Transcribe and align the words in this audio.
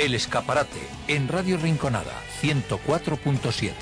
El 0.00 0.14
Escaparate, 0.14 0.80
en 1.08 1.28
Radio 1.28 1.58
Rinconada, 1.58 2.14
104.7. 2.40 3.72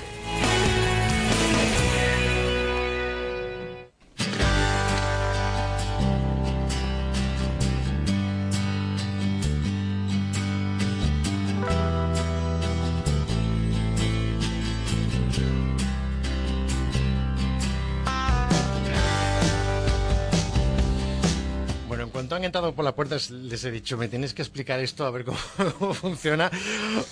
les 23.29 23.63
he 23.63 23.71
dicho, 23.71 23.97
me 23.97 24.07
tienes 24.07 24.33
que 24.33 24.41
explicar 24.41 24.79
esto 24.79 25.05
a 25.05 25.11
ver 25.11 25.25
cómo, 25.79 25.93
funciona. 25.93 26.49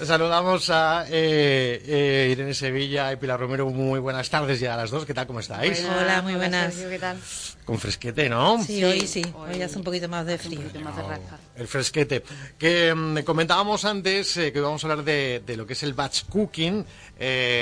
Saludamos 0.04 0.70
a 0.70 1.06
eh, 1.10 1.82
eh, 1.86 2.30
Irene 2.32 2.54
Sevilla 2.54 3.12
y 3.12 3.18
Pilar 3.18 3.40
Romero. 3.40 3.68
Muy 3.70 4.00
buenas 4.00 4.30
tardes 4.30 4.60
ya 4.60 4.74
a 4.74 4.78
las 4.78 4.92
dos. 4.92 5.06
¿Qué 5.06 5.14
tal? 5.14 5.28
¿Cómo 5.28 5.40
estáis? 5.40 5.86
Hola, 5.86 6.22
muy 6.22 6.36
buenas. 6.36 6.76
¿Qué 6.76 7.00
tal? 7.00 7.18
Con 7.66 7.78
fresquete, 7.78 8.30
¿no? 8.30 8.64
Sí, 8.64 8.84
hoy 8.84 9.08
sí. 9.08 9.26
Hoy, 9.36 9.62
hace 9.62 9.78
un 9.78 9.84
poquito 9.84 10.08
más 10.08 10.26
de 10.26 10.38
frío. 10.38 10.62
el 11.56 11.68
fresquete. 11.68 12.24
Que 12.58 12.94
mm, 12.96 13.20
comentábamos 13.20 13.84
antes 13.84 14.38
eh, 14.38 14.54
que 14.54 14.60
íbamos 14.60 14.84
a 14.84 14.88
hablar 14.88 15.04
de, 15.04 15.44
de, 15.46 15.58
lo 15.58 15.68
que 15.68 15.74
es 15.74 15.84
el 15.84 15.94
batch 15.94 16.24
cooking 16.30 16.86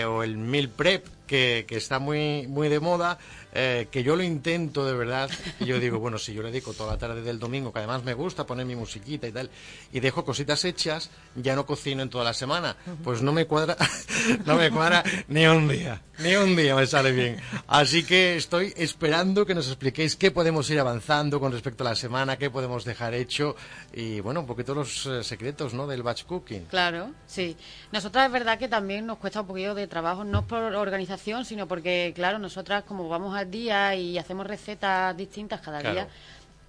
o 0.08 0.24
el 0.24 0.38
meal 0.38 0.70
prep, 0.70 1.08
que, 1.26 1.66
que 1.68 1.77
está 1.77 2.00
muy, 2.00 2.46
muy 2.48 2.70
de 2.70 2.80
moda. 2.80 3.18
Eh, 3.58 3.88
que 3.90 4.04
yo 4.04 4.18
lo 4.18 4.23
intento 4.23 4.86
de 4.86 4.94
verdad, 4.94 5.30
y 5.62 5.66
yo 5.66 5.80
digo, 5.80 5.98
bueno, 5.98 6.18
si 6.18 6.34
yo 6.34 6.44
le 6.44 6.52
dedico 6.52 6.73
toda 6.73 6.91
la 6.91 6.98
tarde 6.98 7.22
del 7.22 7.40
domingo, 7.40 7.72
que 7.72 7.80
además 7.80 8.04
me 8.04 8.13
gusta 8.13 8.46
poner 8.46 8.66
mi 8.66 8.76
musiquita 8.76 9.27
y 9.27 9.32
tal, 9.32 9.50
y 9.94 10.02
dejo 10.02 10.26
cositas 10.26 10.66
hechas, 10.66 11.09
ya 11.36 11.55
no 11.55 11.66
cocino 11.66 12.04
en 12.04 12.10
toda 12.10 12.26
la 12.26 12.34
semana, 12.34 12.76
pues 13.02 13.21
no 13.21 13.32
me 13.32 13.46
cuadra, 13.46 13.77
no 14.46 14.57
me 14.57 14.70
cuadra 14.71 15.05
ni 15.30 15.48
un 15.48 15.70
día, 15.70 16.02
ni 16.20 16.35
un 16.35 16.54
día 16.57 16.76
me 16.76 16.85
sale 16.85 17.13
bien. 17.13 17.38
Así 17.68 18.04
que 18.04 18.35
estoy 18.35 18.74
esperando 18.76 19.46
que 19.46 19.55
nos 19.55 19.68
expliquéis 19.68 20.18
qué 20.18 20.32
podemos 20.32 20.70
ir 20.70 20.82
avanzando 20.82 21.40
con 21.40 21.54
respecto 21.54 21.85
a 21.85 21.91
la 21.91 21.96
semana, 21.96 22.35
qué 22.35 22.49
podemos 22.49 22.84
dejar 22.84 23.13
hecho, 23.13 23.55
y 23.93 24.20
bueno, 24.20 24.41
un 24.41 24.48
poquito 24.48 24.76
los 24.76 25.05
eh, 25.05 25.24
secretos, 25.24 25.74
¿no?, 25.74 25.87
del 25.87 26.04
batch 26.04 26.26
cooking. 26.26 26.65
Claro, 26.65 27.12
sí. 27.26 27.55
Nosotras 27.93 28.26
es 28.26 28.34
verdad 28.34 28.60
que 28.60 28.68
también 28.68 29.05
nos 29.05 29.18
cuesta 29.18 29.40
un 29.40 29.48
poquito 29.48 29.76
de 29.76 29.87
trabajo, 29.87 30.26
no 30.26 30.46
por 30.46 30.62
organización, 30.62 31.46
sino 31.46 31.70
porque, 31.70 32.12
claro, 32.13 32.37
nosotras 32.37 32.84
como 32.84 33.08
vamos 33.08 33.34
a 33.34 33.45
día 33.49 33.96
y 33.96 34.18
hacemos 34.18 34.48
recetas 34.48 35.15
distintas 35.15 35.62
cada 35.62 35.79
día. 35.79 36.07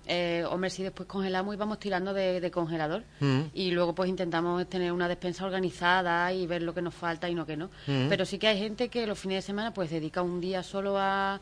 Eh, 0.08 0.44
hombre, 0.48 0.70
si 0.70 0.84
después 0.84 1.08
congelamos 1.08 1.54
y 1.54 1.58
vamos 1.58 1.80
tirando 1.80 2.14
de, 2.14 2.50
congelador. 2.50 3.02
Mm. 3.20 3.40
Y 3.54 3.72
luego 3.72 3.94
pues 3.94 4.08
intentamos 4.08 4.68
tener 4.68 4.92
una 4.92 5.08
despensa 5.08 5.44
organizada 5.44 6.32
y 6.32 6.46
ver 6.46 6.62
lo 6.62 6.72
que 6.72 6.82
nos 6.82 6.94
falta 6.94 7.28
y 7.28 7.34
no 7.34 7.44
que 7.44 7.56
no. 7.56 7.66
Mm. 7.86 8.08
Pero 8.08 8.24
sí 8.24 8.38
que 8.38 8.48
hay 8.48 8.58
gente 8.58 8.88
que 8.88 9.06
los 9.06 9.18
fines 9.18 9.38
de 9.38 9.42
semana 9.42 9.74
pues 9.74 9.90
dedica 9.90 10.22
un 10.22 10.40
día 10.40 10.62
solo 10.62 10.96
a, 10.96 11.40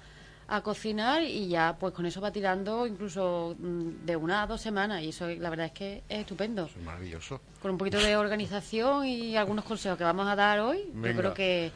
a 0.48 0.62
cocinar 0.62 1.22
y 1.22 1.48
ya 1.48 1.76
pues 1.78 1.92
con 1.92 2.06
eso 2.06 2.20
va 2.20 2.30
tirando 2.30 2.86
incluso 2.86 3.54
mm, 3.58 4.04
de 4.04 4.16
una 4.16 4.42
a 4.42 4.46
dos 4.46 4.60
semanas 4.60 5.02
y 5.02 5.08
eso 5.08 5.28
la 5.28 5.50
verdad 5.50 5.66
es 5.66 5.72
que 5.72 6.02
es 6.08 6.20
estupendo. 6.20 6.64
es 6.64 6.76
maravilloso. 6.82 7.40
Con 7.60 7.72
un 7.72 7.78
poquito 7.78 7.98
de 7.98 8.16
organización 8.16 9.06
y 9.06 9.36
algunos 9.36 9.64
consejos 9.64 9.98
que 9.98 10.04
vamos 10.04 10.26
a 10.26 10.36
dar 10.36 10.60
hoy, 10.60 10.90
yo 10.94 11.16
creo 11.16 11.34
que 11.34 11.70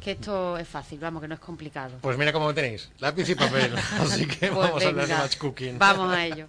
que 0.00 0.12
esto 0.12 0.56
es 0.56 0.68
fácil, 0.68 0.98
vamos, 0.98 1.20
que 1.22 1.28
no 1.28 1.34
es 1.34 1.40
complicado. 1.40 1.98
Pues 2.00 2.16
mira 2.16 2.32
cómo 2.32 2.54
tenéis, 2.54 2.90
lápiz 2.98 3.28
y 3.28 3.34
papel, 3.34 3.74
así 4.00 4.26
que 4.26 4.48
pues 4.48 4.68
vamos 4.68 4.84
a 4.84 4.88
hablar 4.88 5.06
de 5.06 5.14
batch 5.14 5.38
cooking. 5.38 5.78
Vamos 5.78 6.12
a 6.12 6.24
ello. 6.24 6.46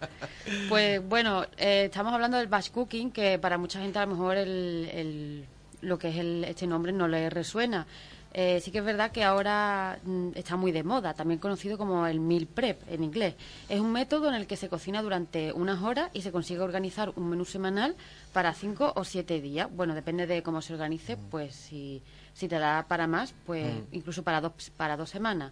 Pues 0.68 1.02
bueno, 1.08 1.46
eh, 1.58 1.86
estamos 1.86 2.14
hablando 2.14 2.38
del 2.38 2.48
batch 2.48 2.72
cooking, 2.72 3.12
que 3.12 3.40
para 3.40 3.58
mucha 3.58 3.80
gente 3.80 4.00
a 4.00 4.06
lo 4.06 4.14
mejor 4.14 4.38
el, 4.38 5.46
lo 5.82 5.98
que 5.98 6.10
es 6.10 6.18
el, 6.18 6.44
este 6.46 6.68
nombre 6.68 6.92
no 6.92 7.08
le 7.08 7.30
resuena. 7.30 7.88
Eh, 8.34 8.62
sí 8.62 8.72
que 8.72 8.78
es 8.78 8.86
verdad 8.86 9.12
que 9.12 9.24
ahora 9.24 10.00
mm, 10.04 10.30
está 10.36 10.56
muy 10.56 10.72
de 10.72 10.84
moda, 10.84 11.14
también 11.14 11.40
conocido 11.40 11.78
como 11.78 12.06
el 12.06 12.20
meal 12.20 12.46
prep 12.46 12.80
en 12.90 13.04
inglés. 13.04 13.36
Es 13.70 13.80
un 13.80 13.92
método 13.92 14.30
en 14.30 14.36
el 14.36 14.46
que 14.46 14.56
se 14.56 14.70
cocina 14.70 15.02
durante 15.02 15.52
unas 15.54 15.82
horas 15.82 16.12
y 16.14 16.22
se 16.22 16.32
consigue 16.32 16.60
organizar 16.60 17.12
un 17.16 17.30
menú 17.30 17.46
semanal 17.46 17.96
para 18.32 18.54
cinco 18.54 18.94
o 18.96 19.04
siete 19.04 19.42
días. 19.42 19.68
Bueno, 19.76 19.96
depende 19.96 20.28
de 20.28 20.44
cómo 20.44 20.62
se 20.62 20.74
organice, 20.74 21.18
pues 21.18 21.56
si 21.56 22.04
si 22.40 22.48
te 22.48 22.58
da 22.58 22.86
para 22.88 23.06
más, 23.06 23.34
pues 23.46 23.66
mm. 23.66 23.82
incluso 23.92 24.24
para 24.24 24.40
dos, 24.40 24.54
para 24.78 24.96
dos 24.96 25.10
semanas. 25.10 25.52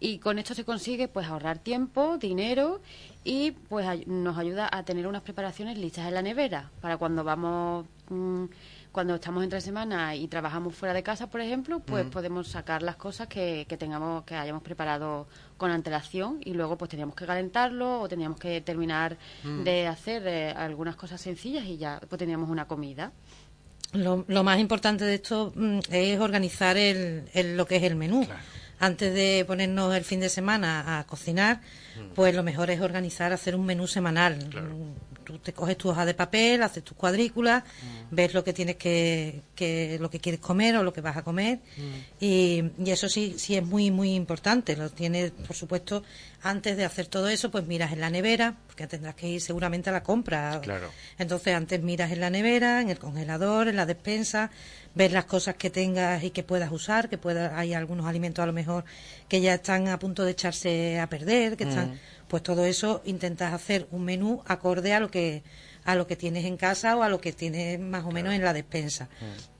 Y 0.00 0.18
con 0.18 0.38
esto 0.38 0.54
se 0.54 0.64
consigue 0.64 1.06
pues 1.06 1.26
ahorrar 1.26 1.58
tiempo, 1.58 2.18
dinero 2.18 2.80
y 3.24 3.52
pues 3.52 4.06
nos 4.06 4.36
ayuda 4.38 4.68
a 4.72 4.82
tener 4.84 5.06
unas 5.06 5.22
preparaciones 5.22 5.78
listas 5.78 6.06
en 6.08 6.14
la 6.14 6.22
nevera 6.22 6.70
para 6.80 6.96
cuando 6.96 7.24
vamos 7.24 7.86
mm, 8.08 8.44
cuando 8.94 9.16
estamos 9.16 9.42
entre 9.42 9.60
semana 9.60 10.14
y 10.14 10.28
trabajamos 10.28 10.72
fuera 10.72 10.94
de 10.94 11.02
casa, 11.02 11.26
por 11.26 11.40
ejemplo, 11.40 11.80
pues 11.80 12.06
mm. 12.06 12.10
podemos 12.10 12.46
sacar 12.46 12.80
las 12.80 12.94
cosas 12.94 13.26
que, 13.26 13.66
que 13.68 13.76
tengamos 13.76 14.22
que 14.22 14.36
hayamos 14.36 14.62
preparado 14.62 15.26
con 15.56 15.72
antelación 15.72 16.38
y 16.44 16.54
luego 16.54 16.78
pues 16.78 16.92
teníamos 16.92 17.16
que 17.16 17.26
calentarlo 17.26 18.02
o 18.02 18.08
teníamos 18.08 18.38
que 18.38 18.60
terminar 18.60 19.18
de 19.64 19.88
hacer 19.88 20.22
eh, 20.28 20.50
algunas 20.52 20.94
cosas 20.94 21.20
sencillas 21.20 21.64
y 21.64 21.76
ya 21.76 22.00
pues 22.08 22.20
teníamos 22.20 22.48
una 22.48 22.68
comida. 22.68 23.10
Lo, 23.94 24.44
más 24.44 24.60
importante 24.60 25.04
de 25.04 25.16
esto 25.16 25.52
mm, 25.56 25.78
es 25.90 26.20
organizar 26.20 26.76
el, 26.76 27.26
lo 27.56 27.66
que 27.66 27.76
es 27.76 27.82
el 27.82 27.96
menú. 27.96 28.24
Antes 28.78 29.12
de 29.12 29.44
ponernos 29.44 29.92
el 29.92 30.04
fin 30.04 30.20
de 30.20 30.28
semana 30.28 31.00
a 31.00 31.04
cocinar, 31.04 31.60
mm. 31.96 32.14
pues 32.14 32.32
lo 32.32 32.44
mejor 32.44 32.70
es 32.70 32.80
organizar, 32.80 33.32
hacer 33.32 33.56
un 33.56 33.66
menú 33.66 33.88
semanal 33.88 34.38
tú 35.24 35.38
te 35.38 35.52
coges 35.52 35.76
tu 35.76 35.88
hoja 35.88 36.04
de 36.04 36.14
papel, 36.14 36.62
haces 36.62 36.84
tus 36.84 36.96
cuadrículas, 36.96 37.64
mm. 37.64 38.14
ves 38.14 38.34
lo 38.34 38.44
que 38.44 38.52
tienes 38.52 38.76
que, 38.76 39.42
que, 39.54 39.98
lo 40.00 40.10
que 40.10 40.20
quieres 40.20 40.40
comer 40.40 40.76
o 40.76 40.82
lo 40.82 40.92
que 40.92 41.00
vas 41.00 41.16
a 41.16 41.22
comer 41.22 41.58
mm. 41.76 41.80
y, 42.20 42.64
y, 42.84 42.90
eso 42.90 43.08
sí, 43.08 43.34
sí 43.38 43.56
es 43.56 43.64
muy, 43.64 43.90
muy 43.90 44.14
importante. 44.14 44.76
Lo 44.76 44.90
tienes, 44.90 45.30
por 45.32 45.56
supuesto, 45.56 46.02
antes 46.42 46.76
de 46.76 46.84
hacer 46.84 47.06
todo 47.06 47.28
eso, 47.28 47.50
pues 47.50 47.66
miras 47.66 47.92
en 47.92 48.00
la 48.00 48.10
nevera, 48.10 48.56
porque 48.66 48.86
tendrás 48.86 49.14
que 49.14 49.28
ir 49.28 49.40
seguramente 49.40 49.90
a 49.90 49.92
la 49.92 50.02
compra. 50.02 50.60
Claro. 50.60 50.90
Entonces 51.18 51.54
antes 51.54 51.82
miras 51.82 52.12
en 52.12 52.20
la 52.20 52.30
nevera, 52.30 52.82
en 52.82 52.90
el 52.90 52.98
congelador, 52.98 53.68
en 53.68 53.76
la 53.76 53.86
despensa, 53.86 54.50
ves 54.94 55.12
las 55.12 55.24
cosas 55.24 55.56
que 55.56 55.70
tengas 55.70 56.22
y 56.22 56.30
que 56.30 56.42
puedas 56.42 56.70
usar, 56.70 57.08
que 57.08 57.18
pueda, 57.18 57.58
hay 57.58 57.74
algunos 57.74 58.06
alimentos 58.06 58.42
a 58.42 58.46
lo 58.46 58.52
mejor 58.52 58.84
que 59.28 59.40
ya 59.40 59.54
están 59.54 59.88
a 59.88 59.98
punto 59.98 60.24
de 60.24 60.30
echarse 60.32 61.00
a 61.00 61.08
perder, 61.08 61.56
que 61.56 61.64
están 61.64 61.92
mm 61.92 61.98
pues 62.28 62.42
todo 62.42 62.64
eso 62.64 63.02
intentas 63.04 63.52
hacer 63.52 63.86
un 63.90 64.04
menú 64.04 64.42
acorde 64.46 64.92
a 64.92 65.00
lo 65.00 65.08
que 65.08 65.44
a 65.84 65.94
lo 65.94 66.06
que 66.06 66.16
tienes 66.16 66.46
en 66.46 66.56
casa 66.56 66.96
o 66.96 67.02
a 67.02 67.08
lo 67.08 67.20
que 67.20 67.32
tienes 67.32 67.78
más 67.78 68.04
o 68.04 68.10
menos 68.10 68.34
en 68.34 68.42
la 68.42 68.52
despensa. 68.52 69.04
Mm. 69.04 69.53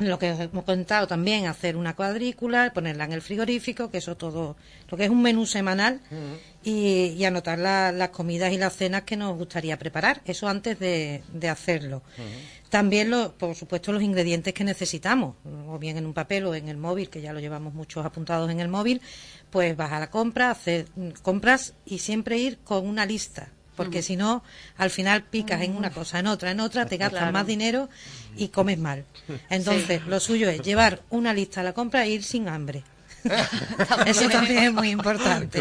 Lo 0.00 0.18
que 0.18 0.28
hemos 0.28 0.64
contado 0.64 1.06
también, 1.06 1.46
hacer 1.46 1.76
una 1.76 1.94
cuadrícula, 1.94 2.72
ponerla 2.72 3.04
en 3.04 3.12
el 3.12 3.20
frigorífico, 3.20 3.90
que 3.90 3.98
eso 3.98 4.16
todo, 4.16 4.56
lo 4.88 4.96
que 4.96 5.04
es 5.04 5.10
un 5.10 5.20
menú 5.20 5.44
semanal, 5.44 6.00
mm. 6.10 6.66
y, 6.66 7.24
anotar 7.24 7.58
las 7.58 8.08
comidas 8.08 8.52
y 8.52 8.58
las 8.58 8.74
cenas 8.74 9.02
que 9.02 9.16
nos 9.16 9.36
gustaría 9.36 9.78
preparar, 9.78 10.22
eso 10.24 10.48
antes 10.48 10.78
de, 10.78 11.22
hacerlo. 11.50 12.02
Mm. 12.16 12.70
También, 12.70 13.10
lo, 13.10 13.36
por 13.36 13.54
supuesto, 13.54 13.92
los 13.92 14.02
ingredientes 14.02 14.54
que 14.54 14.64
necesitamos, 14.64 15.36
o 15.68 15.78
bien 15.78 15.98
en 15.98 16.06
un 16.06 16.14
papel 16.14 16.46
o 16.46 16.54
en 16.54 16.68
el 16.68 16.78
móvil, 16.78 17.10
que 17.10 17.20
ya 17.20 17.32
lo 17.32 17.40
llevamos 17.40 17.74
muchos 17.74 18.06
apuntados 18.06 18.50
en 18.50 18.60
el 18.60 18.68
móvil, 18.68 19.02
pues 19.50 19.76
vas 19.76 19.92
a 19.92 20.00
la 20.00 20.10
compra, 20.10 20.50
hacer 20.50 20.86
compras 21.22 21.74
y 21.84 21.98
siempre 21.98 22.38
ir 22.38 22.58
con 22.64 22.86
una 22.86 23.04
lista, 23.04 23.50
porque 23.80 24.02
si 24.02 24.14
no, 24.14 24.42
al 24.76 24.90
final 24.90 25.22
picas 25.22 25.62
en 25.62 25.74
una 25.74 25.88
cosa, 25.88 26.18
en 26.18 26.26
otra, 26.26 26.50
en 26.50 26.60
otra, 26.60 26.84
te 26.84 26.98
gastas 26.98 27.32
más 27.32 27.46
dinero 27.46 27.88
y 28.36 28.48
comes 28.48 28.78
mal. 28.78 29.06
Entonces, 29.48 30.02
lo 30.06 30.20
suyo 30.20 30.50
es 30.50 30.60
llevar 30.60 31.00
una 31.08 31.32
lista 31.32 31.62
a 31.62 31.64
la 31.64 31.72
compra 31.72 32.04
e 32.04 32.10
ir 32.10 32.22
sin 32.22 32.46
hambre. 32.48 32.84
Eso 34.06 34.28
también 34.28 34.64
es 34.64 34.72
muy 34.72 34.90
importante. 34.90 35.60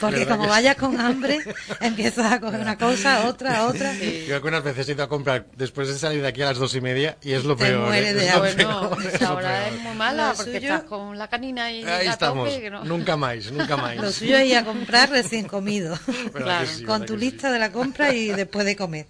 Porque 0.00 0.26
como 0.26 0.46
vayas 0.48 0.76
con 0.76 1.00
hambre, 1.00 1.38
empiezas 1.80 2.32
a 2.32 2.40
coger 2.40 2.60
una 2.60 2.76
cosa, 2.76 3.26
otra, 3.26 3.66
otra. 3.66 3.94
Yo 3.94 4.34
algunas 4.34 4.62
veces 4.62 4.88
he 4.88 4.92
ido 4.92 5.04
a 5.04 5.08
comprar 5.08 5.46
después 5.56 5.88
de 5.88 5.98
salir 5.98 6.22
de 6.22 6.28
aquí 6.28 6.42
a 6.42 6.46
las 6.46 6.58
dos 6.58 6.74
y 6.74 6.80
media 6.80 7.16
y 7.22 7.32
es 7.32 7.44
lo 7.44 7.56
Te 7.56 7.66
peor. 7.66 7.86
Muere 7.86 8.10
¿eh? 8.10 8.14
de 8.14 8.32
Bueno, 8.38 8.90
ahora 9.26 9.68
es 9.68 9.80
muy 9.80 9.94
mala 9.94 10.34
porque 10.36 10.56
estás 10.56 10.82
con 10.84 11.18
la 11.18 11.28
canina 11.28 11.70
y 11.72 11.84
Ahí 11.84 12.08
estamos. 12.08 12.50
Nunca 12.84 13.16
más, 13.16 13.50
nunca 13.52 13.76
más. 13.76 13.96
Lo 13.96 14.10
suyo 14.10 14.36
es 14.36 14.48
ir 14.50 14.56
a 14.56 14.64
comprar 14.64 15.10
recién 15.10 15.46
comido. 15.46 15.98
con 16.86 17.04
tu 17.06 17.16
lista 17.16 17.50
de 17.50 17.58
la 17.58 17.72
compra 17.72 18.12
y 18.12 18.28
después 18.28 18.66
de 18.66 18.76
comer. 18.76 19.06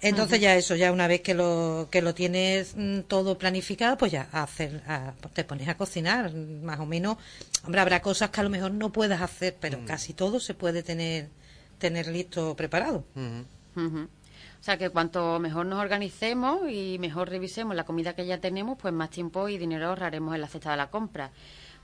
Entonces 0.00 0.40
ya 0.40 0.54
eso, 0.54 0.76
ya 0.76 0.92
una 0.92 1.08
vez 1.08 1.22
que 1.22 1.34
lo, 1.34 1.88
que 1.90 2.02
lo 2.02 2.14
tienes 2.14 2.74
mm, 2.76 3.00
todo 3.00 3.36
planificado, 3.36 3.98
pues 3.98 4.12
ya 4.12 4.28
hacer, 4.32 4.80
pues 5.20 5.34
te 5.34 5.44
pones 5.44 5.68
a 5.68 5.76
cocinar, 5.76 6.32
más 6.32 6.78
o 6.78 6.86
menos. 6.86 7.16
Hombre, 7.64 7.80
habrá 7.80 8.00
cosas 8.00 8.30
que 8.30 8.40
a 8.40 8.44
lo 8.44 8.50
mejor 8.50 8.70
no 8.70 8.90
puedas 8.90 9.20
hacer, 9.20 9.56
pero 9.60 9.84
casi 9.84 10.12
todo 10.14 10.38
se 10.38 10.54
puede 10.54 10.82
tener, 10.82 11.28
tener 11.78 12.06
listo 12.06 12.54
preparado. 12.54 13.04
O 13.74 14.62
sea 14.62 14.76
que 14.76 14.90
cuanto 14.90 15.38
mejor 15.38 15.66
nos 15.66 15.80
organicemos 15.80 16.68
y 16.68 16.98
mejor 16.98 17.28
revisemos 17.28 17.74
la 17.76 17.84
comida 17.84 18.14
que 18.14 18.26
ya 18.26 18.38
tenemos, 18.38 18.78
pues 18.78 18.92
más 18.92 19.10
tiempo 19.10 19.48
y 19.48 19.58
dinero 19.58 19.88
ahorraremos 19.88 20.34
en 20.34 20.40
la 20.40 20.48
cesta 20.48 20.72
de 20.72 20.76
la 20.76 20.90
compra. 20.90 21.30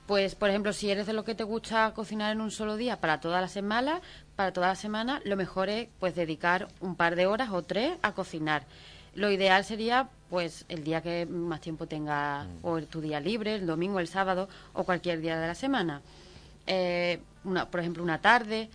Pues, 0.06 0.34
por 0.34 0.50
ejemplo, 0.50 0.72
si 0.74 0.90
eres 0.90 1.06
de 1.06 1.14
lo 1.14 1.24
que 1.24 1.34
te 1.34 1.44
gusta 1.44 1.92
cocinar 1.94 2.32
en 2.32 2.42
un 2.42 2.50
solo 2.50 2.76
día 2.76 3.00
para 3.00 3.20
toda 3.20 3.40
la 3.40 3.48
semana, 3.48 4.02
para 4.36 4.52
toda 4.52 4.68
la 4.68 4.74
semana, 4.74 5.20
lo 5.24 5.36
mejor 5.36 5.68
es 5.68 5.88
pues 6.00 6.14
dedicar 6.14 6.68
un 6.80 6.96
par 6.96 7.16
de 7.16 7.26
horas 7.26 7.50
o 7.50 7.62
tres 7.62 7.96
a 8.02 8.12
cocinar. 8.12 8.64
Lo 9.14 9.30
ideal 9.30 9.64
sería, 9.64 10.08
pues, 10.28 10.64
el 10.68 10.82
día 10.82 11.00
que 11.00 11.24
más 11.24 11.60
tiempo 11.60 11.86
tenga, 11.86 12.46
o 12.62 12.82
tu 12.82 13.00
día 13.00 13.20
libre, 13.20 13.54
el 13.54 13.66
domingo, 13.66 14.00
el 14.00 14.08
sábado, 14.08 14.48
o 14.72 14.82
cualquier 14.82 15.20
día 15.20 15.38
de 15.38 15.46
la 15.46 15.54
semana. 15.54 16.02
Eh, 16.66 17.20
una, 17.44 17.70
por 17.70 17.80
ejemplo, 17.80 18.02
una 18.02 18.20
tarde. 18.20 18.68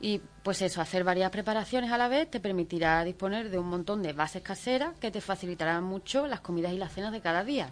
Y 0.00 0.20
pues 0.42 0.60
eso, 0.60 0.80
hacer 0.80 1.04
varias 1.04 1.30
preparaciones 1.30 1.90
a 1.90 1.98
la 1.98 2.08
vez 2.08 2.30
te 2.30 2.40
permitirá 2.40 3.04
disponer 3.04 3.48
de 3.48 3.58
un 3.58 3.68
montón 3.68 4.02
de 4.02 4.12
bases 4.12 4.42
caseras 4.42 4.90
que 5.00 5.10
te 5.10 5.20
facilitarán 5.20 5.84
mucho 5.84 6.26
las 6.26 6.40
comidas 6.40 6.72
y 6.72 6.78
las 6.78 6.92
cenas 6.92 7.12
de 7.12 7.20
cada 7.20 7.44
día. 7.44 7.70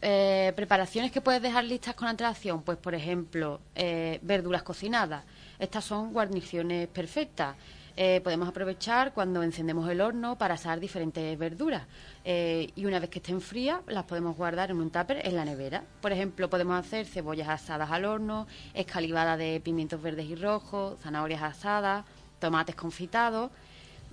Eh, 0.00 0.52
preparaciones 0.56 1.12
que 1.12 1.20
puedes 1.20 1.42
dejar 1.42 1.64
listas 1.64 1.94
con 1.94 2.08
antelación, 2.08 2.62
pues 2.62 2.78
por 2.78 2.94
ejemplo, 2.94 3.60
eh, 3.74 4.18
verduras 4.22 4.62
cocinadas. 4.62 5.24
Estas 5.58 5.84
son 5.84 6.12
guarniciones 6.12 6.88
perfectas. 6.88 7.56
Eh, 7.96 8.20
podemos 8.22 8.48
aprovechar 8.48 9.12
cuando 9.12 9.42
encendemos 9.42 9.90
el 9.90 10.00
horno 10.00 10.38
para 10.38 10.54
asar 10.54 10.78
diferentes 10.78 11.36
verduras. 11.38 11.82
y 12.24 12.84
una 12.84 13.00
vez 13.00 13.10
que 13.10 13.18
estén 13.18 13.40
frías, 13.40 13.80
las 13.86 14.04
podemos 14.04 14.36
guardar 14.36 14.70
en 14.70 14.76
un 14.76 14.90
tupper 14.90 15.26
en 15.26 15.34
la 15.34 15.44
nevera. 15.44 15.82
Por 16.00 16.12
ejemplo, 16.12 16.48
podemos 16.50 16.78
hacer 16.78 17.06
cebollas 17.06 17.48
asadas 17.48 17.90
al 17.90 18.04
horno, 18.04 18.46
escalivada 18.74 19.36
de 19.36 19.60
pimientos 19.60 20.00
verdes 20.00 20.26
y 20.26 20.36
rojos, 20.36 21.00
zanahorias 21.00 21.42
asadas, 21.42 22.04
tomates 22.38 22.76
confitados. 22.76 23.50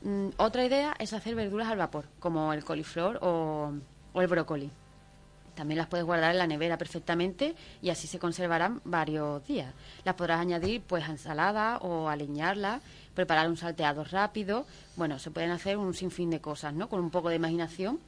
Mm, 0.02 0.30
otra 0.38 0.66
idea 0.66 0.96
es 1.00 1.14
hacer 1.14 1.36
verduras 1.36 1.68
al 1.68 1.78
vapor, 1.78 2.06
como 2.20 2.54
el 2.54 2.64
coliflor 2.64 3.20
o 3.22 3.74
el 4.16 4.28
brócoli. 4.28 4.72
También 5.56 5.78
las 5.78 5.88
puedes 5.88 6.06
guardar 6.06 6.32
en 6.32 6.38
la 6.38 6.48
nevera 6.48 6.78
perfectamente 6.78 7.56
y 7.82 7.90
así 7.90 8.08
se 8.08 8.20
conservarán 8.20 8.82
varios 8.84 9.46
días. 9.48 9.74
Las 10.04 10.16
podrás 10.16 10.40
añadir 10.40 10.82
pues 10.82 11.04
a 11.06 11.12
ensalada 11.12 11.78
o 11.78 12.10
aliñarla, 12.10 12.82
preparar 13.14 13.50
un 13.50 13.58
salteado 13.58 14.04
rápido. 14.04 14.66
Bueno, 14.96 15.18
se 15.18 15.32
pueden 15.32 15.52
hacer 15.52 15.78
un 15.78 15.94
sinfín 15.94 16.30
de 16.30 16.42
cosas, 16.42 16.74
¿no? 16.74 16.90
Con 16.90 17.00
un 17.00 17.10
poco 17.10 17.30
de 17.30 17.36
imaginación. 17.36 18.00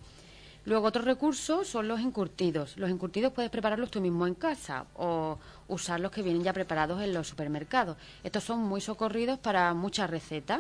Luego 0.68 0.88
otro 0.88 1.02
recurso 1.02 1.64
son 1.64 1.88
los 1.88 2.02
encurtidos. 2.02 2.76
Los 2.76 2.90
encurtidos 2.90 3.32
puedes 3.32 3.50
prepararlos 3.50 3.90
tú 3.90 4.02
mismo 4.02 4.28
en 4.28 4.36
casa 4.36 4.86
o 4.96 5.40
usar 5.70 6.02
los 6.02 6.12
que 6.12 6.22
vienen 6.22 6.44
ya 6.44 6.52
preparados 6.52 7.02
en 7.02 7.14
los 7.14 7.30
supermercados. 7.30 7.96
Estos 8.22 8.44
son 8.44 8.60
muy 8.60 8.82
socorridos 8.82 9.40
para 9.40 9.74
muchas 9.74 10.10
recetas. 10.10 10.60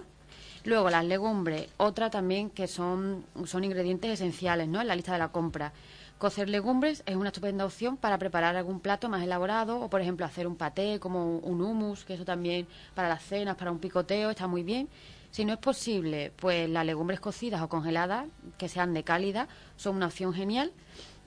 Luego 0.63 0.89
las 0.89 1.03
legumbres, 1.03 1.67
otra 1.75 2.09
también 2.09 2.49
que 2.49 2.67
son, 2.67 3.25
son 3.45 3.65
ingredientes 3.65 4.11
esenciales 4.11 4.69
¿no? 4.69 4.79
en 4.79 4.87
la 4.87 4.95
lista 4.95 5.11
de 5.11 5.19
la 5.19 5.27
compra. 5.27 5.73
Cocer 6.17 6.49
legumbres 6.49 7.03
es 7.05 7.15
una 7.15 7.29
estupenda 7.29 7.63
opción 7.63 7.95
para 7.95 8.17
preparar 8.17 8.55
algún 8.55 8.79
plato 8.79 9.07
más 9.07 9.21
elaborado 9.21 9.79
o, 9.79 9.87
por 9.87 10.01
ejemplo, 10.01 10.25
hacer 10.25 10.47
un 10.47 10.55
paté 10.55 10.99
como 10.99 11.37
un 11.37 11.61
hummus, 11.61 12.05
que 12.05 12.15
eso 12.15 12.25
también 12.25 12.67
para 12.95 13.07
las 13.07 13.21
cenas, 13.23 13.55
para 13.55 13.71
un 13.71 13.77
picoteo, 13.77 14.31
está 14.31 14.47
muy 14.47 14.63
bien. 14.63 14.89
Si 15.29 15.45
no 15.45 15.53
es 15.53 15.59
posible, 15.59 16.33
pues 16.37 16.67
las 16.67 16.87
legumbres 16.87 17.19
cocidas 17.19 17.61
o 17.61 17.69
congeladas, 17.69 18.25
que 18.57 18.67
sean 18.67 18.95
de 18.95 19.03
cálida, 19.03 19.47
son 19.75 19.95
una 19.95 20.07
opción 20.07 20.33
genial 20.33 20.71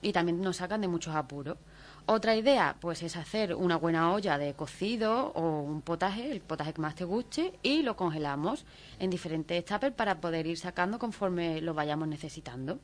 y 0.01 0.11
también 0.11 0.41
nos 0.41 0.57
sacan 0.57 0.81
de 0.81 0.89
muchos 0.89 1.15
apuros. 1.15 1.57
Otra 2.05 2.35
idea, 2.35 2.75
pues 2.81 3.01
es 3.01 3.15
hacer 3.15 3.55
una 3.55 3.77
buena 3.77 4.11
olla 4.11 4.37
de 4.37 4.55
cocido 4.55 5.27
o 5.27 5.61
un 5.61 5.81
potaje, 5.83 6.33
el 6.33 6.41
potaje 6.41 6.73
que 6.73 6.81
más 6.81 6.95
te 6.95 7.05
guste, 7.05 7.53
y 7.63 7.81
lo 7.83 7.95
congelamos 7.95 8.65
en 8.99 9.09
diferentes 9.09 9.57
etapas 9.57 9.93
para 9.93 10.19
poder 10.19 10.47
ir 10.47 10.57
sacando 10.57 10.99
conforme 10.99 11.61
lo 11.61 11.73
vayamos 11.73 12.09
necesitando. 12.09 12.79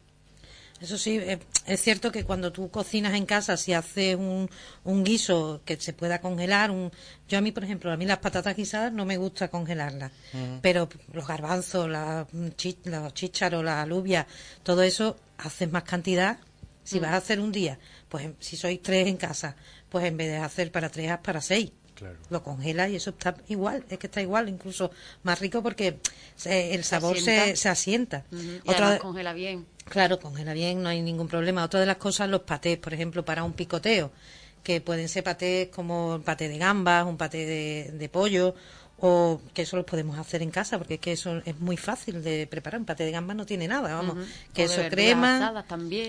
Eso 0.79 0.97
sí, 0.97 1.17
eh, 1.17 1.39
es 1.65 1.81
cierto 1.81 2.11
que 2.11 2.23
cuando 2.23 2.51
tú 2.51 2.69
cocinas 2.69 3.15
en 3.15 3.25
casa, 3.25 3.57
si 3.57 3.73
haces 3.73 4.15
un, 4.15 4.49
un 4.83 5.03
guiso 5.03 5.61
que 5.65 5.75
se 5.77 5.93
pueda 5.93 6.21
congelar, 6.21 6.69
un, 6.69 6.91
yo 7.27 7.37
a 7.37 7.41
mí, 7.41 7.51
por 7.51 7.63
ejemplo, 7.63 7.91
a 7.91 7.97
mí 7.97 8.05
las 8.05 8.19
patatas 8.19 8.55
guisadas 8.55 8.93
no 8.93 9.05
me 9.05 9.17
gusta 9.17 9.47
congelarlas, 9.47 10.11
pero 10.61 10.87
los 11.13 11.27
garbanzos, 11.27 11.89
la, 11.89 12.27
los 12.31 13.13
chícharos, 13.13 13.63
la 13.63 13.81
alubia, 13.81 14.27
todo 14.63 14.83
eso, 14.83 15.17
haces 15.37 15.71
más 15.71 15.83
cantidad. 15.83 16.37
Si 16.83 16.99
mm. 16.99 17.01
vas 17.01 17.11
a 17.11 17.17
hacer 17.17 17.39
un 17.39 17.51
día, 17.51 17.79
pues 18.07 18.29
si 18.39 18.55
sois 18.55 18.81
tres 18.81 19.07
en 19.07 19.17
casa, 19.17 19.55
pues 19.89 20.05
en 20.05 20.15
vez 20.15 20.27
de 20.29 20.37
hacer 20.37 20.71
para 20.71 20.89
tres, 20.89 21.11
haz 21.11 21.19
para 21.21 21.41
seis. 21.41 21.71
Lo 22.29 22.43
congelas 22.43 22.89
y 22.89 22.95
eso 22.95 23.11
está 23.11 23.35
igual, 23.47 23.83
es 23.89 23.97
que 23.97 24.07
está 24.07 24.21
igual, 24.21 24.49
incluso 24.49 24.91
más 25.23 25.39
rico 25.39 25.63
porque 25.63 25.99
el 26.45 26.83
sabor 26.83 27.19
se, 27.19 27.55
se 27.55 27.69
asienta. 27.69 28.25
Otra, 28.65 28.99
congela 28.99 29.33
bien. 29.33 29.65
Claro, 29.85 30.19
congela 30.19 30.53
bien, 30.53 30.83
no 30.83 30.89
hay 30.89 31.01
ningún 31.01 31.27
problema. 31.27 31.63
Otra 31.63 31.79
de 31.79 31.85
las 31.85 31.97
cosas, 31.97 32.29
los 32.29 32.41
patés, 32.41 32.77
por 32.77 32.93
ejemplo, 32.93 33.23
para 33.23 33.43
un 33.43 33.53
picoteo, 33.53 34.11
que 34.63 34.81
pueden 34.81 35.07
ser 35.07 35.23
patés 35.23 35.69
como 35.69 36.15
un 36.15 36.23
paté 36.23 36.49
de 36.49 36.57
gambas, 36.57 37.05
un 37.05 37.17
paté 37.17 37.45
de, 37.91 38.09
pollo, 38.09 38.53
o 38.99 39.39
que 39.53 39.61
eso 39.61 39.77
lo 39.77 39.85
podemos 39.85 40.17
hacer 40.17 40.41
en 40.41 40.49
casa, 40.49 40.77
porque 40.77 40.95
es 40.95 40.99
que 40.99 41.11
eso 41.11 41.41
es 41.45 41.59
muy 41.59 41.77
fácil 41.77 42.23
de 42.23 42.47
preparar. 42.47 42.79
Un 42.79 42.85
paté 42.85 43.03
de 43.05 43.11
gambas 43.11 43.35
no 43.35 43.45
tiene 43.45 43.67
nada, 43.67 43.93
vamos. 43.93 44.17
Que 44.53 44.63
eso 44.63 44.81
crema, 44.89 45.63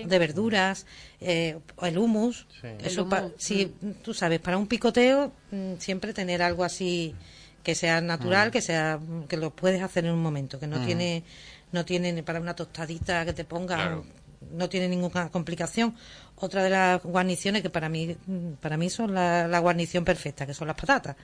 de 0.05 0.19
verduras, 0.19 0.85
eh, 1.21 1.59
el 1.81 1.97
hummus. 1.97 2.47
Eso 2.79 3.07
si 3.37 3.73
tú 4.03 4.13
sabes, 4.13 4.39
para 4.39 4.57
un 4.57 4.67
picoteo, 4.67 5.31
mm, 5.51 5.75
siempre 5.77 6.13
tener 6.13 6.41
algo 6.41 6.63
así 6.63 7.15
que 7.63 7.75
sea 7.75 8.01
natural, 8.01 8.51
que 8.51 8.61
sea 8.61 8.99
que 9.27 9.37
lo 9.37 9.51
puedes 9.51 9.83
hacer 9.83 10.05
en 10.05 10.11
un 10.11 10.21
momento, 10.21 10.59
que 10.59 10.67
no 10.67 10.83
tiene 10.83 11.23
no 11.71 11.85
tiene 11.85 12.23
para 12.23 12.39
una 12.39 12.55
tostadita 12.55 13.25
que 13.25 13.33
te 13.33 13.43
ponga, 13.43 14.01
no 14.51 14.69
tiene 14.69 14.87
ninguna 14.87 15.29
complicación. 15.29 15.95
Otra 16.35 16.63
de 16.63 16.69
las 16.69 17.03
guarniciones 17.03 17.61
que 17.61 17.69
para 17.69 17.89
mí, 17.89 18.15
para 18.61 18.77
mí 18.77 18.89
son 18.89 19.13
la, 19.13 19.59
guarnición 19.59 20.05
perfecta, 20.05 20.45
que 20.45 20.53
son 20.53 20.67
las 20.67 20.77
patatas. 20.77 21.15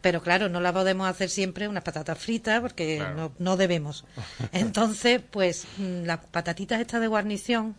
Pero 0.00 0.22
claro, 0.22 0.48
no 0.48 0.60
las 0.60 0.72
podemos 0.72 1.08
hacer 1.08 1.28
siempre 1.28 1.68
unas 1.68 1.84
patatas 1.84 2.18
fritas 2.18 2.60
porque 2.60 2.98
no, 3.14 3.32
no 3.38 3.56
debemos. 3.56 4.04
Entonces, 4.52 5.20
pues 5.30 5.66
mm, 5.76 6.04
las 6.04 6.18
patatitas 6.26 6.80
estas 6.80 7.00
de 7.00 7.08
guarnición, 7.08 7.76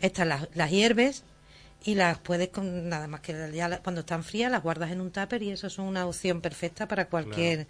estas 0.00 0.26
las, 0.26 0.48
las 0.54 0.70
hierves 0.70 1.24
y 1.84 1.94
las 1.94 2.18
puedes, 2.18 2.48
con, 2.48 2.88
nada 2.88 3.06
más 3.06 3.20
que 3.20 3.50
ya 3.52 3.78
cuando 3.82 4.00
están 4.00 4.24
frías, 4.24 4.50
las 4.50 4.62
guardas 4.62 4.90
en 4.90 5.00
un 5.00 5.10
tupper 5.10 5.42
y 5.42 5.50
eso 5.50 5.66
es 5.66 5.78
una 5.78 6.06
opción 6.06 6.40
perfecta 6.40 6.86
para 6.86 7.06
cualquier 7.06 7.66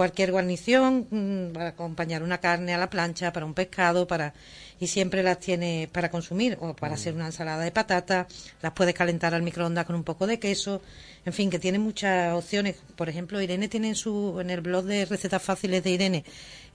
cualquier 0.00 0.32
guarnición 0.32 1.08
mm, 1.10 1.52
para 1.52 1.68
acompañar 1.68 2.22
una 2.22 2.38
carne 2.38 2.72
a 2.72 2.78
la 2.78 2.88
plancha, 2.88 3.34
para 3.34 3.44
un 3.44 3.52
pescado, 3.52 4.06
para 4.06 4.32
y 4.80 4.86
siempre 4.86 5.22
las 5.22 5.38
tiene 5.40 5.90
para 5.92 6.10
consumir 6.10 6.56
o 6.58 6.74
para 6.74 6.94
hacer 6.94 7.12
una 7.12 7.26
ensalada 7.26 7.62
de 7.62 7.70
patata, 7.70 8.26
las 8.62 8.72
puedes 8.72 8.94
calentar 8.94 9.34
al 9.34 9.42
microondas 9.42 9.84
con 9.84 9.94
un 9.96 10.02
poco 10.02 10.26
de 10.26 10.38
queso, 10.38 10.80
en 11.26 11.34
fin, 11.34 11.50
que 11.50 11.58
tiene 11.58 11.78
muchas 11.78 12.32
opciones. 12.32 12.76
Por 12.96 13.10
ejemplo, 13.10 13.42
Irene 13.42 13.68
tiene 13.68 13.88
en 13.88 13.94
su 13.94 14.40
en 14.40 14.48
el 14.48 14.62
blog 14.62 14.86
de 14.86 15.04
recetas 15.04 15.42
fáciles 15.42 15.84
de 15.84 15.90
Irene 15.90 16.24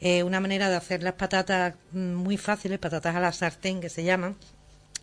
eh, 0.02 0.22
una 0.22 0.40
manera 0.40 0.70
de 0.70 0.76
hacer 0.76 1.02
las 1.02 1.14
patatas 1.14 1.74
mm, 1.94 2.14
muy 2.14 2.38
fáciles, 2.38 2.78
patatas 2.78 3.16
a 3.16 3.20
la 3.20 3.32
sartén 3.32 3.82
que 3.82 3.90
se 3.90 4.04
llaman, 4.04 4.36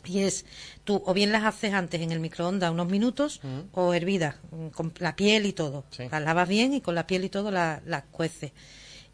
y 0.04 0.20
es, 0.20 0.44
tú 0.84 1.02
o 1.04 1.14
bien 1.14 1.32
las 1.32 1.44
haces 1.44 1.72
antes 1.74 2.00
en 2.00 2.12
el 2.12 2.20
microondas 2.20 2.70
unos 2.70 2.88
minutos 2.88 3.40
o 3.72 3.94
hervidas 3.94 4.36
mm, 4.50 4.68
con 4.68 4.92
la 4.98 5.16
piel 5.16 5.46
y 5.46 5.52
todo. 5.52 5.84
Las 6.10 6.22
lavas 6.22 6.48
bien 6.48 6.74
y 6.74 6.80
con 6.80 6.94
la 6.94 7.06
piel 7.06 7.24
y 7.24 7.28
todo 7.28 7.50
las 7.50 7.84
la 7.86 8.02
cueces. 8.04 8.52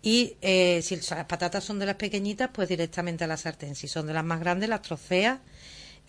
Y 0.03 0.37
eh, 0.41 0.81
si 0.83 0.97
las 0.97 1.25
patatas 1.25 1.65
son 1.65 1.79
de 1.79 1.87
las 1.87 1.97
pequeñitas, 1.97 2.51
pues 2.53 2.69
directamente 2.69 3.25
a 3.25 3.27
la 3.27 3.37
sartén. 3.37 3.75
Si 3.75 3.89
son 3.89 4.07
de 4.07 4.15
las 4.15 4.25
más 4.25 4.41
grandes, 4.41 4.69
las 4.69 4.83
troceas 4.83 5.41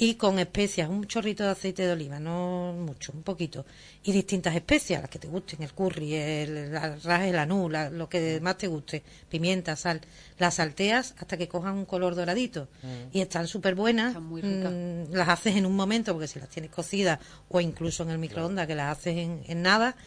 y 0.01 0.13
con 0.15 0.39
especias, 0.39 0.89
un 0.89 1.05
chorrito 1.07 1.43
de 1.43 1.49
aceite 1.49 1.85
de 1.85 1.91
oliva, 1.91 2.21
no 2.21 2.71
mucho, 2.71 3.11
un 3.11 3.21
poquito, 3.21 3.65
y 4.01 4.13
distintas 4.13 4.55
especias, 4.55 5.01
las 5.01 5.09
que 5.09 5.19
te 5.19 5.27
gusten, 5.27 5.61
el 5.61 5.73
curry, 5.73 6.15
el, 6.15 6.71
la 6.71 7.27
el 7.27 7.37
anú, 7.37 7.69
lo 7.69 8.07
que 8.07 8.39
más 8.39 8.57
te 8.57 8.67
guste, 8.67 9.03
pimienta, 9.27 9.75
sal, 9.75 9.99
las 10.37 10.55
salteas 10.55 11.15
hasta 11.19 11.35
que 11.35 11.49
cojan 11.49 11.75
un 11.75 11.83
color 11.83 12.15
doradito. 12.15 12.69
Mm. 12.81 13.17
y 13.17 13.19
están 13.19 13.45
súper 13.47 13.75
buenas, 13.75 14.15
mm, 14.17 15.11
las 15.11 15.27
haces 15.27 15.57
en 15.57 15.65
un 15.65 15.75
momento, 15.75 16.13
porque 16.13 16.29
si 16.29 16.39
las 16.39 16.47
tienes 16.47 16.71
cocidas 16.71 17.19
o 17.49 17.59
incluso 17.59 18.03
en 18.03 18.11
el 18.11 18.19
microondas 18.19 18.67
que 18.67 18.75
las 18.75 18.97
haces 18.97 19.17
en, 19.17 19.61
nada, 19.61 19.97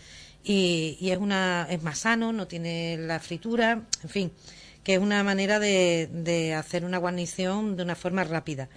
y, 0.42 0.96
y, 1.02 1.10
es 1.10 1.18
una 1.18 1.66
es 1.68 1.82
más 1.82 1.98
sano, 1.98 2.32
no 2.32 2.46
tiene 2.48 2.96
la 2.96 3.20
fritura, 3.20 3.82
en 4.02 4.08
fin, 4.08 4.32
que 4.82 4.94
es 4.94 5.00
una 5.00 5.22
manera 5.22 5.58
de, 5.58 6.08
de 6.10 6.54
hacer 6.54 6.86
una 6.86 6.96
guarnición 6.96 7.76
de 7.76 7.82
una 7.82 7.94
forma 7.94 8.24
rápida. 8.24 8.70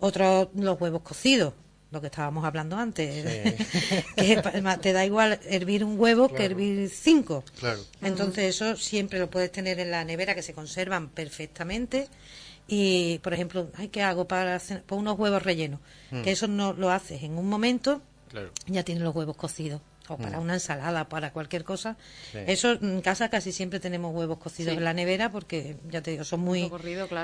Otros, 0.00 0.48
los 0.54 0.80
huevos 0.80 1.02
cocidos, 1.02 1.54
lo 1.90 2.00
que 2.00 2.08
estábamos 2.08 2.44
hablando 2.44 2.76
antes. 2.76 3.24
que 4.16 4.42
te 4.80 4.92
da 4.92 5.04
igual 5.04 5.40
hervir 5.44 5.84
un 5.84 5.98
huevo 5.98 6.28
que 6.28 6.44
hervir 6.44 6.90
cinco. 6.90 7.44
Entonces, 8.02 8.54
eso 8.54 8.76
siempre 8.76 9.18
lo 9.18 9.30
puedes 9.30 9.52
tener 9.52 9.80
en 9.80 9.90
la 9.90 10.04
nevera, 10.04 10.34
que 10.34 10.42
se 10.42 10.54
conservan 10.54 11.08
perfectamente. 11.08 12.08
Y, 12.66 13.18
por 13.18 13.34
ejemplo, 13.34 13.68
¿qué 13.92 14.02
hago 14.02 14.26
para 14.26 14.56
hacer 14.56 14.82
pues 14.86 14.98
unos 14.98 15.18
huevos 15.18 15.42
rellenos? 15.42 15.80
Mm. 16.10 16.22
Que 16.22 16.32
eso 16.32 16.48
no 16.48 16.72
lo 16.72 16.90
haces 16.90 17.22
en 17.22 17.36
un 17.36 17.48
momento, 17.48 18.00
ya 18.66 18.82
tienes 18.82 19.04
los 19.04 19.14
huevos 19.14 19.36
cocidos 19.36 19.80
o 20.08 20.16
para 20.16 20.38
mm. 20.38 20.42
una 20.42 20.54
ensalada, 20.54 21.08
para 21.08 21.32
cualquier 21.32 21.64
cosa. 21.64 21.96
Eso 22.46 22.72
en 22.72 23.00
casa 23.00 23.28
casi 23.30 23.52
siempre 23.52 23.80
tenemos 23.80 24.14
huevos 24.14 24.38
cocidos 24.38 24.76
en 24.76 24.84
la 24.84 24.92
nevera 24.92 25.30
porque, 25.30 25.76
ya 25.88 26.02
te 26.02 26.12
digo, 26.12 26.24
son 26.24 26.40
muy, 26.40 26.70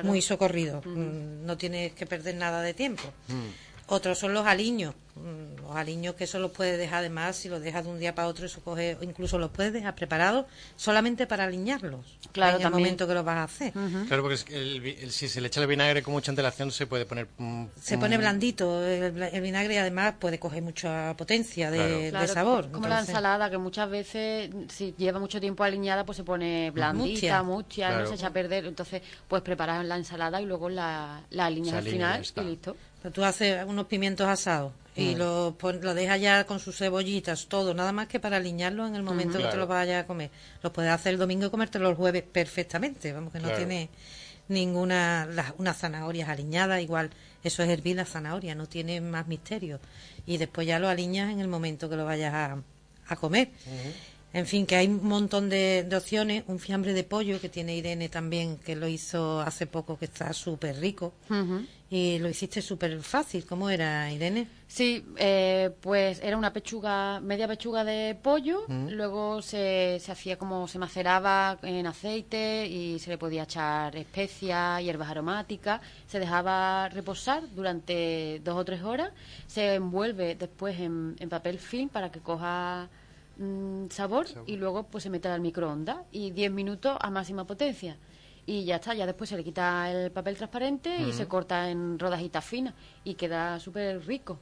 muy 0.03 0.23
socorridos. 0.23 0.85
Mm, 0.87 1.45
no 1.45 1.57
tienes 1.57 1.93
que 1.93 2.07
perder 2.07 2.37
nada 2.37 2.63
de 2.63 2.75
tiempo. 2.75 3.03
Mm. 3.29 3.70
Otros 3.91 4.19
son 4.19 4.33
los 4.35 4.47
aliños. 4.47 4.95
mm, 5.17 5.63
los 5.67 5.77
aliños 5.77 6.15
que 6.15 6.25
eso 6.25 6.39
los 6.39 6.53
puedes 6.53 6.79
dejar 6.79 7.01
además, 7.01 7.35
si 7.37 7.49
los 7.49 7.61
dejas 7.61 7.85
de 7.85 7.91
un 7.91 7.99
día 7.99 8.15
para 8.15 8.29
otro, 8.29 8.47
eso 8.47 8.61
coge, 8.63 8.97
incluso 9.03 9.39
los 9.39 9.51
puedes 9.51 9.73
dejar 9.73 9.95
preparados 9.97 10.47
solamente 10.77 11.27
para 11.27 11.45
aliñarlos. 11.45 12.19
Claro, 12.33 12.53
en 12.53 12.57
el 12.57 12.63
también. 12.63 12.85
momento 12.85 13.07
que 13.09 13.15
los 13.15 13.25
vas 13.25 13.37
a 13.39 13.43
hacer. 13.45 13.73
Claro, 14.07 14.23
porque 14.23 14.35
es 14.37 14.45
que 14.45 14.55
el 14.57 14.87
el- 14.87 15.11
si 15.11 15.29
se 15.29 15.41
le 15.41 15.49
echa 15.49 15.61
el 15.61 15.67
vinagre 15.67 16.03
con 16.05 16.15
mucha 16.15 16.31
antelación 16.31 16.71
se 16.71 16.87
puede 16.87 17.05
poner... 17.07 17.27
mm, 17.39 17.65
Se 17.81 17.99
pone 17.99 18.17
blandito 18.19 18.83
el, 18.87 19.41
vinagre 19.43 19.75
y 19.75 19.77
además 19.79 20.15
puede 20.19 20.39
coger 20.39 20.63
mucha 20.63 21.15
potencia 21.17 21.71
de, 21.73 21.77
Claro. 21.79 21.99
de 21.99 22.11
Claro, 22.11 22.33
sabor. 22.33 22.71
Como 22.71 22.87
la 22.89 23.01
ensalada, 23.01 23.51
que 23.51 23.59
muchas 23.59 23.91
veces, 23.91 24.51
si 24.69 24.95
lleva 24.97 25.19
mucho 25.19 25.41
tiempo 25.41 25.65
aliñada, 25.65 26.05
pues 26.07 26.17
se 26.17 26.25
pone 26.25 26.71
blandita, 26.71 27.43
mucha, 27.43 27.89
Claro. 27.89 28.03
no 28.05 28.07
se 28.09 28.15
echa 28.15 28.29
a 28.29 28.33
perder. 28.33 28.65
Entonces, 28.67 29.03
puedes 29.29 29.43
preparar 29.45 29.85
la 29.85 29.97
ensalada 29.97 30.41
y 30.41 30.47
luego 30.47 30.69
la, 30.69 31.21
la 31.31 31.47
aliñas 31.47 31.75
al 31.75 31.83
final 31.85 32.25
y 32.37 32.41
listo. 32.45 32.77
Pero 33.03 33.13
tú 33.13 33.25
haces 33.25 33.65
unos 33.67 33.87
pimientos 33.87 34.27
asados 34.29 34.73
Mm. 34.97 35.01
y 35.01 35.15
los 35.15 35.55
pon- 35.55 35.81
lo 35.83 35.95
dejas 35.95 36.21
ya 36.21 36.45
con 36.45 36.59
sus 36.59 36.77
cebollitas, 36.77 37.47
todo, 37.47 37.73
nada 37.75 37.93
más 37.93 38.09
que 38.09 38.19
para 38.21 38.37
aliñarlos 38.39 38.89
en 38.89 38.97
el 38.97 39.03
momento 39.03 39.39
que 39.39 39.45
te 39.53 39.57
los 39.57 39.69
vayas 39.69 40.05
a 40.05 40.07
comer. 40.07 40.31
Los 40.63 40.73
puedes 40.73 40.91
hacer 40.91 41.13
el 41.15 41.19
domingo 41.19 41.47
y 41.47 41.51
comértelo 41.51 41.89
el 41.89 41.95
jueves 41.95 42.25
perfectamente, 42.25 43.13
vamos, 43.13 43.33
que 43.33 43.39
no 43.39 43.49
tiene 43.57 43.89
ninguna, 44.49 45.27
las, 45.33 45.53
unas 45.59 45.79
zanahorias 45.79 46.29
aliñadas, 46.29 46.83
igual 46.83 47.11
eso 47.45 47.63
es 47.63 47.69
hervir 47.71 47.97
la 47.97 48.05
zanahoria, 48.05 48.55
no 48.55 48.67
tiene 48.67 49.01
más 49.01 49.27
misterio. 49.29 49.79
Y 50.27 50.37
después 50.39 50.67
ya 50.67 50.79
lo 50.79 50.89
aliñas 50.89 51.31
en 51.31 51.41
el 51.41 51.49
momento 51.49 51.89
que 51.89 51.97
lo 51.97 52.05
vayas 52.05 52.35
a, 52.35 52.57
a 53.07 53.17
comer. 53.17 53.51
En 54.33 54.47
fin, 54.47 54.65
que 54.65 54.77
hay 54.77 54.87
un 54.87 55.05
montón 55.07 55.49
de, 55.49 55.85
de 55.89 55.97
opciones. 55.97 56.45
Un 56.47 56.59
fiambre 56.59 56.93
de 56.93 57.03
pollo 57.05 57.41
que 57.41 57.49
tiene 57.49 57.77
Irene 57.77 58.09
también, 58.09 58.59
que 58.59 58.77
lo 58.77 58.87
hizo 58.87 59.41
hace 59.41 59.67
poco, 59.67 59.99
que 59.99 60.05
está 60.05 60.33
súper 60.33 60.79
rico. 60.79 61.13
Y 61.91 62.21
lo 62.21 62.29
hiciste 62.29 62.63
súper 62.63 63.03
fácil. 63.03 63.45
¿Cómo 63.45 63.69
era, 63.69 64.13
Irene? 64.13 64.47
Sí, 64.69 65.05
eh, 65.17 65.71
pues 65.81 66.21
era 66.23 66.37
una 66.37 66.53
pechuga, 66.53 67.19
media 67.19 67.49
pechuga 67.49 67.83
de 67.83 68.15
pollo, 68.15 68.67
luego 68.69 69.43
se, 69.43 69.99
se 69.99 70.13
hacía 70.13 70.39
como 70.39 70.69
se 70.69 70.79
maceraba 70.79 71.59
en 71.65 71.85
aceite 71.89 72.69
y 72.69 73.01
se 73.01 73.11
le 73.11 73.19
podía 73.19 73.43
echar 73.43 73.97
especias, 73.97 74.81
hierbas 74.81 75.11
aromáticas, 75.11 75.81
se 76.07 76.21
dejaba 76.21 76.89
reposar 76.89 77.43
durante 77.53 78.41
dos 78.45 78.55
o 78.55 78.65
tres 78.65 78.85
horas, 78.85 79.11
se 79.49 79.75
envuelve 79.75 80.37
después 80.37 80.79
en, 80.79 81.17
en 81.19 81.29
papel 81.29 81.59
film 81.59 81.89
para 81.89 82.13
que 82.13 82.21
coja 82.21 82.89
mm, 83.41 83.89
sabor, 83.91 84.27
y 84.47 84.57
luego 84.57 84.85
pues 84.85 85.03
se 85.05 85.11
mete 85.11 85.29
al 85.29 85.41
microondas 85.41 85.99
y 86.13 86.31
10 86.31 86.53
minutos 86.53 86.97
a 87.01 87.11
máxima 87.11 87.45
potencia. 87.45 87.97
Y 88.47 88.65
ya 88.65 88.77
está, 88.77 88.95
ya 88.95 89.07
después 89.07 89.31
se 89.31 89.37
le 89.37 89.45
quita 89.45 89.91
el 89.91 90.11
papel 90.11 90.37
transparente 90.37 90.97
y 90.97 91.13
se 91.13 91.29
corta 91.29 91.71
en 91.71 91.99
rodajitas 91.99 92.45
finas 92.45 92.75
y 93.05 93.15
queda 93.15 93.61
súper 93.61 94.05
rico. 94.07 94.39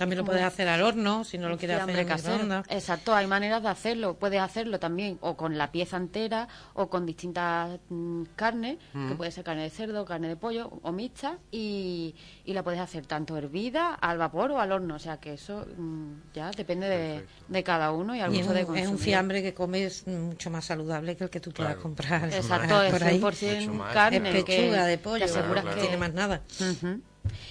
También 0.00 0.16
lo 0.20 0.24
puedes 0.24 0.42
hacer 0.42 0.66
al 0.66 0.80
horno, 0.82 1.24
si 1.24 1.36
no 1.36 1.50
lo 1.50 1.58
quieres 1.58 1.78
hacer 1.78 1.98
en 1.98 2.08
microondas. 2.08 2.64
Exacto, 2.70 3.14
hay 3.14 3.26
maneras 3.26 3.62
de 3.62 3.68
hacerlo. 3.68 4.14
Puedes 4.14 4.40
hacerlo 4.40 4.78
también 4.80 5.18
o 5.20 5.36
con 5.36 5.58
la 5.58 5.70
pieza 5.70 5.98
entera 5.98 6.48
o 6.72 6.88
con 6.88 7.04
distintas 7.04 7.78
mm, 7.90 8.22
carnes, 8.34 8.78
que 9.08 9.14
puede 9.14 9.30
ser 9.30 9.44
carne 9.44 9.64
de 9.64 9.68
cerdo, 9.68 10.06
carne 10.06 10.28
de 10.28 10.36
pollo 10.36 10.70
o 10.82 10.90
mixta, 10.90 11.36
y, 11.50 12.14
y 12.46 12.54
la 12.54 12.62
puedes 12.62 12.80
hacer 12.80 13.04
tanto 13.04 13.36
hervida, 13.36 13.92
al 13.92 14.16
vapor 14.16 14.52
o 14.52 14.58
al 14.58 14.72
horno. 14.72 14.94
O 14.94 14.98
sea 14.98 15.18
que 15.18 15.34
eso 15.34 15.66
mm, 15.76 16.12
ya 16.32 16.50
depende 16.52 16.88
de, 16.88 17.26
de 17.48 17.62
cada 17.62 17.92
uno 17.92 18.16
y 18.16 18.20
al 18.20 18.30
gusto 18.30 18.54
de 18.54 18.64
un, 18.64 18.78
es 18.78 18.88
un 18.88 18.98
fiambre 18.98 19.42
que 19.42 19.52
comes 19.52 20.06
mucho 20.06 20.48
más 20.48 20.64
saludable 20.64 21.14
que 21.14 21.24
el 21.24 21.30
que 21.30 21.40
tú 21.40 21.50
puedas 21.52 21.74
Claro. 21.74 21.82
comprar. 21.82 22.24
Exacto, 22.32 22.82
es 22.84 22.90
por 22.90 23.04
ahí. 23.04 23.20
100% 23.20 23.60
Mucho 23.66 23.74
más. 23.74 23.92
carne. 23.92 24.38
Es 24.38 24.44
que 24.46 24.56
pechuga 24.62 24.86
de 24.86 24.96
te 24.96 25.02
pollo, 25.04 25.26
Claro, 25.26 25.62
no 25.62 25.74
que- 25.74 25.80
tiene 25.82 25.96
más 25.98 26.14
nada. 26.14 26.40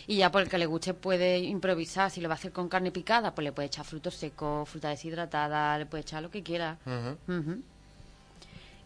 Y 0.08 0.18
ya 0.18 0.32
por 0.32 0.42
el 0.42 0.50
que 0.50 0.58
le 0.58 0.66
guste 0.66 0.94
puede 0.94 1.40
improvisar. 1.40 2.12
Si 2.12 2.22
lo 2.22 2.30
va 2.30 2.36
a 2.36 2.38
hacer 2.38 2.52
con 2.52 2.70
carne 2.70 2.92
picada, 2.92 3.34
pues 3.34 3.44
le 3.44 3.52
puede 3.52 3.68
echar 3.68 3.86
frutos 3.86 4.16
secos, 4.16 4.68
fruta 4.68 4.90
deshidratada, 4.90 5.78
le 5.78 5.86
puede 5.86 6.02
echar 6.02 6.22
lo 6.22 6.32
que 6.32 6.44
quiera. 6.44 6.78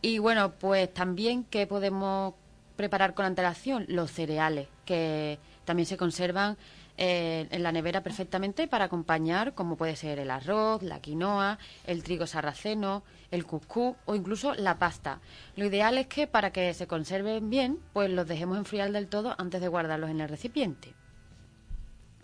Y 0.02 0.18
bueno, 0.20 0.52
pues 0.52 0.94
también 0.94 1.46
que 1.46 1.66
podemos 1.68 2.34
preparar 2.76 3.14
con 3.14 3.26
antelación 3.26 3.86
los 3.88 4.12
cereales, 4.12 4.68
que 4.86 5.40
también 5.66 5.86
se 5.86 5.96
conservan 5.96 6.58
eh, 7.06 7.48
en 7.52 7.64
la 7.64 7.74
nevera 7.74 8.02
perfectamente 8.02 8.66
para 8.66 8.86
acompañar, 8.86 9.54
como 9.56 9.76
puede 9.76 9.98
ser 9.98 10.20
el 10.20 10.32
arroz, 10.32 10.82
la 10.84 11.02
quinoa, 11.02 11.60
el 11.86 12.02
trigo 12.02 12.26
sarraceno, 12.28 13.04
el 13.30 13.46
cuscús 13.46 13.98
o 14.06 14.16
incluso 14.16 14.56
la 14.56 14.80
pasta. 14.80 15.20
Lo 15.58 15.66
ideal 15.66 15.98
es 15.98 16.08
que 16.08 16.28
para 16.28 16.54
que 16.54 16.74
se 16.74 16.88
conserven 16.88 17.50
bien, 17.50 17.80
pues 17.92 18.10
los 18.10 18.26
dejemos 18.26 18.58
enfriar 18.58 18.94
del 18.94 19.10
todo 19.10 19.36
antes 19.38 19.60
de 19.60 19.68
guardarlos 19.68 20.12
en 20.12 20.22
el 20.22 20.30
recipiente. 20.30 20.94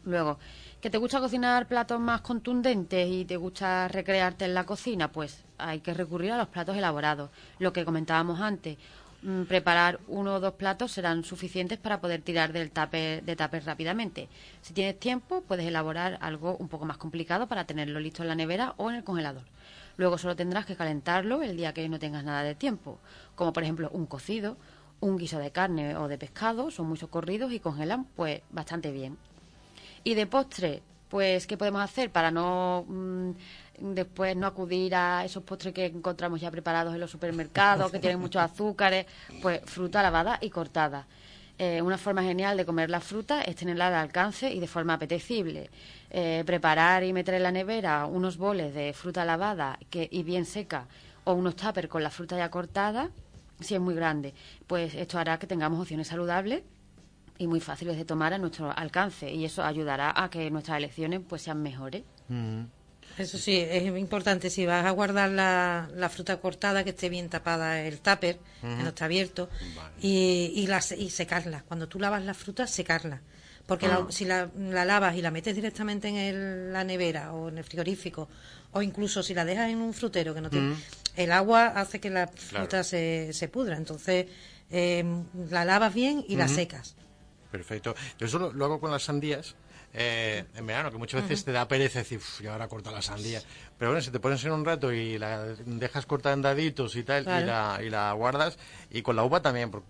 Luego, 0.05 0.39
¿que 0.79 0.89
te 0.89 0.97
gusta 0.97 1.19
cocinar 1.19 1.67
platos 1.67 1.99
más 1.99 2.21
contundentes 2.21 3.05
y 3.09 3.25
te 3.25 3.35
gusta 3.35 3.89
recrearte 3.89 4.45
en 4.45 4.53
la 4.53 4.65
cocina? 4.65 5.11
Pues 5.11 5.43
hay 5.57 5.81
que 5.81 5.93
recurrir 5.93 6.31
a 6.31 6.37
los 6.37 6.47
platos 6.47 6.77
elaborados. 6.77 7.31
Lo 7.59 7.73
que 7.73 7.83
comentábamos 7.83 8.39
antes, 8.39 8.77
preparar 9.47 9.99
uno 10.07 10.35
o 10.35 10.39
dos 10.39 10.53
platos 10.53 10.91
serán 10.91 11.23
suficientes 11.23 11.77
para 11.77 11.99
poder 11.99 12.21
tirar 12.21 12.53
del 12.53 12.71
tupper, 12.71 13.23
de 13.23 13.35
rápidamente. 13.35 14.29
Si 14.61 14.73
tienes 14.73 14.99
tiempo, 14.99 15.41
puedes 15.41 15.65
elaborar 15.65 16.17
algo 16.21 16.55
un 16.57 16.69
poco 16.69 16.85
más 16.85 16.97
complicado 16.97 17.47
para 17.47 17.65
tenerlo 17.65 17.99
listo 17.99 18.23
en 18.23 18.29
la 18.29 18.35
nevera 18.35 18.73
o 18.77 18.89
en 18.89 18.95
el 18.95 19.03
congelador. 19.03 19.43
Luego 19.97 20.17
solo 20.17 20.35
tendrás 20.35 20.65
que 20.65 20.77
calentarlo 20.77 21.41
el 21.41 21.57
día 21.57 21.73
que 21.73 21.89
no 21.89 21.99
tengas 21.99 22.23
nada 22.23 22.43
de 22.43 22.55
tiempo, 22.55 22.99
como 23.35 23.51
por 23.51 23.63
ejemplo 23.63 23.89
un 23.91 24.05
cocido, 24.05 24.55
un 25.01 25.17
guiso 25.17 25.39
de 25.39 25.51
carne 25.51 25.97
o 25.97 26.07
de 26.07 26.17
pescado, 26.17 26.71
son 26.71 26.87
muy 26.87 26.97
socorridos 26.97 27.51
y 27.51 27.59
congelan 27.59 28.05
pues 28.15 28.41
bastante 28.49 28.91
bien. 28.91 29.17
Y 30.05 30.13
de 30.13 30.25
postre, 30.25 30.81
pues, 31.09 31.47
¿qué 31.47 31.57
podemos 31.57 31.81
hacer 31.81 32.11
para 32.11 32.31
no 32.31 32.85
mm, 32.87 33.31
después 33.81 34.35
no 34.35 34.47
acudir 34.47 34.95
a 34.95 35.25
esos 35.25 35.43
postres 35.43 35.73
que 35.73 35.85
encontramos 35.85 36.41
ya 36.41 36.51
preparados 36.51 36.93
en 36.93 36.99
los 36.99 37.11
supermercados, 37.11 37.91
que 37.91 37.99
tienen 37.99 38.19
muchos 38.19 38.41
azúcares? 38.41 39.05
Pues 39.41 39.61
fruta 39.65 40.01
lavada 40.01 40.37
y 40.41 40.49
cortada. 40.49 41.07
Eh, 41.57 41.81
una 41.81 41.97
forma 41.97 42.23
genial 42.23 42.55
de 42.55 42.65
comer 42.65 42.89
la 42.89 43.01
fruta 43.01 43.41
es 43.41 43.57
tenerla 43.57 43.87
al 43.87 43.95
alcance 43.95 44.49
y 44.49 44.61
de 44.61 44.67
forma 44.67 44.93
apetecible. 44.93 45.69
Eh, 46.09 46.43
preparar 46.45 47.03
y 47.03 47.11
meter 47.11 47.33
en 47.33 47.43
la 47.43 47.51
nevera 47.51 48.05
unos 48.05 48.37
boles 48.37 48.73
de 48.73 48.93
fruta 48.93 49.25
lavada 49.25 49.77
que, 49.89 50.07
y 50.09 50.23
bien 50.23 50.45
seca 50.45 50.87
o 51.25 51.33
unos 51.33 51.57
tuppers 51.57 51.89
con 51.89 52.01
la 52.01 52.09
fruta 52.09 52.37
ya 52.37 52.49
cortada, 52.49 53.09
si 53.59 53.75
es 53.75 53.81
muy 53.81 53.93
grande, 53.93 54.33
pues 54.67 54.95
esto 54.95 55.19
hará 55.19 55.37
que 55.37 55.47
tengamos 55.47 55.81
opciones 55.81 56.07
saludables 56.07 56.63
y 57.37 57.47
muy 57.47 57.59
fáciles 57.59 57.97
de 57.97 58.05
tomar 58.05 58.33
a 58.33 58.37
nuestro 58.37 58.71
alcance 58.71 59.29
y 59.29 59.43
eso 59.43 59.61
ayudará 59.63 60.13
a 60.15 60.29
que 60.29 60.49
nuestras 60.49 60.77
elecciones 60.77 61.19
pues 61.27 61.41
sean 61.41 61.61
mejores. 61.61 62.03
Eso 63.19 63.37
sí, 63.37 63.57
es 63.57 63.83
importante. 63.85 64.49
Si 64.49 64.65
vas 64.65 64.85
a 64.85 64.91
guardar 64.91 65.29
la, 65.29 65.89
la 65.95 66.09
fruta 66.09 66.39
cortada, 66.39 66.83
que 66.83 66.91
esté 66.91 67.09
bien 67.09 67.29
tapada 67.29 67.81
el 67.81 67.99
tupper, 67.99 68.37
que 68.61 68.67
no 68.83 68.89
está 68.89 69.05
abierto, 69.05 69.49
y, 70.01 70.53
y, 70.55 70.67
la, 70.67 70.81
y 70.97 71.09
secarla. 71.09 71.63
Cuando 71.67 71.87
tú 71.87 71.99
lavas 71.99 72.23
la 72.23 72.33
fruta, 72.33 72.65
secarla. 72.65 73.21
Porque 73.67 73.87
la- 73.87 74.11
si 74.11 74.25
la, 74.25 74.49
la 74.57 74.85
lavas 74.85 75.15
y 75.15 75.21
la 75.21 75.31
metes 75.31 75.53
directamente 75.55 76.07
en 76.07 76.15
el- 76.15 76.73
la 76.73 76.83
nevera 76.83 77.33
o 77.33 77.49
en 77.49 77.57
el 77.59 77.63
frigorífico, 77.63 78.29
o 78.71 78.81
incluso 78.81 79.21
si 79.21 79.33
la 79.33 79.43
dejas 79.45 79.69
en 79.69 79.79
un 79.79 79.93
frutero, 79.93 80.33
que 80.33 80.41
no 80.41 80.49
tiene, 80.49 80.75
el 81.17 81.31
agua 81.31 81.67
hace 81.67 81.99
que 81.99 82.09
la 82.09 82.27
fruta 82.27 82.83
se, 82.83 83.31
se 83.33 83.47
pudra. 83.49 83.75
Entonces, 83.77 84.27
eh, 84.71 85.03
la 85.49 85.65
lavas 85.65 85.93
bien 85.93 86.23
y 86.27 86.35
la 86.37 86.47
secas. 86.47 86.95
Perfecto. 87.51 87.95
Yo 88.17 88.27
eso 88.27 88.39
lo, 88.39 88.53
lo 88.53 88.65
hago 88.65 88.79
con 88.79 88.91
las 88.91 89.03
sandías. 89.03 89.55
Eh, 89.93 90.45
en 90.55 90.65
verano, 90.67 90.91
que 90.91 90.97
muchas 90.97 91.21
veces 91.23 91.43
te 91.45 91.51
da 91.51 91.67
pereza 91.67 91.99
decir, 91.99 92.19
"Uf, 92.19 92.41
yo 92.41 92.51
ahora 92.51 92.67
corto 92.67 92.91
la 92.91 93.01
sandía. 93.01 93.41
Pero 93.79 93.91
bueno, 93.91 94.01
si 94.01 94.11
te 94.11 94.19
pones 94.19 94.43
en 94.43 94.51
un 94.51 94.65
rato 94.65 94.91
y 94.91 95.17
la 95.17 95.45
dejas 95.65 96.05
cortada 96.05 96.35
en 96.35 96.41
daditos 96.41 96.95
y 96.97 97.03
tal, 97.03 97.21
y, 97.21 97.25
Claro. 97.25 97.45
la, 97.47 97.79
y 97.81 97.89
la 97.89 98.11
guardas, 98.11 98.59
y 98.91 99.01
con 99.01 99.15
la 99.15 99.23
uva 99.23 99.41
también, 99.41 99.71
por- 99.71 99.83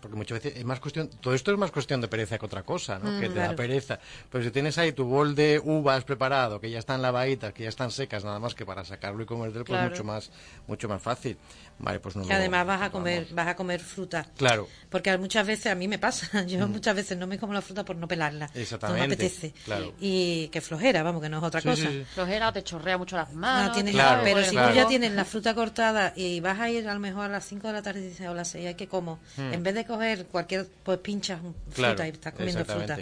porque, 0.00 0.16
muchas 0.16 0.42
veces 0.42 0.58
es 0.58 0.64
más 0.64 0.80
cuestión, 0.80 1.08
todo 1.20 1.32
esto 1.32 1.52
es 1.52 1.58
más 1.58 1.70
cuestión 1.70 2.00
de 2.00 2.08
pereza 2.08 2.38
que 2.38 2.46
otra 2.46 2.64
cosa, 2.64 2.98
¿no? 2.98 3.20
que 3.20 3.28
te 3.28 3.34
da 3.34 3.42
claro. 3.44 3.56
pereza. 3.56 4.00
Pero 4.32 4.42
si 4.42 4.50
tienes 4.50 4.76
ahí 4.78 4.92
tu 4.92 5.04
bol 5.04 5.34
de 5.36 5.60
uvas 5.62 6.02
preparado, 6.04 6.60
que 6.60 6.70
ya 6.70 6.80
están 6.80 7.02
lavaditas, 7.02 7.52
que 7.52 7.62
ya 7.62 7.68
están 7.68 7.90
secas, 7.92 8.24
nada 8.24 8.40
más 8.40 8.54
que 8.56 8.66
para 8.66 8.84
sacarlo 8.84 9.22
y 9.22 9.26
comértelo, 9.26 9.64
pues 9.64 9.76
Claro. 9.78 9.90
mucho 9.90 10.02
más, 10.04 10.30
mucho 10.66 10.88
más 10.88 11.00
fácil. 11.00 11.38
Vale, 11.78 12.00
pues 12.00 12.16
no 12.16 12.22
Que 12.22 12.30
lo- 12.30 12.34
además 12.34 12.66
vas 12.66 12.76
a 12.76 12.78
vamos. 12.88 12.92
comer, 12.92 13.26
vas 13.32 13.46
a 13.48 13.54
comer 13.54 13.80
fruta. 13.80 14.26
Claro. 14.36 14.66
Porque 14.90 15.16
muchas 15.18 15.46
veces, 15.46 15.66
a 15.70 15.74
mí 15.76 15.86
me 15.86 15.98
pasa, 15.98 16.42
yo 16.46 16.66
muchas 16.66 16.96
veces 16.96 17.16
no 17.16 17.26
me 17.28 17.38
como 17.38 17.52
la 17.52 17.62
fruta 17.62 17.84
por 17.84 17.94
no 17.96 18.08
pelarla. 18.08 18.50
Exactamente, 18.54 19.02
No 19.02 19.08
me 19.08 19.14
apetece. 19.14 19.52
claro. 19.64 19.92
Y 20.00 20.48
que 20.48 20.60
flojera, 20.60 21.02
vamos, 21.04 21.22
que 21.22 21.28
no 21.28 21.38
es 21.38 21.44
otra 21.44 21.60
Sí, 21.60 21.68
cosa. 21.68 21.82
sí, 21.82 21.88
sí. 21.88 22.04
Flojera 22.14 22.48
o 22.48 22.52
te 22.52 22.62
chorrea 22.64 22.96
mucho 22.98 23.16
No 23.40 23.72
tienes 23.72 23.94
Claro, 23.94 24.22
nada, 24.22 24.24
pero 24.24 24.44
si 24.44 24.50
claro. 24.50 24.70
tú 24.70 24.76
ya 24.76 24.86
tienes 24.88 25.12
la 25.12 25.24
fruta 25.24 25.54
cortada 25.54 26.12
y 26.16 26.40
vas 26.40 26.58
a 26.60 26.70
ir 26.70 26.88
a 26.88 26.94
lo 26.94 27.00
mejor 27.00 27.24
a 27.26 27.28
las 27.28 27.44
5 27.46 27.66
de 27.68 27.72
la 27.72 27.82
tarde 27.82 28.00
y 28.00 28.08
dices, 28.08 28.26
o 28.28 28.34
las 28.34 28.48
6, 28.48 28.66
hay 28.66 28.74
que 28.74 28.88
como. 28.88 29.18
En 29.36 29.62
vez 29.62 29.74
de 29.74 29.84
coger 29.84 30.26
cualquier, 30.26 30.66
pues 30.82 30.98
pinchas 30.98 31.40
fruta 31.40 31.50
Hmm. 31.50 31.72
Claro, 31.74 32.04
y 32.06 32.08
estás 32.08 32.32
comiendo 32.34 32.64
fruta. 32.64 32.98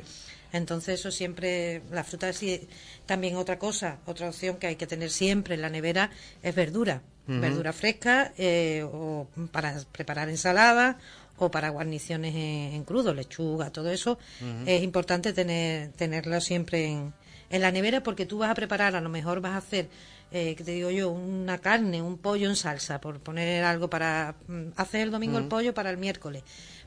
Entonces 0.53 1.01
eso 1.01 1.11
siempre, 1.11 1.83
la 1.91 2.05
fruta 2.05 2.33
sí, 2.33 2.69
también 3.07 3.35
otra 3.37 3.59
cosa, 3.59 3.99
otra 4.07 4.29
opción 4.29 4.57
que 4.57 4.69
hay 4.69 4.77
que 4.77 4.87
tener 4.87 5.11
siempre 5.11 5.57
en 5.57 5.63
la 5.63 5.69
nevera 5.71 6.11
es 6.43 6.55
verdura. 6.55 7.03
Verdura 7.27 7.73
fresca 7.73 8.33
eh, 8.37 8.85
o 8.87 9.27
para 9.51 9.75
preparar 9.93 10.29
ensalada 10.29 10.99
o 11.39 11.51
para 11.51 11.71
guarniciones 11.71 12.35
en, 12.35 12.75
en 12.75 12.85
crudo, 12.85 13.15
lechuga, 13.15 13.71
todo 13.71 13.91
eso. 13.91 14.19
Es 14.67 14.83
importante 14.83 15.33
tener 15.33 15.91
tenerlo 15.93 16.39
siempre 16.41 16.85
en, 16.87 17.15
En 17.51 17.63
la 17.63 17.73
nevera 17.73 18.03
porque 18.03 18.27
tú 18.27 18.39
vas 18.39 18.51
a 18.51 18.55
preparar, 18.55 18.95
a 18.95 19.01
lo 19.01 19.09
mejor 19.09 19.41
vas 19.41 19.53
a 19.53 19.57
hacer, 19.59 19.89
eh, 20.31 20.55
que 20.57 20.65
te 20.65 20.73
digo 20.73 20.91
yo, 20.91 21.11
una 21.11 21.59
carne, 21.59 22.03
un 22.03 22.19
pollo 22.19 22.49
en 22.49 22.57
salsa, 22.57 23.01
por 23.01 23.21
poner 23.21 23.65
algo 23.65 23.89
para 23.89 24.35
mm, 24.49 24.69
hacer 24.77 25.03
el 25.03 25.11
domingo 25.11 25.39
el 25.39 25.47
pollo 25.47 25.75
para 25.75 25.91
el 25.91 25.97
miércoles. 25.99 26.43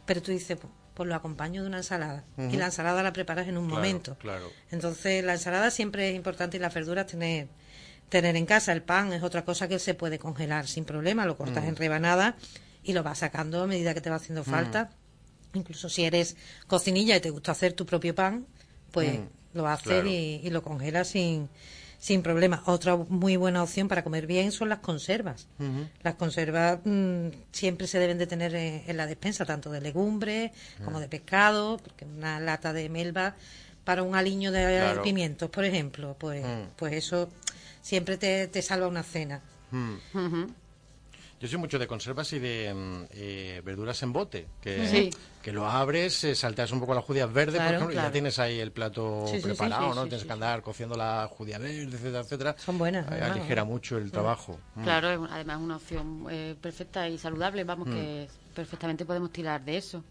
Pero 0.06 0.22
tú 0.22 0.32
dices, 0.32 0.58
pues, 0.60 0.72
pues 0.94 1.08
lo 1.08 1.16
acompaño 1.16 1.62
de 1.62 1.68
una 1.68 1.78
ensalada. 1.78 2.24
Y 2.38 2.58
la 2.58 2.66
ensalada 2.66 3.04
la 3.04 3.14
preparas 3.14 3.48
en 3.48 3.58
un 3.58 3.66
Claro, 3.68 3.76
momento. 3.82 4.18
claro. 4.18 4.50
Entonces 4.72 5.24
la 5.24 5.34
ensalada 5.34 5.70
siempre 5.72 6.10
es 6.10 6.16
importante 6.16 6.58
y 6.58 6.60
las 6.60 6.74
verduras 6.74 7.06
tener 7.08 7.48
tener 8.10 8.36
en 8.38 8.46
casa. 8.46 8.72
El 8.72 8.84
pan 8.84 9.12
es 9.12 9.22
otra 9.22 9.44
cosa 9.44 9.68
que 9.68 9.80
se 9.80 9.94
puede 9.94 10.18
congelar 10.18 10.66
sin 10.68 10.86
problema. 10.86 11.26
Lo 11.26 11.36
cortas 11.36 11.66
Mm. 11.66 11.68
en 11.68 11.76
rebanadas 11.76 12.36
y 12.84 12.94
lo 12.94 13.04
vas 13.04 13.20
sacando 13.20 13.62
a 13.64 13.68
medida 13.68 13.94
que 13.94 14.00
te 14.02 14.10
va 14.10 14.16
haciendo 14.16 14.44
falta. 14.46 14.92
Incluso 15.54 15.90
si 15.90 16.06
eres 16.06 16.38
cocinilla 16.68 17.18
y 17.18 17.20
te 17.20 17.30
gusta 17.32 17.52
hacer 17.52 17.74
tu 17.74 17.86
propio 17.86 18.16
pan, 18.16 18.48
pues 18.92 19.20
lo 19.54 19.68
haces 19.68 19.86
Mm. 19.86 19.90
claro. 19.90 20.08
y, 20.08 20.42
y 20.44 20.50
lo 20.52 20.62
congelas 20.64 21.10
sin, 21.10 21.50
sin 22.00 22.22
problema. 22.22 22.62
Otra 22.66 22.96
muy 22.96 23.36
buena 23.38 23.64
opción 23.64 23.88
para 23.88 24.04
comer 24.04 24.28
bien 24.28 24.52
son 24.52 24.70
las 24.70 24.80
conservas. 24.80 25.48
Las 26.04 26.16
conservas 26.16 26.80
mm, 26.86 27.28
siempre 27.52 27.88
se 27.88 28.00
deben 28.00 28.18
de 28.18 28.28
tener 28.28 28.54
en, 28.56 28.84
en 28.88 28.98
la 28.98 29.08
despensa, 29.08 29.46
tanto 29.46 29.72
de 29.72 29.82
legumbres 29.82 30.52
como 30.84 31.00
de 31.00 31.08
pescado, 31.08 31.78
porque 31.78 32.06
una 32.06 32.40
lata 32.40 32.72
de 32.74 32.88
melva 32.90 33.36
para 33.84 34.04
un 34.04 34.16
aliño 34.16 34.52
de 34.52 34.64
Claro. 34.66 35.02
pimientos, 35.02 35.50
por 35.50 35.64
ejemplo, 35.66 36.16
pues, 36.20 36.46
pues 36.76 36.94
eso 36.94 37.30
siempre 37.82 38.18
te, 38.18 38.48
te 38.48 38.62
salva 38.62 38.88
una 38.88 39.04
cena. 39.04 39.42
Yo 41.40 41.48
soy 41.48 41.60
mucho 41.60 41.78
de 41.78 41.86
conservas 41.86 42.34
y 42.34 42.40
de 42.40 42.74
mm, 42.74 43.04
eh, 43.12 43.62
verduras 43.64 44.02
en 44.02 44.12
bote, 44.12 44.48
que, 44.60 44.88
Sí. 44.88 45.10
que 45.44 45.52
lo 45.52 45.68
abres, 45.68 46.24
eh, 46.24 46.34
salteas 46.34 46.72
un 46.72 46.80
poco 46.80 46.96
las 46.96 47.04
judías 47.04 47.32
verdes, 47.32 47.56
Claro, 47.56 47.68
por 47.70 47.76
ejemplo, 47.76 47.94
y 47.94 48.04
ya 48.04 48.12
tienes 48.12 48.40
ahí 48.40 48.60
el 48.60 48.72
plato 48.72 49.26
Sí, 49.28 49.34
sí, 49.34 49.38
sí, 49.42 49.44
preparado, 49.44 49.90
sí, 49.92 49.96
¿no? 49.96 50.04
sí, 50.04 50.10
tienes 50.10 50.22
sí, 50.22 50.28
que 50.28 50.34
andar 50.34 50.62
cociendo 50.64 50.98
la 50.98 51.28
judía 51.32 51.60
verde, 51.60 51.84
etcétera, 51.84 52.20
etcétera. 52.22 52.56
Son 52.58 52.78
buenas, 52.80 53.06
Eh, 53.06 53.10
además, 53.12 53.32
aligera 53.32 53.62
¿no? 53.64 53.68
mucho 53.72 53.98
el 54.00 54.12
trabajo. 54.12 54.60
Mm. 54.76 54.84
Claro, 54.84 55.28
además 55.30 55.58
es 55.58 55.64
una 55.64 55.76
opción 55.76 56.26
eh, 56.32 56.56
perfecta 56.60 57.08
y 57.08 57.20
saludable, 57.20 57.64
vamos, 57.64 57.88
que 57.88 58.28
perfectamente 58.56 59.06
podemos 59.06 59.32
tirar 59.32 59.64
de 59.64 59.78
eso. 59.78 60.04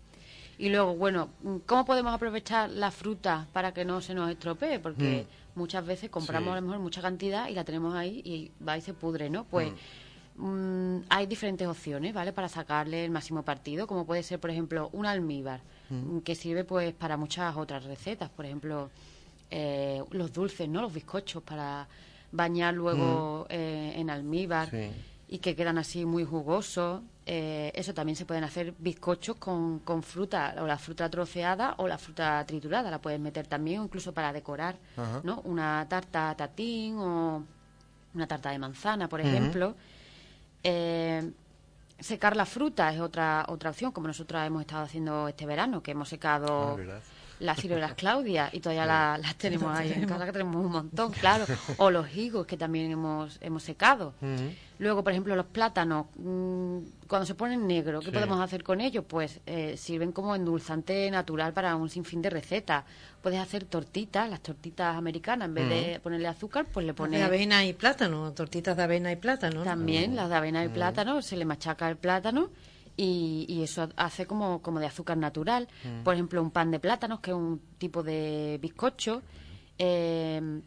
Y 0.59 0.69
luego, 0.71 0.95
bueno, 0.95 1.31
¿cómo 1.67 1.85
podemos 1.85 2.15
aprovechar 2.15 2.71
la 2.71 2.91
fruta 2.93 3.47
para 3.53 3.75
que 3.75 3.85
no 3.85 4.01
se 4.01 4.15
nos 4.15 4.31
estropee? 4.31 4.79
Porque 4.79 5.27
muchas 5.57 5.85
veces 5.85 6.09
compramos 6.09 6.53
Sí. 6.53 6.53
a 6.53 6.61
lo 6.61 6.67
mejor 6.69 6.79
mucha 6.81 7.03
cantidad 7.03 7.49
y 7.49 7.53
la 7.55 7.65
tenemos 7.65 7.95
ahí 7.97 8.23
y 8.25 8.53
va 8.65 8.79
y 8.79 8.81
se 8.81 8.95
pudre, 8.95 9.29
¿no? 9.29 9.45
Pues 9.45 9.71
mm, 9.73 9.77
hay 11.09 11.27
diferentes 11.27 11.67
opciones, 11.67 12.13
¿vale? 12.13 12.33
Para 12.33 12.49
sacarle 12.49 13.05
el 13.05 13.11
máximo 13.11 13.43
partido, 13.43 13.87
como 13.87 14.05
puede 14.05 14.23
ser, 14.23 14.39
por 14.39 14.51
ejemplo, 14.51 14.91
un 14.93 15.07
almíbar, 15.07 15.61
mm, 15.89 16.19
que 16.19 16.35
sirve 16.35 16.65
pues 16.65 16.93
para 16.95 17.17
muchas 17.17 17.57
otras 17.57 17.85
recetas, 17.85 18.29
por 18.31 18.45
ejemplo, 18.45 18.91
eh, 19.51 20.03
los 20.11 20.33
dulces, 20.33 20.69
¿no? 20.69 20.83
Los 20.83 20.93
bizcochos 20.93 21.43
para 21.43 21.87
bañar 22.33 22.75
luego 22.75 23.47
eh, 23.49 23.95
en 23.97 24.11
almíbar 24.11 24.69
Sí. 24.71 24.91
y 25.29 25.39
que 25.39 25.55
quedan 25.57 25.79
así 25.79 26.05
muy 26.05 26.25
jugosos. 26.25 27.01
Eh, 27.29 27.73
eso 27.75 27.93
también 27.95 28.15
se 28.15 28.25
pueden 28.27 28.45
hacer 28.45 28.75
bizcochos 28.79 29.37
con, 29.37 29.79
con 29.81 30.03
fruta, 30.03 30.55
o 30.61 30.67
la 30.67 30.79
fruta 30.79 31.09
troceada 31.09 31.75
o 31.79 31.89
la 31.89 31.99
fruta 31.99 32.45
triturada, 32.47 32.91
la 32.91 33.01
puedes 33.01 33.19
meter 33.19 33.47
también, 33.47 33.83
incluso 33.83 34.13
para 34.13 34.33
decorar, 34.33 34.77
Ajá. 34.97 35.21
¿no? 35.25 35.41
Una 35.45 35.87
tarta 35.89 36.35
tatín 36.37 36.99
o 36.99 37.43
una 38.15 38.27
tarta 38.27 38.51
de 38.51 38.59
manzana, 38.59 39.09
por 39.09 39.21
ejemplo. 39.21 39.75
Eh, 40.69 41.31
secar 42.01 42.37
la 42.37 42.45
fruta 42.45 42.93
es 42.93 43.01
otra 43.01 43.45
otra 43.49 43.71
opción, 43.71 43.93
como 43.93 44.09
nosotros 44.09 44.43
hemos 44.45 44.63
estado 44.63 44.83
haciendo 44.85 45.29
este 45.29 45.47
verano, 45.47 45.83
que 45.83 45.93
hemos 45.93 46.09
secado 46.09 46.77
Ah. 46.77 47.01
Las 47.39 47.59
ciruelas 47.61 47.95
Claudia 47.95 48.49
y 48.53 48.61
todavía 48.61 48.87
la- 48.87 49.19
las 49.19 49.35
tenemos 49.37 49.77
ahí 49.77 49.93
en 49.93 50.07
casa, 50.07 50.25
que 50.25 50.33
tenemos 50.33 50.57
un 50.57 50.73
montón, 50.73 51.13
claro. 51.13 51.45
O 51.79 51.91
los 51.91 52.15
higos, 52.17 52.47
que 52.47 52.57
también 52.57 52.91
hemos, 52.91 53.39
hemos 53.43 53.63
secado. 53.63 54.15
Luego, 54.79 55.03
por 55.03 55.13
ejemplo, 55.13 55.35
los 55.37 55.47
plátanos, 55.47 56.07
mm, 56.17 56.79
cuando 57.09 57.25
se 57.25 57.35
ponen 57.35 57.67
negros, 57.67 58.05
¿qué 58.05 58.11
Sí. 58.11 58.15
podemos 58.15 58.41
hacer 58.41 58.63
con 58.63 58.81
ellos? 58.81 59.05
Pues 59.09 59.41
eh, 59.47 59.77
sirven 59.79 60.13
como 60.13 60.35
endulzante 60.35 61.11
natural 61.11 61.53
para 61.55 61.77
un 61.77 61.89
sinfín 61.89 62.21
de 62.21 62.29
recetas. 62.31 62.85
Puedes 63.23 63.41
hacer 63.41 63.65
tortitas, 63.65 64.29
las 64.29 64.41
tortitas 64.41 64.97
americanas, 64.97 65.49
en 65.49 65.55
vez 65.55 65.69
de 65.69 66.01
ponerle 66.01 66.29
azúcar, 66.29 66.67
pues 66.73 66.85
le 66.85 66.93
De 66.93 66.95
pones 66.95 67.23
avena 67.23 67.65
y 67.65 67.73
plátano, 67.73 68.33
tortitas 68.33 68.77
de 68.77 68.83
avena 68.83 69.11
y 69.13 69.17
plátano. 69.17 69.59
¿no? 69.61 69.65
también 69.65 70.15
las 70.15 70.29
de 70.29 70.37
avena 70.37 70.65
y 70.65 70.69
plátano, 70.69 71.23
se 71.23 71.37
le 71.37 71.45
machaca 71.45 71.89
el 71.89 71.97
plátano 71.97 72.51
y, 72.97 73.45
y 73.49 73.63
eso 73.63 73.89
hace 73.97 74.27
como, 74.27 74.63
como 74.63 74.81
de 74.81 74.87
azúcar 74.87 75.17
natural. 75.19 75.69
Por 76.05 76.15
ejemplo, 76.15 76.41
un 76.43 76.51
pan 76.51 76.71
de 76.71 76.79
plátanos, 76.81 77.21
que 77.21 77.31
es 77.31 77.37
un 77.37 77.61
tipo 77.79 78.03
de 78.03 78.59
bizcocho. 78.61 79.23
eh, 79.79 80.61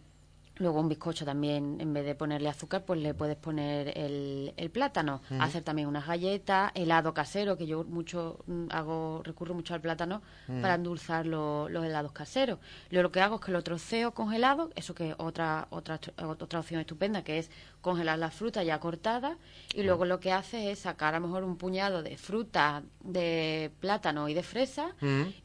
luego 0.59 0.79
un 0.79 0.87
bizcocho 0.89 1.25
también, 1.25 1.77
en 1.81 1.93
vez 1.93 2.05
de 2.05 2.13
ponerle 2.15 2.49
azúcar, 2.49 2.83
pues 2.85 2.99
le 2.99 3.13
puedes 3.13 3.35
poner 3.37 3.97
el, 3.97 4.53
el 4.57 4.69
plátano. 4.69 5.21
Hacer 5.41 5.63
también 5.63 5.87
unas 5.87 6.05
galletas, 6.05 6.71
helado 6.75 7.13
casero, 7.13 7.57
que 7.57 7.65
yo 7.65 7.83
mucho 7.85 8.39
mm, 8.45 8.65
hago, 8.69 9.21
recurro 9.23 9.53
mucho 9.55 9.73
al 9.73 9.81
plátano 9.81 10.21
para 10.61 10.75
endulzar 10.75 11.25
lo- 11.25 11.67
los 11.69 11.83
helados 11.85 12.11
caseros. 12.11 12.59
Yo 12.91 13.01
lo 13.01 13.11
que 13.11 13.21
hago 13.21 13.35
es 13.35 13.41
que 13.41 13.51
lo 13.51 13.63
troceo 13.63 14.13
congelado, 14.13 14.69
eso 14.75 14.93
que 14.93 15.09
es 15.09 15.15
otra, 15.17 15.67
otra, 15.71 15.99
otra 16.17 16.59
opción 16.59 16.79
estupenda, 16.81 17.23
que 17.23 17.39
es 17.39 17.49
congelar 17.81 18.19
la 18.19 18.29
fruta 18.29 18.61
ya 18.61 18.79
cortada, 18.79 19.37
y 19.73 19.83
luego 19.83 20.03
lo 20.05 20.19
que 20.19 20.33
hace 20.33 20.71
es 20.71 20.79
sacar 20.79 21.15
a 21.15 21.19
lo 21.19 21.27
mejor 21.27 21.43
un 21.45 21.55
puñado 21.55 22.03
de 22.03 22.17
fruta, 22.17 22.83
de 23.01 23.71
plátano 23.79 24.27
y 24.27 24.33
de 24.33 24.43
fresa, 24.43 24.93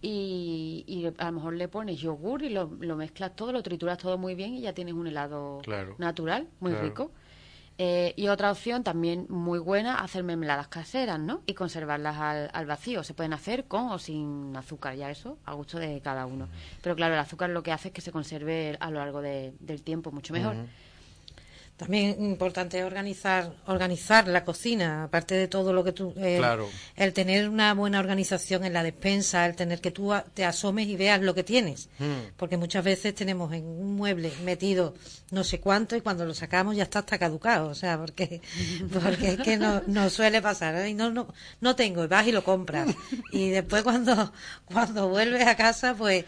y, 0.03 0.85
y 0.87 1.07
a 1.19 1.27
lo 1.27 1.33
mejor 1.33 1.55
le 1.55 1.69
pones 1.69 1.99
yogur 2.01 2.43
y 2.43 2.49
lo, 2.51 2.71
lo 2.81 2.97
mezclas 2.97 3.35
todo, 3.37 3.53
lo 3.53 3.63
trituras 3.63 3.99
todo 3.99 4.19
muy 4.19 4.35
bien 4.35 4.55
y 4.55 4.61
ya 4.63 4.73
tienes 4.73 4.95
un 4.95 5.04
helado 5.07 5.59
Claro. 5.63 5.95
natural, 5.99 6.49
muy 6.61 6.73
Claro. 6.73 6.87
rico. 6.87 7.11
Eh, 7.77 8.15
y 8.17 8.29
otra 8.29 8.53
opción 8.53 8.85
también 8.85 9.27
muy 9.29 9.59
buena, 9.59 9.97
hacer 9.97 10.23
mermeladas 10.23 10.69
caseras, 10.69 11.19
¿no? 11.19 11.43
Y 11.45 11.55
conservarlas 11.55 12.17
al, 12.19 12.49
al 12.53 12.67
vacío. 12.67 13.03
Se 13.03 13.15
pueden 13.15 13.33
hacer 13.33 13.65
con 13.65 13.89
o 13.91 13.99
sin 13.99 14.55
azúcar, 14.57 14.95
ya 14.95 15.11
eso, 15.11 15.39
a 15.45 15.55
gusto 15.55 15.81
de 15.81 16.01
cada 16.01 16.25
uno. 16.27 16.49
Pero 16.83 16.95
claro, 16.95 17.15
el 17.15 17.21
azúcar 17.21 17.51
lo 17.51 17.65
que 17.65 17.73
hace 17.73 17.89
es 17.89 17.95
que 17.95 18.01
se 18.01 18.13
conserve 18.13 18.77
a 18.79 18.91
lo 18.93 19.01
largo 19.01 19.21
de- 19.23 19.55
del 19.59 19.83
tiempo 19.83 20.13
mucho 20.13 20.33
mejor. 20.33 20.55
También 21.77 22.25
importante 22.25 22.79
es 22.79 22.85
organizar, 22.85 23.53
organizar 23.67 24.29
la 24.29 24.45
cocina, 24.45 25.03
aparte 25.05 25.35
de 25.35 25.49
todo 25.49 25.73
lo 25.73 25.83
que 25.83 25.91
tú... 25.93 26.15
eh, 26.19 26.37
Claro. 26.39 26.69
El 26.95 27.13
tener 27.13 27.49
una 27.49 27.75
buena 27.75 27.99
organización 27.99 28.65
en 28.65 28.73
la 28.73 28.85
despensa, 28.85 29.45
el 29.45 29.57
tener 29.57 29.81
que 29.81 29.91
tú 29.91 30.13
a- 30.13 30.23
te 30.23 30.45
asomes 30.45 30.87
y 30.87 30.95
veas 30.95 31.21
lo 31.21 31.35
que 31.35 31.43
tienes. 31.43 31.89
Porque 32.37 32.57
muchas 32.57 32.85
veces 32.85 33.13
tenemos 33.17 33.53
en 33.53 33.65
un 33.67 33.97
mueble 33.97 34.33
metido 34.45 34.95
no 35.33 35.43
sé 35.43 35.59
cuánto 35.59 35.97
y 35.97 36.01
cuando 36.01 36.25
lo 36.25 36.33
sacamos 36.33 36.77
ya 36.77 36.85
está 36.85 37.01
hasta 37.01 37.19
caducado. 37.19 37.69
O 37.71 37.75
sea, 37.75 37.99
porque, 37.99 38.41
porque 38.93 39.31
es 39.31 39.39
que 39.41 39.57
no, 39.57 39.83
no 39.89 40.11
suele 40.11 40.41
pasar. 40.41 40.77
¿eh? 40.77 40.91
Y 40.91 40.95
no, 40.95 41.11
no, 41.11 41.27
no 41.61 41.75
tengo, 41.75 42.05
y 42.05 42.07
vas 42.07 42.25
y 42.29 42.31
lo 42.33 42.45
compras. 42.45 42.89
Y 43.33 43.51
después 43.51 43.83
cuando, 43.83 44.33
cuando 44.65 45.09
vuelves 45.09 45.45
a 45.45 45.57
casa, 45.57 45.95
pues... 45.97 46.25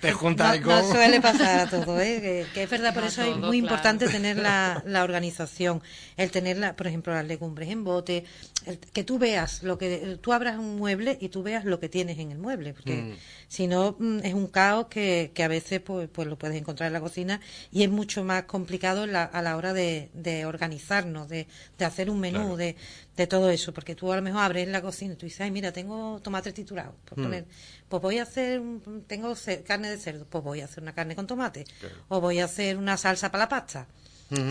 Te 0.00 0.12
juntas 0.12 0.52
ahí 0.52 0.60
no, 0.60 0.66
con... 0.66 0.74
no 0.76 0.92
suele 0.92 1.20
pasar 1.20 1.60
a 1.60 1.68
todo, 1.68 2.00
¿eh? 2.00 2.20
que, 2.20 2.46
que 2.52 2.62
es 2.64 2.70
verdad, 2.70 2.92
por 2.94 3.02
No 3.04 3.08
eso 3.08 3.22
es 3.22 3.28
muy 3.36 3.40
claro. 3.42 3.54
importante 3.58 4.08
tener 4.08 4.36
la, 4.36 4.82
la 4.86 5.04
organización, 5.04 5.82
el 6.16 6.30
tener, 6.30 6.58
la, 6.58 6.74
por 6.76 6.86
ejemplo, 6.86 7.12
las 7.14 7.24
legumbres 7.26 7.68
en 7.70 7.84
bote, 7.84 8.24
el- 8.66 8.78
que 8.78 9.04
tú 9.04 9.18
veas 9.18 9.62
lo 9.62 9.78
que 9.78 10.18
tú 10.20 10.32
abras 10.32 10.58
un 10.58 10.76
mueble 10.76 11.16
y 11.20 11.28
tú 11.28 11.42
veas 11.42 11.64
lo 11.64 11.78
que 11.80 11.88
tienes 11.88 12.18
en 12.18 12.32
el 12.32 12.38
mueble, 12.38 12.72
porque 12.74 13.16
si 13.48 13.66
no 13.66 13.96
mm, 13.98 14.18
es 14.24 14.34
un 14.34 14.46
caos 14.48 14.86
que, 14.88 15.30
que 15.34 15.42
a 15.44 15.48
veces 15.48 15.80
pues, 15.80 16.08
pues 16.12 16.26
lo 16.28 16.36
puedes 16.38 16.56
encontrar 16.56 16.88
en 16.88 16.92
la 16.94 17.00
cocina 17.00 17.40
y 17.70 17.82
es 17.82 17.90
mucho 17.90 18.24
más 18.24 18.44
complicado 18.44 19.04
en 19.04 19.12
la- 19.12 19.24
a 19.24 19.42
la 19.42 19.56
hora 19.56 19.72
de, 19.72 20.10
de 20.14 20.46
organizarnos, 20.46 21.28
de, 21.28 21.46
de 21.78 21.84
hacer 21.84 22.10
un 22.10 22.20
menú, 22.20 22.38
Claro. 22.38 22.56
de, 22.56 22.76
de 23.16 23.26
todo 23.26 23.50
eso, 23.50 23.72
porque 23.72 23.94
tú 23.94 24.12
a 24.12 24.16
lo 24.16 24.22
mejor 24.22 24.42
abres 24.42 24.68
la 24.68 24.80
cocina 24.82 25.14
y 25.14 25.16
tú 25.16 25.26
dices, 25.26 25.40
ay, 25.40 25.50
mira, 25.50 25.72
tengo 25.72 26.20
tomate 26.22 26.52
triturado, 26.52 26.94
por 27.04 27.20
poner, 27.20 27.46
pues 27.88 28.02
voy 28.02 28.18
a 28.18 28.22
hacer, 28.22 28.62
tengo 29.06 29.34
carne 29.66 29.90
de 29.90 29.98
cerdo, 29.98 30.26
pues 30.28 30.44
voy 30.44 30.60
a 30.60 30.66
hacer 30.66 30.82
una 30.82 30.92
carne 30.92 31.16
con 31.16 31.26
tomate, 31.26 31.64
o 32.08 32.20
voy 32.20 32.40
a 32.40 32.44
hacer 32.44 32.76
una 32.76 32.96
salsa 32.96 33.30
para 33.30 33.44
la 33.44 33.48
pasta. 33.48 33.86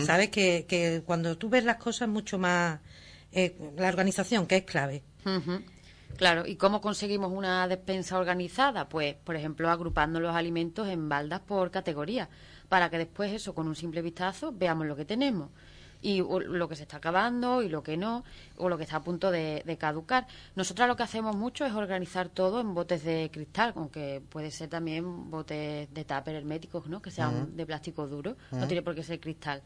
Sabes 0.04 0.30
que, 0.30 0.66
que 0.68 1.02
cuando 1.06 1.38
tú 1.38 1.48
ves 1.48 1.64
las 1.64 1.76
cosas 1.76 2.08
mucho 2.08 2.36
más, 2.36 2.80
eh, 3.30 3.56
la 3.76 3.88
organización, 3.88 4.46
que 4.46 4.56
es 4.56 4.64
clave. 4.64 5.02
Ujú. 5.24 5.62
Claro, 6.16 6.46
¿y 6.46 6.56
cómo 6.56 6.80
conseguimos 6.80 7.30
una 7.30 7.68
despensa 7.68 8.18
organizada? 8.18 8.88
Pues, 8.88 9.14
por 9.14 9.36
ejemplo, 9.36 9.70
agrupando 9.70 10.18
los 10.18 10.34
alimentos 10.34 10.88
en 10.88 11.08
baldas 11.08 11.40
por 11.40 11.70
categoría, 11.70 12.28
para 12.68 12.90
que 12.90 12.98
después 12.98 13.32
eso, 13.32 13.54
con 13.54 13.68
un 13.68 13.76
simple 13.76 14.02
vistazo, 14.02 14.52
veamos 14.52 14.86
lo 14.86 14.96
que 14.96 15.04
tenemos. 15.04 15.50
Y 16.00 16.22
lo 16.22 16.68
que 16.68 16.76
se 16.76 16.82
está 16.82 16.98
acabando 16.98 17.62
y 17.62 17.68
lo 17.68 17.82
que 17.82 17.96
no, 17.96 18.24
o 18.56 18.68
lo 18.68 18.76
que 18.76 18.84
está 18.84 18.96
a 18.96 19.02
punto 19.02 19.30
de, 19.30 19.62
de 19.66 19.76
caducar. 19.76 20.26
Nosotras 20.54 20.86
lo 20.86 20.96
que 20.96 21.02
hacemos 21.02 21.34
mucho 21.36 21.64
es 21.66 21.72
organizar 21.72 22.28
todo 22.28 22.60
en 22.60 22.74
botes 22.74 23.02
de 23.02 23.30
cristal, 23.32 23.72
aunque 23.76 24.22
puede 24.28 24.50
ser 24.50 24.68
también 24.68 25.30
botes 25.30 25.92
de 25.92 26.04
tupper 26.04 26.36
herméticos, 26.36 26.86
¿no? 26.88 27.02
Que 27.02 27.10
sean 27.10 27.56
de 27.56 27.66
plástico 27.66 28.06
duro, 28.06 28.36
no 28.52 28.66
tiene 28.66 28.82
por 28.82 28.94
qué 28.94 29.02
ser 29.02 29.18
cristal 29.18 29.62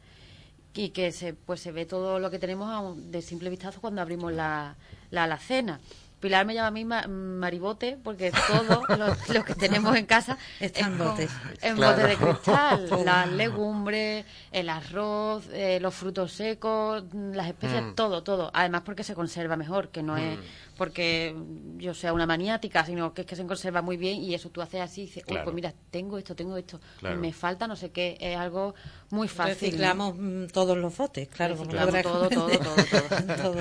y 0.75 0.91
que 0.91 1.13
se 1.13 1.35
pues 1.35 1.61
se 1.61 1.73
ve 1.73 1.85
todo 1.87 2.19
lo 2.19 2.31
que 2.31 2.39
tenemos 2.39 2.97
de 3.11 3.21
simple 3.21 3.51
vistazo 3.51 3.81
cuando 3.81 4.01
abrimos 4.01 4.33
la, 4.33 4.77
la 5.11 5.25
alacena 5.25 5.81
Pilar 6.23 6.47
me 6.47 6.55
llama 6.55 6.69
a 6.69 6.71
mí 6.71 6.85
maribote 6.85 7.99
porque 8.01 8.31
todo 8.47 8.85
lo, 9.35 9.45
que 9.45 9.57
tenemos 9.57 9.97
en 9.97 10.07
casa 10.07 10.39
está 10.61 10.87
en 10.87 10.97
botes. 10.97 11.33
En 11.61 11.77
botes 11.77 12.09
de 12.09 12.17
cristal. 12.17 12.89
las 13.05 13.29
legumbres, 13.33 14.25
el 14.53 14.69
arroz, 14.69 15.49
eh, 15.53 15.81
los 15.81 15.93
frutos 15.93 16.33
secos, 16.33 17.03
las 17.13 17.49
especias, 17.49 17.83
mm. 17.83 17.95
todo, 17.95 18.23
todo. 18.23 18.53
Además 18.55 18.83
porque 18.85 19.03
se 19.03 19.17
conserva 19.17 19.57
mejor, 19.57 19.89
que 19.89 20.05
no 20.05 20.17
es 20.17 20.39
mm 20.39 20.43
porque 20.77 21.35
yo 21.77 21.95
sea 21.95 22.13
una 22.13 22.27
maniática, 22.27 22.85
sino 22.85 23.13
que 23.15 23.23
es 23.23 23.27
que 23.27 23.37
se 23.37 23.47
conserva 23.47 23.83
muy 23.83 23.97
bien 23.97 24.21
y 24.21 24.35
eso 24.35 24.51
tú 24.51 24.63
haces 24.63 24.81
así 24.81 25.03
y 25.03 25.07
dices, 25.07 25.25
pues 25.27 25.55
mira, 25.55 25.73
tengo 25.91 26.19
esto, 26.19 26.35
tengo 26.35 26.57
esto, 26.57 26.81
me 27.19 27.33
falta 27.33 27.69
no 27.69 27.77
sé 27.77 27.91
qué, 27.91 28.17
es 28.19 28.37
algo 28.37 28.75
muy 29.11 29.29
fácil. 29.29 29.71
Reciclamos 29.71 30.17
mm, 30.19 30.47
todos 30.47 30.77
los 30.77 30.97
botes, 30.97 31.29
claro. 31.29 31.55
Reciclamos 31.55 32.03
todo, 32.03 32.29
todo, 32.29 32.49
todo, 32.49 33.37
todo, 33.43 33.57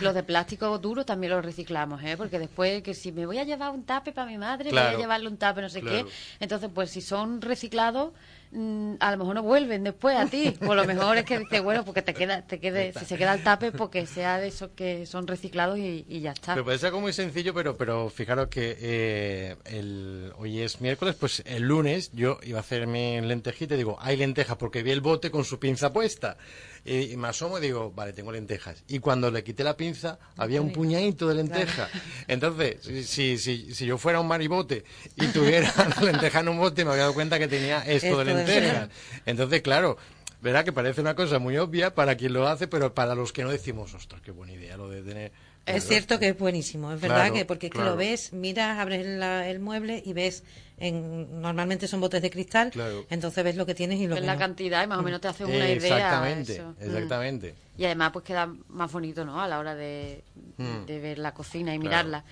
Los 0.00 0.14
de 0.14 0.22
plástico 0.22 0.78
duro 0.78 1.04
también 1.04 1.32
los 1.32 1.44
reciclamos, 1.44 1.93
¿eh? 2.02 2.16
porque 2.16 2.38
después 2.38 2.82
que 2.82 2.94
si 2.94 3.12
me 3.12 3.26
voy 3.26 3.38
a 3.38 3.44
llevar 3.44 3.70
un 3.70 3.84
tape 3.84 4.12
para 4.12 4.30
mi 4.30 4.38
madre, 4.38 4.70
voy 4.70 4.78
a 4.78 4.96
llevarle 4.96 5.28
un 5.28 5.36
tape 5.36 5.62
no 5.62 5.68
sé 5.68 5.82
qué, 5.82 6.04
entonces 6.40 6.70
pues 6.72 6.90
si 6.90 7.00
son 7.00 7.40
reciclados 7.40 8.12
Mm, 8.54 8.94
a 9.00 9.10
lo 9.10 9.18
mejor 9.18 9.34
no 9.34 9.42
vuelven 9.42 9.82
después 9.82 10.16
a 10.16 10.26
ti. 10.26 10.56
O 10.64 10.74
lo 10.76 10.84
mejor 10.84 11.16
es 11.16 11.24
que 11.24 11.40
dices, 11.40 11.60
bueno, 11.60 11.84
porque 11.84 12.02
te 12.02 12.14
queda, 12.14 12.42
te 12.42 12.60
quede, 12.60 12.92
si 12.92 13.04
se 13.04 13.18
queda 13.18 13.34
el 13.34 13.42
tape, 13.42 13.72
porque 13.72 14.06
sea 14.06 14.38
de 14.38 14.46
esos 14.46 14.70
que 14.76 15.06
son 15.06 15.26
reciclados 15.26 15.76
y, 15.78 16.04
ya 16.20 16.30
está. 16.30 16.54
Pero 16.54 16.64
puede 16.64 16.78
ser 16.78 16.88
algo 16.88 17.00
muy 17.00 17.12
sencillo, 17.12 17.52
pero, 17.52 17.76
pero 17.76 18.08
fijaros 18.10 18.46
que 18.48 18.76
eh, 18.80 19.56
el, 19.64 20.32
hoy 20.38 20.60
es 20.60 20.80
miércoles, 20.80 21.16
pues 21.18 21.42
el 21.46 21.64
lunes 21.64 22.12
yo 22.12 22.38
iba 22.44 22.58
a 22.58 22.60
hacerme 22.60 23.20
lentejita 23.22 23.74
y 23.74 23.78
digo, 23.78 23.98
hay 24.00 24.16
lentejas 24.16 24.56
porque 24.56 24.84
vi 24.84 24.92
el 24.92 25.00
bote 25.00 25.32
con 25.32 25.44
su 25.44 25.58
pinza 25.58 25.92
puesta. 25.92 26.36
Y, 26.84 27.16
me 27.16 27.28
asomo 27.28 27.58
y 27.58 27.62
digo, 27.62 27.92
vale, 27.92 28.12
tengo 28.12 28.30
lentejas. 28.30 28.84
Y 28.88 28.98
cuando 28.98 29.30
le 29.30 29.42
quité 29.42 29.64
la 29.64 29.76
pinza, 29.76 30.18
había 30.36 30.60
un 30.60 30.72
puñadito 30.72 31.26
de 31.28 31.34
lenteja. 31.34 31.88
Entonces, 32.28 32.82
si, 33.06 33.38
si, 33.38 33.74
si, 33.74 33.86
yo 33.86 33.96
fuera 33.96 34.20
un 34.20 34.28
maribote 34.28 34.84
y 35.16 35.26
tuviera 35.28 35.72
lenteja 36.02 36.40
en 36.40 36.48
un 36.48 36.58
bote, 36.58 36.84
me 36.84 36.90
había 36.90 37.02
dado 37.02 37.14
cuenta 37.14 37.38
que 37.38 37.48
tenía 37.48 37.80
esto, 37.80 38.18
de 38.18 38.24
lentejas. 38.26 38.90
Entonces, 39.24 39.62
claro, 39.62 39.96
verá 40.42 40.62
que 40.62 40.72
parece 40.72 41.00
una 41.00 41.14
cosa 41.14 41.38
muy 41.38 41.56
obvia 41.56 41.94
para 41.94 42.16
quien 42.16 42.34
lo 42.34 42.46
hace, 42.46 42.68
pero 42.68 42.92
para 42.92 43.14
los 43.14 43.32
que 43.32 43.44
no 43.44 43.50
decimos, 43.50 43.94
ostras, 43.94 44.20
qué 44.20 44.30
buena 44.30 44.52
idea 44.52 44.76
lo 44.76 44.90
de 44.90 45.02
tener 45.02 45.32
es 45.66 45.88
cierto 45.88 46.18
que 46.18 46.28
es 46.28 46.38
buenísimo, 46.38 46.92
es 46.92 47.00
verdad 47.00 47.32
que 47.32 47.44
porque 47.44 47.70
que 47.70 47.78
lo 47.78 47.96
ves, 47.96 48.32
miras, 48.32 48.78
abres 48.78 49.06
el 49.06 49.60
mueble 49.60 50.02
y 50.04 50.12
ves, 50.12 50.44
en, 50.78 51.40
normalmente 51.40 51.86
son 51.86 52.00
botes 52.00 52.20
de 52.20 52.30
cristal, 52.30 52.72
entonces 53.10 53.44
ves 53.44 53.56
lo 53.56 53.66
que 53.66 53.74
tienes 53.74 54.00
y 54.00 54.06
lo 54.06 54.16
ves 54.16 54.24
la 54.24 54.36
cantidad 54.36 54.82
y 54.82 54.86
más 54.86 54.98
o 54.98 55.02
menos 55.02 55.20
te 55.20 55.28
hace 55.28 55.44
una 55.44 55.68
idea. 55.68 55.74
Exactamente, 55.74 56.62
mm. 56.62 56.74
exactamente. 56.80 57.54
Y 57.78 57.84
además 57.84 58.10
pues 58.12 58.24
queda 58.24 58.52
más 58.68 58.92
bonito, 58.92 59.24
¿no? 59.24 59.40
A 59.40 59.48
la 59.48 59.58
hora 59.58 59.74
de, 59.74 60.24
mm. 60.56 60.86
ver 60.86 61.18
la 61.18 61.32
cocina 61.32 61.74
y 61.74 61.78
mirarla. 61.78 62.24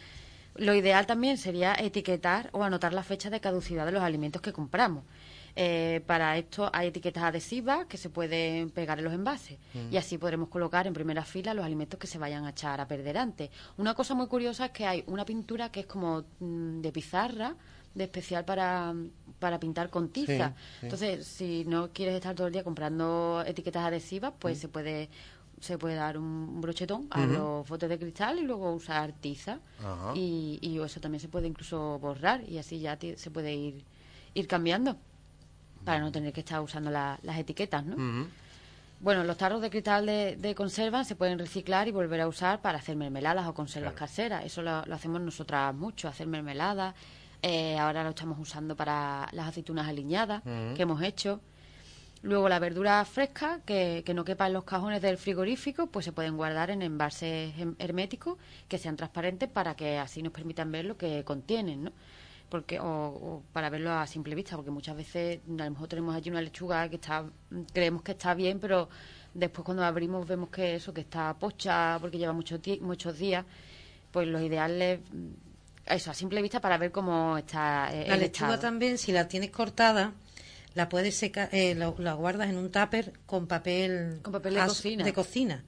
Lo 0.57 0.75
ideal 0.75 1.07
también 1.07 1.39
sería 1.39 1.75
etiquetar 1.75 2.51
o 2.53 2.63
anotar 2.63 2.93
la 2.93 3.03
fecha 3.03 3.31
de 3.31 3.41
caducidad 3.41 3.87
de 3.87 3.93
los 3.93 4.03
alimentos 4.03 4.43
que 4.43 4.53
compramos. 4.53 5.05
Eh, 5.55 6.01
para 6.07 6.39
esto 6.39 6.71
hay 6.73 6.89
etiquetas 6.89 7.25
adhesivas 7.25 7.85
que 7.85 7.99
se 7.99 8.09
pueden 8.09 8.71
pegar 8.71 8.99
en 8.99 9.05
los 9.05 9.13
envases 9.13 9.59
y 9.91 9.99
así 9.99 10.17
podremos 10.17 10.49
colocar 10.49 10.87
en 10.87 10.95
primera 10.95 11.27
fila 11.27 11.53
los 11.53 11.63
alimentos 11.63 12.01
que 12.01 12.07
se 12.07 12.17
vayan 12.17 12.47
a 12.47 12.51
echar 12.51 12.81
a 12.81 12.89
perder 12.89 13.19
antes. 13.19 13.51
Una 13.77 13.95
cosa 13.95 14.15
muy 14.15 14.29
curiosa 14.29 14.67
es 14.67 14.71
que 14.71 14.87
hay 14.87 15.05
una 15.07 15.27
pintura 15.27 15.71
que 15.71 15.81
es 15.81 15.87
como 15.87 16.25
mm, 16.41 16.81
de 16.81 16.93
pizarra, 16.93 17.55
de 17.95 18.05
especial 18.05 18.45
para, 18.45 18.95
para 19.39 19.59
pintar 19.61 19.91
con 19.91 20.09
tiza. 20.09 20.55
Entonces, 20.81 21.27
si 21.27 21.65
no 21.65 21.91
quieres 21.93 22.15
estar 22.15 22.35
todo 22.35 22.47
el 22.47 22.53
día 22.53 22.65
comprando 22.65 23.43
etiquetas 23.47 23.85
adhesivas, 23.85 24.33
pues 24.39 24.59
se 24.59 24.69
puede 24.69 25.09
se 25.61 25.79
puede 25.79 25.95
dar 25.95 26.19
un 26.19 26.61
brochetón 26.61 27.07
a 27.11 27.25
los 27.25 27.69
botes 27.69 27.89
de 27.89 27.97
cristal 27.97 28.41
y 28.41 28.43
luego 28.43 28.73
usar 28.73 29.13
tiza 29.13 29.61
y, 30.13 30.59
y, 30.61 30.81
eso 30.81 30.99
también 31.01 31.21
se 31.21 31.29
puede 31.29 31.47
incluso 31.47 32.01
borrar 32.01 32.43
y 32.49 32.59
así 32.59 32.81
ya 32.81 32.99
se 32.99 33.31
puede 33.31 33.55
ir 33.55 33.85
ir 34.35 34.47
cambiando 34.47 34.97
para 35.85 36.01
no 36.01 36.13
tener 36.13 36.33
que 36.33 36.41
estar 36.41 36.61
usando 36.61 36.91
las 36.91 37.39
etiquetas, 37.39 37.85
¿no? 37.85 38.29
Bueno, 39.01 39.25
los 39.25 39.37
tarros 39.37 39.61
de 39.61 39.69
cristal 39.69 40.07
de, 40.07 40.55
conserva 40.57 41.03
se 41.03 41.17
pueden 41.17 41.39
reciclar 41.39 41.89
y 41.89 41.91
volver 41.91 42.21
a 42.21 42.29
usar 42.29 42.63
para 42.63 42.79
hacer 42.79 42.95
mermeladas 42.95 43.49
o 43.49 43.55
conservas 43.55 43.95
caseras. 43.95 44.45
Eso 44.45 44.63
lo, 44.63 44.77
hacemos 44.77 45.21
nosotras 45.21 45.75
mucho, 45.75 46.07
hacer 46.07 46.29
mermeladas. 46.29 46.95
Eh, 47.43 47.77
ahora 47.77 48.05
lo 48.05 48.11
estamos 48.11 48.39
usando 48.39 48.77
para 48.77 49.29
las 49.33 49.49
aceitunas 49.49 49.89
aliñadas 49.89 50.43
que 50.43 50.83
hemos 50.83 51.03
hecho. 51.03 51.41
Luego 52.23 52.49
la 52.49 52.61
verdura 52.61 53.05
fresca, 53.05 53.61
que, 53.67 54.05
que, 54.07 54.15
no 54.15 54.25
quepa 54.25 54.47
en 54.47 54.53
los 54.53 54.63
cajones 54.63 55.03
del 55.03 55.19
frigorífico, 55.19 55.89
pues 55.89 56.05
se 56.05 56.13
pueden 56.13 56.37
guardar 56.37 56.71
en 56.71 56.83
envases 56.83 57.53
herméticos 57.79 58.39
que 58.69 58.79
sean 58.79 58.95
transparentes 58.97 59.49
para 59.49 59.75
que 59.75 59.99
así 59.99 60.23
nos 60.23 60.33
permitan 60.33 60.71
ver 60.71 60.85
lo 60.85 60.97
que 60.97 61.25
contienen, 61.25 61.83
¿no? 61.85 61.93
porque 62.53 62.79
o, 62.79 63.43
para 63.51 63.71
verlo 63.71 63.91
a 63.93 64.07
simple 64.07 64.35
vista, 64.35 64.57
porque 64.57 64.71
muchas 64.71 64.95
veces 64.95 65.41
a 65.49 65.65
lo 65.65 65.71
mejor 65.71 65.89
tenemos 65.89 66.15
allí 66.15 66.29
una 66.29 66.43
lechuga 66.43 66.87
que 66.91 66.97
está 66.97 67.25
creemos 67.73 68.03
que 68.03 68.13
está 68.13 68.35
bien, 68.35 68.61
pero 68.61 68.91
después 69.33 69.65
cuando 69.65 69.83
abrimos 69.83 70.27
vemos 70.27 70.51
que 70.51 70.75
eso 70.75 70.93
que 70.93 71.01
está 71.01 71.33
pocha 71.33 71.97
porque 71.99 72.19
lleva 72.19 72.35
mucho 72.35 72.61
muchos 72.83 73.19
días, 73.19 73.47
pues 74.11 74.29
lo 74.29 74.39
ideal 74.39 74.83
es 74.83 75.01
mm, 75.01 75.52
eso 75.87 76.11
a 76.11 76.15
simple 76.15 76.43
vista 76.43 76.61
para 76.61 76.79
ver 76.79 76.93
cómo 76.93 77.39
está 77.39 77.91
eh, 77.93 78.07
la 78.09 78.17
lechuga 78.17 78.59
también 78.59 78.99
si 78.99 79.13
la 79.13 79.29
tienes 79.29 79.51
cortada 79.51 80.13
la 80.75 80.89
puedes 80.89 81.15
secar, 81.17 81.51
eh, 81.53 81.75
la 81.75 82.15
guardas 82.15 82.49
en 82.49 82.57
un 82.57 82.71
tupper 82.71 83.13
con 83.27 83.47
papel, 83.47 84.21
con 84.23 84.33
papel 84.33 84.55
de 84.55 85.13
cocina 85.13 85.65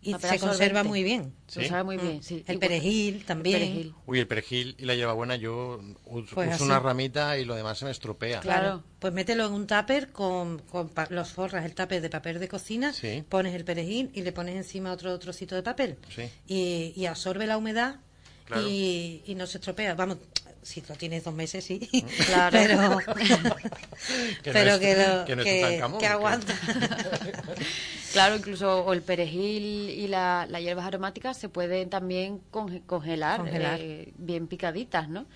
y 0.00 0.14
se 0.14 0.38
conserva 0.38 0.84
muy 0.84 1.02
bien. 1.02 1.34
Se 1.48 1.60
conserva 1.60 1.84
muy 1.84 1.96
bien, 1.96 2.22
sí. 2.22 2.44
El 2.46 2.58
perejil 2.58 3.24
también. 3.24 3.94
Uy, 4.06 4.20
el 4.20 4.26
perejil 4.26 4.76
y 4.78 4.84
la 4.84 4.94
hierbabuena 4.94 5.36
yo 5.36 5.80
uso, 6.06 6.34
pues 6.34 6.60
una 6.60 6.78
ramita 6.78 7.38
y 7.38 7.44
lo 7.44 7.54
demás 7.54 7.78
se 7.78 7.84
me 7.84 7.90
estropea. 7.90 8.40
Claro. 8.40 8.84
Pues 9.00 9.12
mételo 9.12 9.46
en 9.46 9.52
un 9.52 9.66
tupper 9.66 10.10
con, 10.10 10.60
con 10.60 10.90
los 11.10 11.32
forras, 11.32 11.64
el 11.64 11.74
tupper 11.74 12.00
de 12.00 12.10
papel 12.10 12.38
de 12.38 12.48
cocina, 12.48 12.92
pones 13.28 13.54
el 13.54 13.64
perejil 13.64 14.10
y 14.14 14.22
le 14.22 14.32
pones 14.32 14.56
encima 14.56 14.92
otro 14.92 15.18
trocito 15.18 15.54
de 15.54 15.62
papel. 15.62 15.96
Y, 16.46 16.92
y 16.96 17.06
absorbe 17.06 17.46
la 17.46 17.56
humedad 17.56 17.96
y, 18.56 19.22
y, 19.26 19.34
no 19.34 19.46
se 19.46 19.58
estropea. 19.58 19.94
Vamos, 19.94 20.18
si 20.62 20.82
lo 20.86 20.94
tienes 20.96 21.24
dos 21.24 21.34
meses, 21.34 21.64
sí. 21.64 21.78
Claro. 22.26 22.50
pero 22.52 22.98
que, 24.42 24.52
pero 24.52 24.78
que, 24.78 25.24
lo, 25.34 25.98
que, 25.98 26.06
aguanta. 26.06 26.54
claro, 28.12 28.36
incluso 28.36 28.92
el 28.92 29.02
perejil 29.02 29.90
y 29.90 30.08
la, 30.08 30.46
las 30.48 30.60
hierbas 30.60 30.86
aromáticas 30.86 31.38
se 31.38 31.48
pueden 31.48 31.88
también 31.90 32.40
congelar, 32.50 33.44
eh, 33.46 34.12
bien 34.18 34.46
picaditas, 34.46 35.08
¿no? 35.08 35.26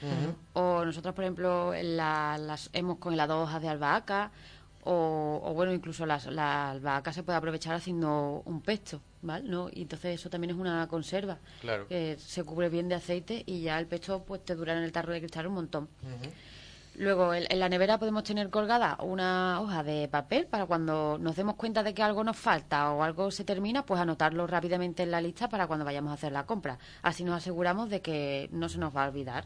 O 0.52 0.84
nosotros, 0.84 1.14
por 1.14 1.24
ejemplo, 1.24 1.72
las, 1.82 2.70
hemos 2.72 2.98
congelado 2.98 3.42
hojas 3.42 3.62
de 3.62 3.68
albahaca 3.68 4.32
o, 4.84 5.52
bueno, 5.54 5.72
incluso 5.72 6.06
la, 6.06 6.18
la 6.30 6.70
albahaca 6.70 7.12
se 7.12 7.22
puede 7.22 7.38
aprovechar 7.38 7.74
haciendo 7.74 8.42
un 8.44 8.60
pesto, 8.62 9.00
¿vale? 9.22 9.48
¿No? 9.48 9.68
Y 9.72 9.82
entonces 9.82 10.16
eso 10.18 10.28
también 10.28 10.50
es 10.50 10.56
una 10.56 10.86
conserva. 10.88 11.38
Claro. 11.60 11.86
Que 11.86 12.16
se 12.18 12.42
cubre 12.42 12.68
bien 12.68 12.88
de 12.88 12.96
aceite 12.96 13.44
y 13.46 13.62
ya 13.62 13.78
el 13.78 13.86
pesto 13.86 14.24
pues 14.24 14.44
te 14.44 14.54
dura 14.54 14.76
en 14.76 14.82
el 14.82 14.92
tarro 14.92 15.12
de 15.12 15.20
cristal 15.20 15.46
un 15.46 15.54
montón. 15.54 15.88
Luego, 16.96 17.32
en, 17.32 17.46
la 17.58 17.68
nevera 17.68 17.98
podemos 17.98 18.22
tener 18.22 18.50
colgada 18.50 18.98
una 19.00 19.60
hoja 19.60 19.82
de 19.82 20.08
papel 20.08 20.46
para 20.46 20.66
cuando 20.66 21.16
nos 21.18 21.36
demos 21.36 21.54
cuenta 21.54 21.82
de 21.82 21.94
que 21.94 22.02
algo 22.02 22.22
nos 22.22 22.36
falta 22.36 22.90
o 22.92 23.02
algo 23.02 23.30
se 23.30 23.44
termina, 23.44 23.86
pues 23.86 24.00
anotarlo 24.00 24.46
rápidamente 24.46 25.02
en 25.04 25.10
la 25.10 25.20
lista 25.20 25.48
para 25.48 25.66
cuando 25.66 25.84
vayamos 25.84 26.10
a 26.10 26.14
hacer 26.14 26.32
la 26.32 26.44
compra. 26.44 26.78
Así 27.02 27.24
nos 27.24 27.36
aseguramos 27.36 27.88
de 27.88 28.02
que 28.02 28.48
no 28.52 28.68
se 28.68 28.78
nos 28.78 28.94
va 28.94 29.04
a 29.04 29.08
olvidar. 29.08 29.44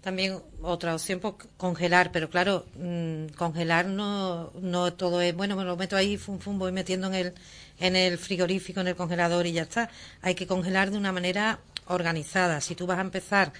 También 0.00 0.40
otra 0.62 0.94
opción, 0.94 1.18
pues, 1.20 1.34
congelar, 1.56 2.12
pero 2.12 2.30
claro, 2.30 2.66
mm, 2.76 3.34
congelar 3.36 3.86
no, 3.86 4.52
no 4.60 4.92
todo 4.92 5.20
es, 5.20 5.34
bueno, 5.34 5.56
me 5.56 5.64
lo 5.64 5.76
meto 5.76 5.96
ahí, 5.96 6.16
fum, 6.16 6.38
fum, 6.38 6.58
voy 6.58 6.72
metiendo 6.72 7.08
en 7.08 7.14
el, 7.14 7.34
en 7.80 7.96
el 7.96 8.16
frigorífico, 8.16 8.80
en 8.80 8.88
el 8.88 8.96
congelador 8.96 9.46
y 9.46 9.52
ya 9.52 9.62
está. 9.62 9.90
Hay 10.22 10.34
que 10.34 10.46
congelar 10.46 10.90
de 10.90 10.98
una 10.98 11.12
manera 11.12 11.60
organizada. 11.88 12.60
Si 12.60 12.74
tú 12.74 12.86
vas 12.86 12.98
a 12.98 13.02
empezar, 13.02 13.52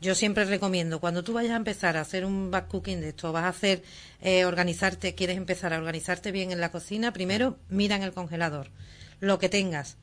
yo 0.00 0.14
siempre 0.14 0.44
recomiendo, 0.44 1.00
cuando 1.00 1.24
tú 1.24 1.32
vayas 1.32 1.52
a 1.52 1.56
empezar 1.56 1.96
a 1.96 2.02
hacer 2.02 2.24
un 2.26 2.50
back 2.50 2.68
cooking 2.68 3.00
de 3.00 3.08
esto, 3.10 3.32
vas 3.32 3.44
a 3.44 3.48
hacer, 3.48 3.82
eh, 4.20 4.44
organizarte, 4.44 5.14
quieres 5.14 5.38
empezar 5.38 5.72
a 5.72 5.78
organizarte 5.78 6.30
bien 6.32 6.52
en 6.52 6.60
la 6.60 6.70
cocina, 6.70 7.12
primero 7.12 7.56
mira 7.70 7.96
en 7.96 8.02
el 8.02 8.12
congelador 8.12 8.70
lo 9.20 9.38
que 9.38 9.48
tengas 9.48 9.96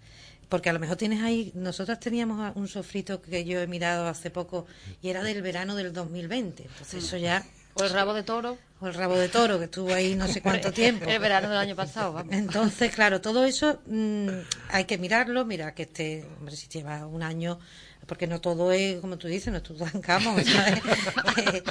porque 0.54 0.70
a 0.70 0.74
lo 0.74 0.78
mejor 0.78 0.98
tienes 0.98 1.24
ahí, 1.24 1.52
nosotras 1.56 2.00
teníamos 2.00 2.56
un 2.56 2.68
sofrito 2.68 3.20
que 3.24 3.44
yo 3.44 3.60
he 3.60 3.66
mirado 3.66 4.08
hace 4.08 4.30
poco 4.30 4.68
y 5.02 5.10
era 5.10 5.24
del 5.24 5.42
verano 5.42 5.76
del 5.76 5.92
2020, 5.92 6.62
entonces 6.62 7.04
eso 7.04 7.18
ya... 7.18 7.44
O 7.74 7.84
el 7.84 7.90
rabo 7.90 8.14
de 8.14 8.22
toro. 8.22 8.60
O 8.80 8.86
el 8.86 8.94
rabo 8.94 9.16
de 9.16 9.30
toro, 9.30 9.58
que 9.58 9.66
estuvo 9.66 9.92
ahí 9.92 10.14
no 10.14 10.28
sé 10.28 10.44
cuánto 10.44 10.72
tiempo. 10.72 11.10
el 11.10 11.18
verano 11.18 11.50
del 11.50 11.58
año 11.58 11.76
pasado, 11.76 12.14
vamos. 12.14 12.32
Entonces, 12.36 12.94
claro, 12.94 13.20
todo 13.20 13.46
eso 13.46 13.80
mm, 13.88 14.28
hay 14.70 14.86
que 14.86 15.00
mirarlo, 15.00 15.44
mira 15.44 15.74
que 15.74 15.82
este, 15.82 16.24
hombre, 16.38 16.56
si 16.56 16.68
lleva 16.68 17.08
un 17.08 17.24
año 17.24 17.58
porque 18.06 18.28
no 18.28 18.42
todo 18.42 18.72
es, 18.72 19.00
como 19.02 19.18
tú 19.18 19.28
dices, 19.28 19.52
no 19.52 19.58
es 19.58 19.64
Tutankamón, 19.64 20.44
¿sabes? 20.44 20.82
que, 21.36 21.64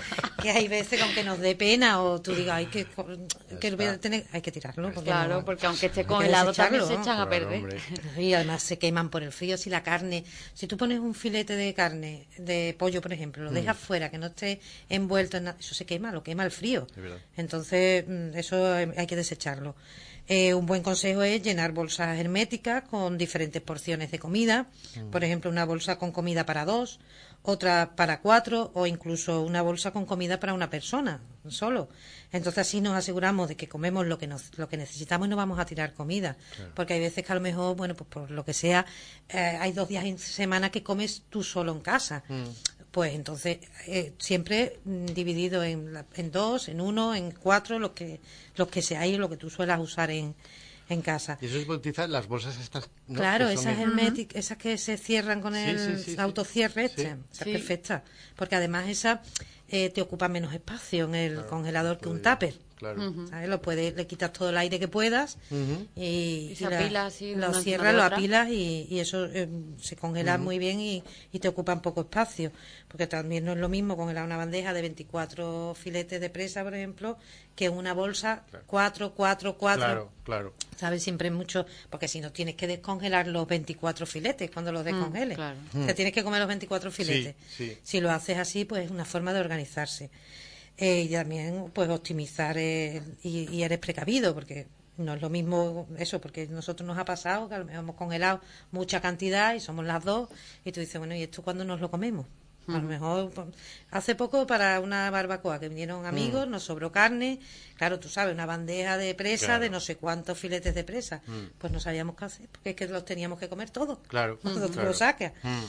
que 0.42 0.50
hay 0.50 0.68
veces 0.68 0.98
que 0.98 1.04
aunque 1.04 1.24
nos 1.24 1.38
dé 1.38 1.54
pena 1.54 2.02
o 2.02 2.20
tú 2.20 2.34
digas, 2.34 2.56
hay 2.56 2.66
que, 2.66 2.86
que 3.60 3.70
lo 3.70 3.76
voy 3.76 3.86
a 3.86 3.98
tener, 3.98 4.24
hay 4.32 4.40
que 4.42 4.50
tirarlo. 4.52 4.90
Porque 4.92 5.10
Claro, 5.10 5.34
no- 5.40 5.44
porque 5.44 5.66
aunque 5.66 5.86
esté 5.86 6.04
congelado 6.04 6.52
también 6.52 6.86
se 6.86 6.94
echan 6.94 7.20
a 7.20 7.28
perder. 7.28 7.62
y 8.18 8.32
además 8.34 8.62
se 8.62 8.78
queman 8.78 9.10
por 9.10 9.22
el 9.22 9.32
frío. 9.32 9.56
Si 9.56 9.70
la 9.70 9.82
carne, 9.82 10.24
si 10.54 10.66
tú 10.66 10.76
pones 10.76 10.98
un 11.00 11.14
filete 11.14 11.54
de 11.56 11.74
carne, 11.74 12.26
de 12.38 12.74
pollo, 12.78 13.00
por 13.02 13.12
ejemplo, 13.12 13.44
lo 13.44 13.50
Mm. 13.50 13.54
dejas 13.54 13.76
fuera, 13.78 14.10
que 14.10 14.18
no 14.18 14.26
esté 14.26 14.60
envuelto 14.88 15.36
en 15.36 15.44
nada, 15.44 15.56
eso 15.60 15.74
se 15.74 15.84
quema, 15.86 16.12
lo 16.12 16.22
quema 16.22 16.44
el 16.44 16.50
frío. 16.50 16.86
Entonces, 17.36 18.04
mm, 18.08 18.36
eso 18.36 18.72
hay 18.74 19.06
que 19.06 19.16
desecharlo. 19.16 19.74
Eh, 20.28 20.54
un 20.54 20.66
buen 20.66 20.82
consejo 20.82 21.22
es 21.22 21.42
llenar 21.42 21.72
bolsas 21.72 22.18
herméticas 22.18 22.84
con 22.84 23.18
diferentes 23.18 23.60
porciones 23.60 24.10
de 24.10 24.18
comida. 24.18 24.66
Mm. 24.96 25.10
Por 25.10 25.24
ejemplo, 25.24 25.50
una 25.50 25.64
bolsa 25.64 25.98
con 25.98 26.12
comida 26.12 26.46
para 26.46 26.64
dos, 26.64 27.00
otra 27.42 27.96
para 27.96 28.20
cuatro 28.20 28.70
o 28.74 28.86
incluso 28.86 29.42
una 29.42 29.62
bolsa 29.62 29.90
con 29.90 30.06
comida 30.06 30.38
para 30.38 30.54
una 30.54 30.70
persona 30.70 31.20
solo. 31.48 31.88
Entonces 32.30 32.66
así 32.66 32.80
nos 32.80 32.94
aseguramos 32.94 33.48
de 33.48 33.56
que 33.56 33.68
comemos 33.68 34.06
lo 34.06 34.18
que 34.18 34.26
nos, 34.26 34.56
lo 34.56 34.68
que 34.68 34.76
necesitamos 34.76 35.26
y 35.26 35.30
no 35.30 35.36
vamos 35.36 35.58
a 35.58 35.66
tirar 35.66 35.92
comida. 35.92 36.36
Porque 36.74 36.94
hay 36.94 37.00
veces 37.00 37.24
que 37.24 37.32
a 37.32 37.34
lo 37.34 37.40
mejor, 37.40 37.76
bueno, 37.76 37.94
pues 37.94 38.08
por 38.08 38.30
lo 38.30 38.44
que 38.44 38.54
sea, 38.54 38.86
eh, 39.28 39.58
hay 39.60 39.72
dos 39.72 39.88
días 39.88 40.04
en 40.04 40.18
semana 40.18 40.70
que 40.70 40.82
comes 40.82 41.24
tú 41.28 41.42
solo 41.42 41.72
en 41.72 41.80
casa. 41.80 42.22
Pues 42.92 43.14
entonces 43.14 43.58
eh, 43.86 44.12
siempre 44.18 44.78
dividido 44.84 45.64
en, 45.64 45.92
la- 45.94 46.04
en 46.14 46.30
dos, 46.30 46.68
en 46.68 46.80
uno, 46.80 47.14
en 47.14 47.30
cuatro, 47.32 47.78
los 47.78 47.92
que 47.92 48.20
los 48.56 48.68
que 48.68 48.82
seáis, 48.82 49.18
lo 49.18 49.28
que 49.30 49.36
tú 49.38 49.48
suelas 49.50 49.80
usar 49.80 50.10
en, 50.10 50.34
en 50.90 51.00
casa. 51.00 51.38
Y 51.40 51.46
eso 51.46 51.58
se 51.60 51.70
utiliza 51.70 52.06
las 52.06 52.28
bolsas 52.28 52.58
estas. 52.60 52.90
¿no? 53.08 53.18
Claro, 53.18 53.46
Que 53.48 53.54
esas 53.54 53.78
herméticas, 53.78 54.36
esas 54.38 54.58
que 54.58 54.76
se 54.76 54.98
cierran 54.98 55.40
con 55.40 55.54
Sí, 55.54 55.60
el 55.60 55.78
sí, 55.78 56.04
sí, 56.04 56.10
sí. 56.14 56.20
autocierre 56.20 56.88
Sí. 56.88 56.94
este, 57.02 57.02
esa 57.32 57.44
Sí. 57.44 57.50
es 57.50 57.56
perfecta. 57.56 58.04
Porque 58.36 58.56
además 58.56 58.86
esa 58.88 59.22
eh, 59.68 59.88
te 59.88 60.02
ocupa 60.02 60.28
menos 60.28 60.52
espacio 60.52 61.06
en 61.06 61.14
el 61.14 61.46
congelador 61.46 61.98
que 61.98 62.10
un 62.10 62.20
tupper. 62.20 62.54
Claro. 62.82 63.26
¿sabes? 63.30 63.48
Lo 63.48 63.62
puedes, 63.62 63.94
le 63.94 64.06
quitas 64.06 64.32
todo 64.32 64.50
el 64.50 64.56
aire 64.58 64.78
que 64.80 64.88
puedas 64.88 65.38
y, 65.96 66.50
Y 66.52 66.56
se 66.56 66.68
la- 66.68 66.78
apila 66.80 67.06
así 67.06 67.32
una 67.32 67.48
lo 67.48 67.54
cierras, 67.60 67.94
lo 67.94 68.02
apilas 68.16 68.48
y, 68.50 68.86
y 68.90 68.98
eso 68.98 69.26
eh, 69.26 69.48
se 69.80 69.94
congela 69.96 70.36
muy 70.38 70.58
bien 70.58 70.80
y, 70.80 71.02
y 71.32 71.38
te 71.38 71.48
ocupan 71.48 71.80
poco 71.80 72.00
espacio. 72.02 72.50
Porque 72.88 73.06
también 73.06 73.44
no 73.44 73.52
es 73.52 73.58
lo 73.58 73.68
mismo 73.68 73.96
congelar 73.96 74.24
una 74.24 74.36
bandeja 74.36 74.72
de 74.74 74.82
24 74.82 75.74
filetes 75.80 76.20
de 76.20 76.28
presa, 76.28 76.62
por 76.62 76.74
ejemplo, 76.74 77.16
que 77.56 77.68
una 77.68 77.94
bolsa 77.94 78.42
4, 78.66 79.14
4, 79.14 79.56
4. 79.56 79.84
Claro, 79.84 80.10
claro. 80.24 80.52
¿Sabes? 80.76 81.02
Siempre 81.02 81.28
es 81.28 81.34
mucho, 81.34 81.64
porque 81.88 82.08
si 82.08 82.20
no 82.20 82.32
tienes 82.32 82.56
que 82.56 82.66
descongelar 82.66 83.28
los 83.28 83.46
24 83.46 84.04
filetes 84.06 84.50
cuando 84.50 84.72
los 84.72 84.84
descongeles. 84.84 85.36
claro. 85.36 85.56
Te 85.86 85.94
tienes 85.94 86.12
que 86.12 86.24
comer 86.24 86.40
los 86.40 86.48
24 86.48 86.90
filetes. 86.90 87.34
sí. 87.56 87.78
Si 87.82 88.00
lo 88.00 88.10
haces 88.10 88.36
así, 88.38 88.64
pues 88.64 88.84
es 88.86 88.90
una 88.90 89.04
forma 89.04 89.32
de 89.32 89.40
organizarse. 89.40 90.10
Eh, 90.78 91.02
y 91.02 91.08
también, 91.12 91.70
pues 91.72 91.88
optimizar 91.90 92.56
eh, 92.58 93.02
y, 93.22 93.48
y 93.54 93.62
eres 93.62 93.78
precavido, 93.78 94.34
porque 94.34 94.66
no 94.96 95.14
es 95.14 95.20
lo 95.22 95.30
mismo 95.30 95.86
eso, 95.98 96.20
porque 96.20 96.46
nosotros 96.46 96.86
nos 96.86 96.98
ha 96.98 97.04
pasado 97.04 97.48
que 97.48 97.54
a 97.54 97.58
lo 97.58 97.64
mejor 97.64 97.80
hemos 97.82 97.96
congelado 97.96 98.40
mucha 98.72 99.00
cantidad 99.00 99.54
y 99.54 99.60
somos 99.60 99.84
las 99.84 100.02
dos, 100.04 100.28
y 100.64 100.72
tú 100.72 100.80
dices, 100.80 100.98
bueno, 100.98 101.14
¿y 101.14 101.22
esto 101.22 101.42
cuándo 101.42 101.64
nos 101.64 101.80
lo 101.80 101.90
comemos? 101.90 102.26
A 102.68 102.72
lo 102.78 102.82
mejor, 102.82 103.30
pues, 103.30 103.48
hace 103.90 104.14
poco 104.14 104.46
para 104.46 104.78
una 104.78 105.10
barbacoa 105.10 105.58
que 105.58 105.68
vinieron 105.68 106.06
amigos, 106.06 106.46
nos 106.46 106.62
sobró 106.62 106.92
carne, 106.92 107.40
claro, 107.74 107.98
tú 107.98 108.08
sabes, 108.08 108.32
una 108.34 108.46
bandeja 108.46 108.96
de 108.98 109.16
presa 109.16 109.46
Claro. 109.46 109.62
de 109.62 109.70
no 109.70 109.80
sé 109.80 109.96
cuántos 109.96 110.38
filetes 110.38 110.72
de 110.72 110.84
presa, 110.84 111.22
pues 111.58 111.72
no 111.72 111.80
sabíamos 111.80 112.14
qué 112.14 112.24
hacer, 112.24 112.48
porque 112.52 112.70
es 112.70 112.76
que 112.76 112.86
los 112.86 113.04
teníamos 113.04 113.40
que 113.40 113.48
comer 113.48 113.70
todos 113.70 113.98
Claro, 114.06 114.38
cuando 114.40 114.68
tú 114.70 114.80
lo 114.80 114.94
sacas. 114.94 115.32
Mm. 115.42 115.60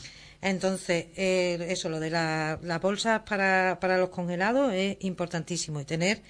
Entonces, 0.44 1.06
eh, 1.16 1.66
eso, 1.70 1.90
lo 1.90 2.00
de 2.00 2.10
la- 2.10 2.60
las 2.62 2.82
bolsas 2.82 3.22
para, 3.22 3.78
para 3.80 3.98
los 3.98 4.10
congelados 4.10 4.74
es 4.74 4.98
importantísimo 5.02 5.80
y 5.82 5.86
tener 5.86 6.22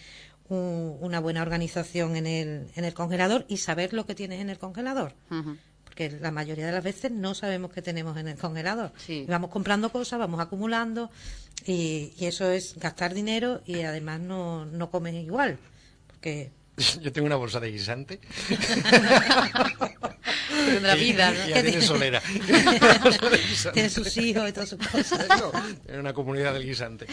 un- 0.50 0.98
una 1.02 1.20
buena 1.20 1.42
organización 1.42 2.16
en 2.16 2.28
el, 2.28 2.68
en 2.76 2.86
el 2.86 2.94
congelador 2.94 3.46
y 3.48 3.58
saber 3.58 3.94
lo 3.94 4.06
que 4.06 4.14
tienes 4.16 4.40
en 4.42 4.50
el 4.50 4.60
congelador. 4.60 5.14
Porque 5.86 6.10
la 6.10 6.32
mayoría 6.32 6.66
de 6.66 6.72
las 6.72 6.84
veces 6.84 7.12
no 7.12 7.34
sabemos 7.36 7.72
qué 7.72 7.82
tenemos 7.82 8.18
en 8.18 8.28
el 8.28 8.38
congelador. 8.38 8.92
Sí. 8.98 9.26
Vamos 9.28 9.50
comprando 9.52 9.92
cosas, 9.92 10.18
vamos 10.20 10.40
acumulando 10.40 11.12
y, 11.66 12.14
y 12.18 12.26
eso 12.26 12.50
es 12.52 12.76
gastar 12.78 13.14
dinero 13.14 13.62
y 13.66 13.82
además 13.82 14.20
no, 14.20 14.66
no 14.66 14.90
comes 14.90 15.14
igual. 15.16 15.60
Porque 16.08 16.52
Yo 17.02 17.12
tengo 17.12 17.28
una 17.28 17.36
bolsa 17.36 17.60
de 17.60 17.72
guisante. 17.72 18.20
Tendrá 20.50 20.96
vida, 21.00 21.32
¿no? 21.32 21.48
Ya 21.48 21.62
tiene 21.62 21.82
solera. 21.82 22.22
tiene 23.74 23.90
sus 23.90 24.18
hijos 24.18 24.50
y 24.50 24.54
todas 24.54 24.70
sus 24.70 24.80
cosas. 24.80 25.28
No, 25.30 25.52
en 25.88 26.00
una 26.00 26.14
comunidad 26.14 26.54
del 26.54 26.66
guisante. 26.66 27.06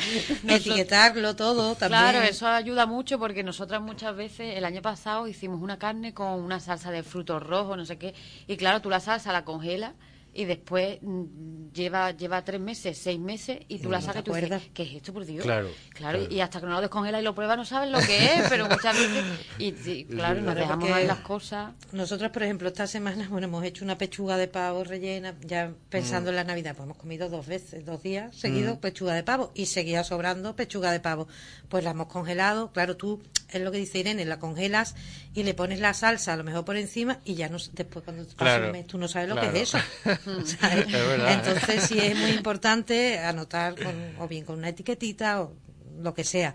Etiquetarlo 0.48 1.36
todo 1.36 1.74
también. 1.74 2.00
Claro, 2.00 2.22
eso 2.22 2.48
ayuda 2.48 2.86
mucho 2.86 3.18
porque 3.18 3.42
nosotras 3.42 3.82
muchas 3.82 4.16
veces, 4.16 4.56
el 4.56 4.64
año 4.64 4.80
pasado 4.80 5.28
hicimos 5.28 5.60
una 5.60 5.78
carne 5.78 6.14
con 6.14 6.40
una 6.40 6.58
salsa 6.58 6.90
de 6.90 7.02
frutos 7.02 7.42
rojos, 7.42 7.76
no 7.76 7.84
sé 7.84 7.98
qué, 7.98 8.14
y 8.46 8.56
claro, 8.56 8.80
tú 8.80 8.88
la 8.88 9.00
salsa 9.00 9.32
la 9.32 9.44
congelas 9.44 9.92
y 10.32 10.44
después 10.44 10.98
mm, 11.02 11.70
lleva 11.72 12.10
lleva 12.12 12.44
tres 12.44 12.60
meses, 12.60 12.96
seis 12.98 13.18
meses, 13.18 13.58
y 13.68 13.78
tú 13.78 13.88
Y 13.88 13.92
la 13.92 14.00
sacas 14.00 14.22
y 14.22 14.24
tú 14.24 14.34
dices. 14.34 14.62
¿qué 14.74 14.82
es 14.84 14.94
esto, 14.94 15.12
por 15.12 15.24
Dios? 15.24 15.44
Claro, 15.44 15.68
Claro, 15.94 16.18
claro. 16.18 16.32
y 16.34 16.40
hasta 16.40 16.60
que 16.60 16.66
no 16.66 16.72
lo 16.72 16.80
descongelas 16.80 17.20
y 17.20 17.24
lo 17.24 17.34
pruebas 17.34 17.56
no 17.56 17.64
sabes 17.64 17.90
lo 17.90 17.98
que 18.00 18.24
es, 18.34 18.42
pero 18.48 18.68
muchas 18.68 18.96
veces, 18.96 19.24
y, 19.58 19.72
sí, 19.72 20.06
claro, 20.08 20.40
nos 20.40 20.54
dejamos 20.54 20.90
ahí 20.90 21.06
las 21.06 21.18
cosas. 21.20 21.72
Nosotros, 21.92 22.30
por 22.30 22.42
ejemplo, 22.42 22.68
esta 22.68 22.86
semana, 22.86 23.26
bueno, 23.28 23.46
hemos 23.46 23.64
hecho 23.64 23.84
una 23.84 23.98
pechuga 23.98 24.36
de 24.36 24.48
pavo 24.48 24.84
rellena, 24.84 25.34
ya 25.44 25.72
pensando 25.88 26.30
en 26.30 26.36
la 26.36 26.44
Navidad, 26.44 26.74
pues 26.76 26.84
hemos 26.86 26.96
comido 26.96 27.28
dos 27.28 27.46
veces, 27.46 27.84
dos 27.84 28.02
días 28.02 28.34
seguidos 28.36 28.78
pechuga 28.78 29.14
de 29.14 29.22
pavo 29.22 29.50
y 29.54 29.66
seguía 29.66 30.04
sobrando 30.04 30.56
pechuga 30.56 30.92
de 30.92 31.00
pavo. 31.00 31.28
Pues 31.68 31.84
la 31.84 31.90
hemos 31.90 32.06
congelado, 32.06 32.72
claro, 32.72 32.96
tú, 32.96 33.22
es 33.50 33.60
lo 33.60 33.70
que 33.72 33.78
dice 33.78 33.98
Irene, 33.98 34.24
la 34.24 34.38
congelas 34.38 34.94
y 35.34 35.42
le 35.42 35.54
pones 35.54 35.80
la 35.80 35.92
salsa 35.94 36.32
a 36.32 36.36
lo 36.36 36.44
mejor 36.44 36.64
por 36.64 36.76
encima 36.76 37.18
y 37.24 37.34
ya 37.34 37.48
no, 37.48 37.58
después 37.72 38.04
cuando 38.04 38.22
pasa 38.24 38.36
Claro, 38.36 38.66
un 38.66 38.72
mes 38.72 38.86
tú 38.86 38.98
no 38.98 39.08
sabes 39.08 39.28
lo 39.28 39.34
claro. 39.34 39.52
que 39.52 39.60
es 39.62 39.74
eso. 39.74 39.78
¿sabes? 40.44 40.86
Es 40.86 40.92
verdad. 40.92 41.32
Entonces 41.32 41.84
sí 41.84 41.98
es 41.98 42.16
muy 42.18 42.30
importante 42.30 43.18
anotar 43.18 43.74
con- 43.74 44.16
o 44.18 44.28
bien 44.28 44.44
con 44.44 44.58
una 44.58 44.68
etiquetita 44.68 45.42
o 45.42 45.52
lo 46.00 46.14
que 46.14 46.24
sea. 46.24 46.54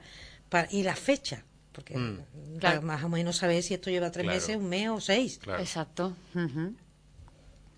y 0.71 0.83
la 0.83 0.95
fecha, 0.95 1.43
porque 1.73 1.97
Mm. 1.97 2.19
Claro. 2.59 2.81
más 2.81 3.03
o 3.03 3.09
menos 3.09 3.35
saber 3.37 3.61
si 3.61 3.73
esto 3.73 3.89
lleva 3.89 4.09
tres 4.11 4.23
Claro. 4.23 4.37
meses, 4.39 4.55
un 4.55 4.69
mes 4.69 4.87
o 4.89 5.01
seis. 5.01 5.39
Claro. 5.43 5.61
Exacto. 5.61 6.13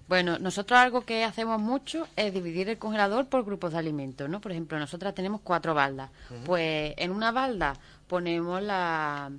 Bueno, 0.07 0.39
nosotros 0.39 0.79
algo 0.79 1.01
que 1.03 1.23
hacemos 1.25 1.59
mucho 1.59 2.07
es 2.15 2.33
dividir 2.33 2.69
el 2.69 2.77
congelador 2.77 3.27
por 3.27 3.43
grupos 3.43 3.73
de 3.73 3.79
alimentos, 3.79 4.29
¿no? 4.29 4.39
Por 4.39 4.53
ejemplo, 4.53 4.79
nosotras 4.79 5.13
tenemos 5.13 5.41
cuatro 5.41 5.73
baldas. 5.73 6.11
Pues 6.45 6.93
en 6.97 7.11
una 7.11 7.31
balda 7.31 7.73
ponemos 8.07 8.61
la... 8.61 9.31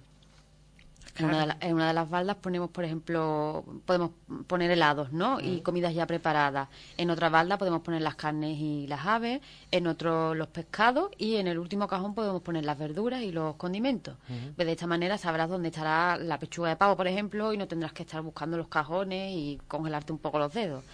En 1.19 1.25
una, 1.27 1.41
de 1.41 1.47
la- 1.47 1.57
en 1.61 1.75
una 1.75 1.89
de 1.89 1.95
las 1.95 2.09
baldas 2.09 2.37
ponemos, 2.37 2.71
por 2.71 2.85
ejemplo, 2.85 3.65
podemos 3.85 4.11
poner 4.47 4.71
helados, 4.71 5.13
¿no? 5.13 5.41
Y 5.41 5.61
comidas 5.63 5.95
ya 5.95 6.07
preparadas. 6.07 6.69
En 6.97 7.11
otra 7.11 7.29
balda 7.29 7.59
podemos 7.59 7.81
poner 7.83 8.03
las 8.03 8.15
carnes 8.15 8.57
y 8.59 8.87
las 8.87 9.05
aves, 9.07 9.41
en 9.71 9.87
otro 9.87 10.35
los 10.35 10.49
pescados 10.49 11.11
y 11.19 11.37
en 11.37 11.47
el 11.49 11.59
último 11.59 11.89
cajón 11.89 12.15
podemos 12.15 12.43
poner 12.43 12.65
las 12.65 12.79
verduras 12.79 13.23
y 13.23 13.33
los 13.33 13.57
condimentos. 13.57 14.17
Pues 14.55 14.67
de 14.67 14.73
esta 14.73 14.87
manera 14.87 15.19
sabrás 15.19 15.49
dónde 15.49 15.69
estará 15.69 16.17
la 16.19 16.39
pechuga 16.39 16.69
de 16.71 16.77
pavo, 16.77 16.97
por 16.97 17.07
ejemplo, 17.09 17.53
y 17.53 17.57
no 17.57 17.67
tendrás 17.67 17.93
que 17.93 18.03
estar 18.05 18.23
buscando 18.23 18.57
los 18.57 18.69
cajones 18.69 19.33
y 19.35 19.59
congelarte 19.69 20.13
un 20.13 20.19
poco 20.19 20.39
los 20.39 20.53
dedos. 20.53 20.85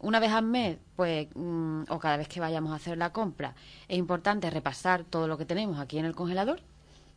Una 0.00 0.18
vez 0.18 0.32
al 0.32 0.44
mes, 0.44 0.78
pues, 0.96 1.28
mm, 1.36 1.82
o 1.88 1.98
cada 2.00 2.16
vez 2.16 2.26
que 2.26 2.40
vayamos 2.40 2.72
a 2.72 2.76
hacer 2.76 2.98
la 2.98 3.12
compra, 3.12 3.54
es 3.86 3.96
importante 3.96 4.50
repasar 4.50 5.04
todo 5.04 5.28
lo 5.28 5.38
que 5.38 5.44
tenemos 5.44 5.78
aquí 5.78 5.98
en 5.98 6.04
el 6.06 6.14
congelador 6.16 6.60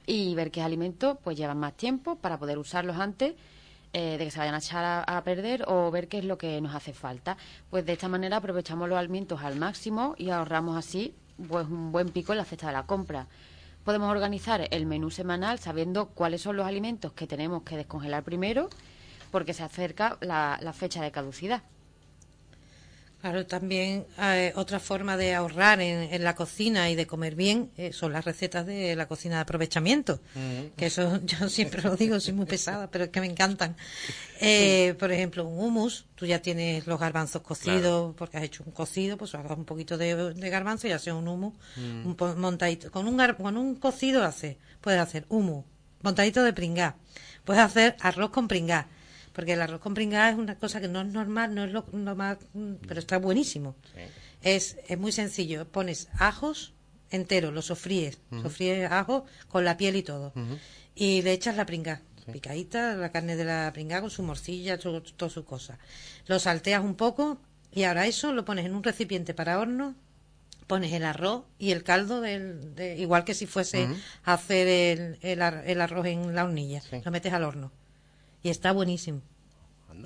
y 0.06 0.36
ver 0.36 0.52
qué 0.52 0.62
alimentos 0.62 1.18
pues 1.24 1.38
llevan 1.38 1.60
más 1.60 1.74
tiempo 1.74 2.16
para 2.18 2.38
poder 2.38 2.58
usarlos 2.58 2.98
antes 2.98 3.36
eh, 3.94 4.18
de 4.18 4.26
que 4.26 4.32
se 4.32 4.40
vayan 4.40 4.56
a 4.56 4.58
echar 4.58 5.06
a, 5.08 5.24
perder 5.24 5.64
o 5.68 5.90
ver 5.90 6.08
qué 6.08 6.18
es 6.18 6.26
lo 6.26 6.38
que 6.38 6.60
nos 6.60 6.76
hace 6.76 6.94
falta. 6.94 7.38
Pues 7.70 7.86
de 7.86 7.94
esta 7.94 8.10
manera 8.10 8.38
aprovechamos 8.38 8.90
los 8.90 8.98
alimentos 8.98 9.42
al 9.42 9.56
máximo 9.56 10.16
y 10.18 10.32
ahorramos 10.32 10.78
así 10.78 11.16
pues 11.48 11.68
un 11.68 11.92
buen 11.92 12.10
pico 12.10 12.34
en 12.34 12.40
la 12.40 12.46
cesta 12.46 12.68
de 12.68 12.74
la 12.74 12.86
compra. 12.86 13.28
Podemos 13.84 14.10
organizar 14.12 14.68
el 14.70 14.86
menú 14.86 15.12
semanal 15.12 15.60
sabiendo 15.60 16.08
cuáles 16.08 16.42
son 16.42 16.58
los 16.58 16.66
alimentos 16.66 17.14
que 17.14 17.28
tenemos 17.28 17.64
que 17.64 17.78
descongelar 17.78 18.24
primero 18.24 18.70
porque 19.32 19.54
se 19.54 19.64
acerca 19.64 20.18
la 20.22 20.74
fecha 20.74 21.02
de 21.02 21.12
caducidad. 21.12 21.64
Claro, 23.26 23.48
también 23.48 24.06
eh, 24.22 24.54
otra 24.56 24.80
forma 24.80 25.18
de 25.18 25.34
ahorrar 25.34 25.82
en, 25.82 26.14
en 26.14 26.24
la 26.24 26.36
cocina 26.36 26.92
y 26.92 26.96
de 26.96 27.08
comer 27.08 27.34
bien 27.34 27.72
eh, 27.76 27.92
son 27.92 28.14
las 28.14 28.24
recetas 28.24 28.68
de 28.68 28.96
la 28.96 29.08
cocina 29.08 29.38
de 29.38 29.42
aprovechamiento. 29.42 30.20
Que 30.78 30.86
eso 30.86 31.20
yo 31.26 31.50
siempre 31.50 31.82
lo 31.82 31.96
digo, 31.96 32.20
soy 32.20 32.34
muy 32.36 32.46
pesada, 32.46 32.92
pero 32.92 33.06
es 33.06 33.10
que 33.10 33.22
me 33.22 33.26
encantan. 33.28 33.76
Eh, 34.42 34.96
Por 35.00 35.12
ejemplo, 35.14 35.46
un 35.48 35.58
hummus, 35.60 36.06
tú 36.14 36.26
ya 36.26 36.40
tienes 36.40 36.86
los 36.88 37.00
garbanzos 37.00 37.42
cocidos, 37.42 37.80
Claro. 37.80 38.16
porque 38.18 38.36
has 38.38 38.44
hecho 38.44 38.64
un 38.66 38.74
cocido, 38.74 39.18
pues 39.18 39.34
hagas 39.34 39.58
un 39.58 39.64
poquito 39.66 39.98
de, 39.98 40.34
de 40.34 40.50
garbanzo 40.50 40.88
y 40.88 40.92
haces 40.92 41.14
un 41.14 41.26
hummus, 41.28 41.54
un 41.78 42.16
po- 42.16 42.36
montadito. 42.36 42.92
Con 42.92 43.08
un, 43.08 43.18
gar- 43.18 43.38
con 43.38 43.56
un 43.58 43.76
cocido 43.76 44.24
haces, 44.26 44.58
puedes 44.82 45.00
hacer 45.00 45.26
hummus, 45.30 45.64
montadito 46.02 46.44
de 46.44 46.52
pringá, 46.52 46.96
puedes 47.46 47.64
hacer 47.64 47.96
arroz 48.02 48.30
con 48.32 48.48
pringá. 48.50 48.88
Porque 49.36 49.54
el 49.54 49.62
arroz 49.62 49.82
con 49.82 49.94
pringá 49.94 50.30
es 50.30 50.38
una 50.38 50.58
cosa 50.58 50.80
que 50.80 50.88
no 50.88 51.02
es 51.02 51.08
normal, 51.08 51.54
no 51.54 51.66
es 51.66 51.72
lo, 51.72 51.86
lo 51.92 52.16
más, 52.16 52.38
pero 52.88 53.00
está 53.00 53.18
buenísimo. 53.18 53.76
es, 54.42 54.78
es 54.88 54.98
muy 54.98 55.12
sencillo. 55.12 55.68
Pones 55.68 56.08
ajos 56.18 56.74
enteros, 57.12 57.54
los 57.54 57.66
sofríes, 57.66 58.18
sofríes 58.44 58.90
ajos 58.92 59.24
con 59.50 59.66
la 59.66 59.76
piel 59.78 59.96
y 59.98 60.04
todo. 60.04 60.32
Y 60.96 61.22
le 61.22 61.34
echas 61.34 61.56
la 61.58 61.66
pringa, 61.66 62.02
picadita, 62.32 62.96
la 62.96 63.12
carne 63.12 63.36
de 63.36 63.44
la 63.46 63.70
pringa 63.74 64.00
con 64.02 64.10
su 64.10 64.24
morcilla, 64.24 64.78
todo, 64.80 65.02
todas 65.04 65.34
sus 65.34 65.44
cosas. 65.46 65.78
Lo 66.28 66.40
salteas 66.40 66.82
un 66.84 66.96
poco 66.96 67.40
y 67.74 67.84
ahora 67.84 68.08
eso 68.08 68.32
lo 68.32 68.46
pones 68.46 68.66
en 68.66 68.74
un 68.74 68.84
recipiente 68.84 69.34
para 69.34 69.60
horno, 69.60 69.96
pones 70.68 70.94
el 70.94 71.04
arroz 71.06 71.44
y 71.60 71.72
el 71.72 71.84
caldo, 71.84 72.22
del, 72.22 72.74
de, 72.76 72.96
igual 72.98 73.24
que 73.26 73.34
si 73.34 73.46
fuese 73.46 73.84
a 74.24 74.34
hacer 74.34 74.68
el, 74.68 75.18
el, 75.22 75.42
ar- 75.42 75.64
el 75.68 75.82
arroz 75.82 76.06
en 76.08 76.34
la 76.34 76.44
hornilla, 76.46 76.82
lo 77.04 77.12
metes 77.12 77.34
al 77.34 77.44
horno. 77.44 77.72
Y 78.46 78.50
está 78.52 78.72
buenísimo. 78.74 79.22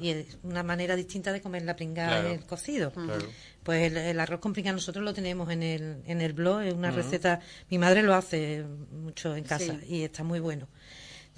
Y 0.02 0.10
es 0.12 0.38
una 0.44 0.64
manera 0.64 0.96
distinta 0.96 1.34
de 1.34 1.42
comer 1.42 1.64
la 1.64 1.76
pringa 1.76 2.08
Claro. 2.08 2.30
el 2.30 2.46
cocido. 2.46 2.92
Claro. 2.92 3.26
Pues 3.64 3.92
el, 3.92 3.98
el 3.98 4.20
arroz 4.20 4.40
con 4.40 4.54
pringa 4.54 4.72
nosotros 4.72 5.04
lo 5.04 5.14
tenemos 5.14 5.50
en 5.52 5.62
el, 5.62 6.02
en 6.06 6.22
el 6.22 6.32
blog, 6.32 6.62
es 6.62 6.74
una 6.74 6.90
receta, 6.92 7.42
mi 7.70 7.78
madre 7.80 8.02
lo 8.02 8.14
hace 8.14 8.64
mucho 8.92 9.36
en 9.36 9.44
casa 9.44 9.78
Sí. 9.82 9.96
y 9.96 10.04
está 10.04 10.24
muy 10.24 10.40
bueno. 10.40 10.70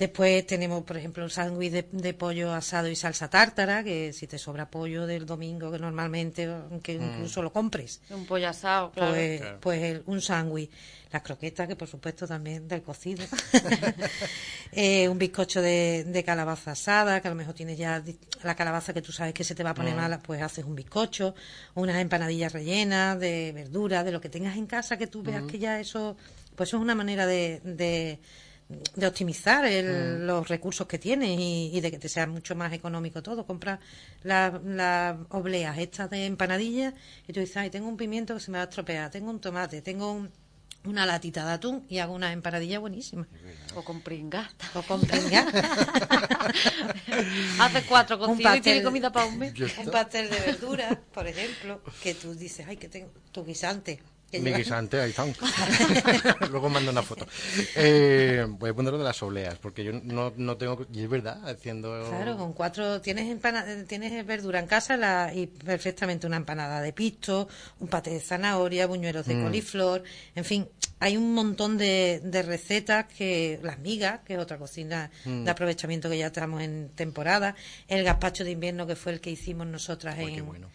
Después 0.05 0.47
tenemos, 0.47 0.83
por 0.83 0.97
ejemplo, 0.97 1.23
el 1.23 1.29
sándwich 1.29 1.71
de, 1.71 1.85
de 1.91 2.13
pollo 2.15 2.51
asado 2.53 2.87
y 2.87 2.95
salsa 2.95 3.29
tártara, 3.29 3.83
que 3.83 4.13
si 4.13 4.25
te 4.25 4.39
sobra 4.39 4.67
pollo 4.67 5.05
del 5.05 5.27
domingo, 5.27 5.71
que 5.71 5.77
normalmente, 5.77 6.45
aunque 6.45 6.93
incluso 6.93 7.43
lo 7.43 7.53
compres, 7.53 8.01
Un 8.09 8.25
pollo 8.25 8.49
asado, 8.49 8.89
claro. 8.91 9.11
pues, 9.13 9.41
Claro. 9.41 9.59
pues 9.61 9.81
el- 9.83 10.01
un 10.07 10.19
sándwich, 10.19 10.71
las 11.11 11.21
croquetas, 11.21 11.67
que 11.67 11.75
por 11.75 11.87
supuesto 11.87 12.25
también 12.25 12.67
del 12.67 12.81
cocido, 12.81 13.23
Eh, 14.73 15.07
un 15.09 15.19
bizcocho 15.19 15.61
de, 15.61 16.03
de 16.07 16.23
calabaza 16.23 16.71
asada, 16.71 17.21
que 17.21 17.27
a 17.27 17.31
lo 17.31 17.35
mejor 17.35 17.53
tienes 17.53 17.77
ya 17.77 18.01
la 18.41 18.55
calabaza 18.55 18.93
que 18.93 19.01
tú 19.03 19.11
sabes 19.11 19.33
que 19.35 19.43
se 19.43 19.53
te 19.53 19.63
va 19.63 19.71
a 19.71 19.75
poner 19.75 19.93
mala, 19.95 20.17
pues 20.19 20.41
haces 20.41 20.65
un 20.65 20.75
bizcocho, 20.75 21.35
unas 21.75 21.97
empanadillas 21.97 22.53
rellenas 22.53 23.19
de 23.19 23.51
verdura, 23.53 24.03
de 24.03 24.11
lo 24.13 24.19
que 24.21 24.29
tengas 24.29 24.55
en 24.57 24.65
casa, 24.65 24.97
que 24.97 25.05
tú 25.05 25.21
veas 25.21 25.43
que 25.43 25.59
ya 25.59 25.79
eso, 25.79 26.17
pues 26.55 26.69
eso 26.69 26.77
es 26.77 26.81
una 26.83 26.95
manera 26.95 27.27
de, 27.27 27.59
de, 27.65 28.19
de 28.95 29.07
optimizar 29.07 29.65
el- 29.65 30.25
los 30.27 30.47
recursos 30.47 30.87
que 30.87 30.97
tienes 30.99 31.29
y, 31.39 31.71
y 31.73 31.81
de 31.81 31.91
que 31.91 31.97
te 31.99 32.09
sea 32.09 32.27
mucho 32.27 32.55
más 32.55 32.73
económico 32.73 33.21
todo. 33.23 33.45
Compras 33.45 33.79
las 34.23 34.61
las 34.63 35.17
obleas 35.29 35.77
estas 35.77 36.09
de 36.09 36.25
empanadillas 36.25 36.93
y 37.27 37.33
tú 37.33 37.39
dices, 37.39 37.57
ay, 37.57 37.69
tengo 37.69 37.87
un 37.87 37.97
pimiento 37.97 38.33
que 38.33 38.39
se 38.39 38.51
me 38.51 38.57
va 38.57 38.63
a 38.65 38.67
estropear, 38.67 39.09
tengo 39.11 39.29
un 39.29 39.39
tomate, 39.39 39.81
tengo 39.81 40.11
un- 40.13 40.31
una 40.83 41.05
latita 41.05 41.45
de 41.45 41.51
atún 41.51 41.85
y 41.89 41.99
hago 41.99 42.13
una 42.15 42.31
empanadilla 42.31 42.79
buenísima. 42.79 43.27
O 43.75 43.83
con 43.83 44.01
pringa. 44.01 44.49
O 44.73 44.81
con 44.81 44.99
pringa. 45.01 45.45
Hace 47.59 47.83
cuatro 47.83 48.17
cocidos 48.17 48.39
y 48.39 48.61
tiene 48.61 48.79
comida 48.83 49.11
para 49.11 49.27
un 49.27 49.37
mes. 49.37 49.53
un 49.77 49.91
pastel 49.91 50.29
de 50.29 50.39
verduras, 50.39 50.97
por 51.13 51.27
ejemplo, 51.27 51.81
que 52.01 52.13
tú 52.15 52.33
dices, 52.33 52.65
ay, 52.67 52.77
que 52.77 52.89
tengo 52.89 53.11
tu 53.31 53.45
guisante. 53.45 54.01
Mi 54.39 54.51
guisante, 54.53 54.99
ahí 55.01 55.09
están. 55.09 55.33
Luego 56.51 56.69
mando 56.69 56.91
una 56.91 57.01
foto. 57.03 57.25
Eh, 57.75 58.45
voy 58.47 58.69
a 58.69 58.73
poner 58.73 58.91
lo 58.93 58.97
de 58.99 59.03
las 59.03 59.21
obleas, 59.23 59.55
porque 59.59 59.83
yo 59.83 59.91
no, 59.93 60.33
no 60.37 60.57
tengo... 60.57 60.85
Y 60.93 61.03
es 61.03 61.09
verdad, 61.09 61.47
haciendo... 61.49 62.07
Claro, 62.09 62.37
con 62.37 62.53
cuatro 62.53 63.01
tienes 63.01 63.29
empana- 63.29 63.65
tienes 63.87 64.25
verdura 64.25 64.59
en 64.59 64.67
casa 64.67 64.97
la, 64.97 65.33
y 65.33 65.47
perfectamente 65.47 66.27
una 66.27 66.37
empanada 66.37 66.81
de 66.81 66.93
pisto, 66.93 67.47
un 67.79 67.87
paté 67.87 68.11
de 68.11 68.19
zanahoria, 68.19 68.87
buñuelos 68.87 69.25
de 69.25 69.41
coliflor, 69.41 70.03
en 70.35 70.45
fin, 70.45 70.67
hay 70.99 71.17
un 71.17 71.33
montón 71.33 71.77
de, 71.77 72.21
de 72.23 72.41
recetas 72.43 73.05
que 73.07 73.59
las 73.63 73.79
migas, 73.79 74.19
que 74.25 74.33
es 74.35 74.39
otra 74.39 74.57
cocina 74.57 75.09
de 75.25 75.49
aprovechamiento 75.49 76.09
que 76.09 76.17
ya 76.17 76.27
estamos 76.27 76.61
en 76.61 76.89
temporada, 76.95 77.55
el 77.87 78.03
gazpacho 78.03 78.43
de 78.43 78.51
invierno 78.51 78.85
que 78.87 78.95
fue 78.95 79.11
el 79.13 79.19
que 79.21 79.31
hicimos 79.31 79.67
nosotras 79.67 80.15
Uy, 80.19 80.31
qué 80.33 80.39
en 80.39 80.45
bueno. 80.45 80.69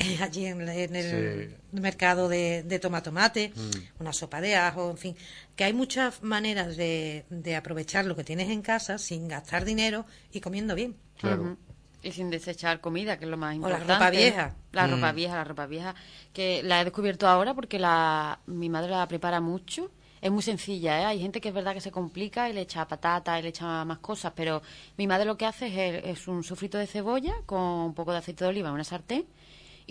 Eh, 0.00 0.18
allí 0.22 0.46
en, 0.46 0.68
en 0.68 0.96
el 0.96 1.50
Sí. 1.50 1.56
mercado 1.72 2.28
de, 2.28 2.62
de 2.64 2.78
tomatomate, 2.78 3.52
una 3.98 4.12
sopa 4.12 4.40
de 4.40 4.56
ajo, 4.56 4.90
en 4.90 4.96
fin, 4.98 5.16
que 5.56 5.64
hay 5.64 5.72
muchas 5.72 6.22
maneras 6.22 6.76
de, 6.76 7.24
de 7.30 7.56
aprovechar 7.56 8.04
lo 8.06 8.16
que 8.16 8.24
tienes 8.24 8.48
en 8.50 8.62
casa 8.62 8.98
sin 8.98 9.28
gastar 9.28 9.64
dinero 9.64 10.06
y 10.32 10.40
comiendo 10.40 10.74
bien. 10.74 10.96
Claro. 11.18 11.56
Y 12.02 12.12
sin 12.12 12.30
desechar 12.30 12.80
comida, 12.80 13.18
que 13.18 13.26
es 13.26 13.30
lo 13.30 13.36
más 13.36 13.48
O 13.58 13.60
la 13.68 13.76
importante. 13.76 13.92
ropa 13.92 14.10
vieja. 14.10 14.56
La 14.72 14.86
Mm. 14.86 14.90
ropa 14.92 15.12
vieja, 15.12 15.34
la 15.36 15.44
ropa 15.44 15.66
vieja. 15.66 15.94
Que 16.32 16.62
la 16.62 16.80
he 16.80 16.84
descubierto 16.84 17.28
ahora 17.28 17.52
porque 17.52 17.78
la, 17.78 18.40
mi 18.46 18.70
madre 18.70 18.90
la 18.90 19.06
prepara 19.06 19.40
mucho. 19.42 19.90
Es 20.22 20.30
muy 20.30 20.42
sencilla, 20.42 21.00
¿eh? 21.00 21.04
Hay 21.06 21.20
gente 21.20 21.40
que 21.42 21.48
es 21.48 21.54
verdad 21.54 21.72
que 21.74 21.80
se 21.80 21.90
complica 21.90 22.48
y 22.48 22.52
le 22.54 22.62
echa 22.62 22.86
patata 22.88 23.38
y 23.38 23.42
le 23.42 23.48
echa 23.50 23.84
más 23.86 23.98
cosas, 23.98 24.32
pero 24.36 24.62
mi 24.98 25.06
madre 25.06 25.24
lo 25.26 25.36
que 25.38 25.46
hace 25.46 25.66
es, 25.66 26.04
es 26.20 26.28
un 26.28 26.42
sofrito 26.44 26.76
de 26.78 26.86
cebolla 26.86 27.34
con 27.46 27.60
un 27.60 27.94
poco 27.94 28.12
de 28.12 28.18
aceite 28.18 28.44
de 28.44 28.50
oliva 28.50 28.68
en 28.68 28.74
una 28.74 28.84
sartén 28.84 29.24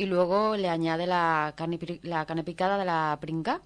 y 0.01 0.05
luego 0.05 0.55
le 0.55 0.69
añade 0.69 1.05
la 1.07 1.53
carne, 1.55 1.77
la 2.03 2.25
carne 2.25 2.43
picada 2.43 2.77
de 2.77 2.85
la 2.85 3.17
pringa, 3.19 3.61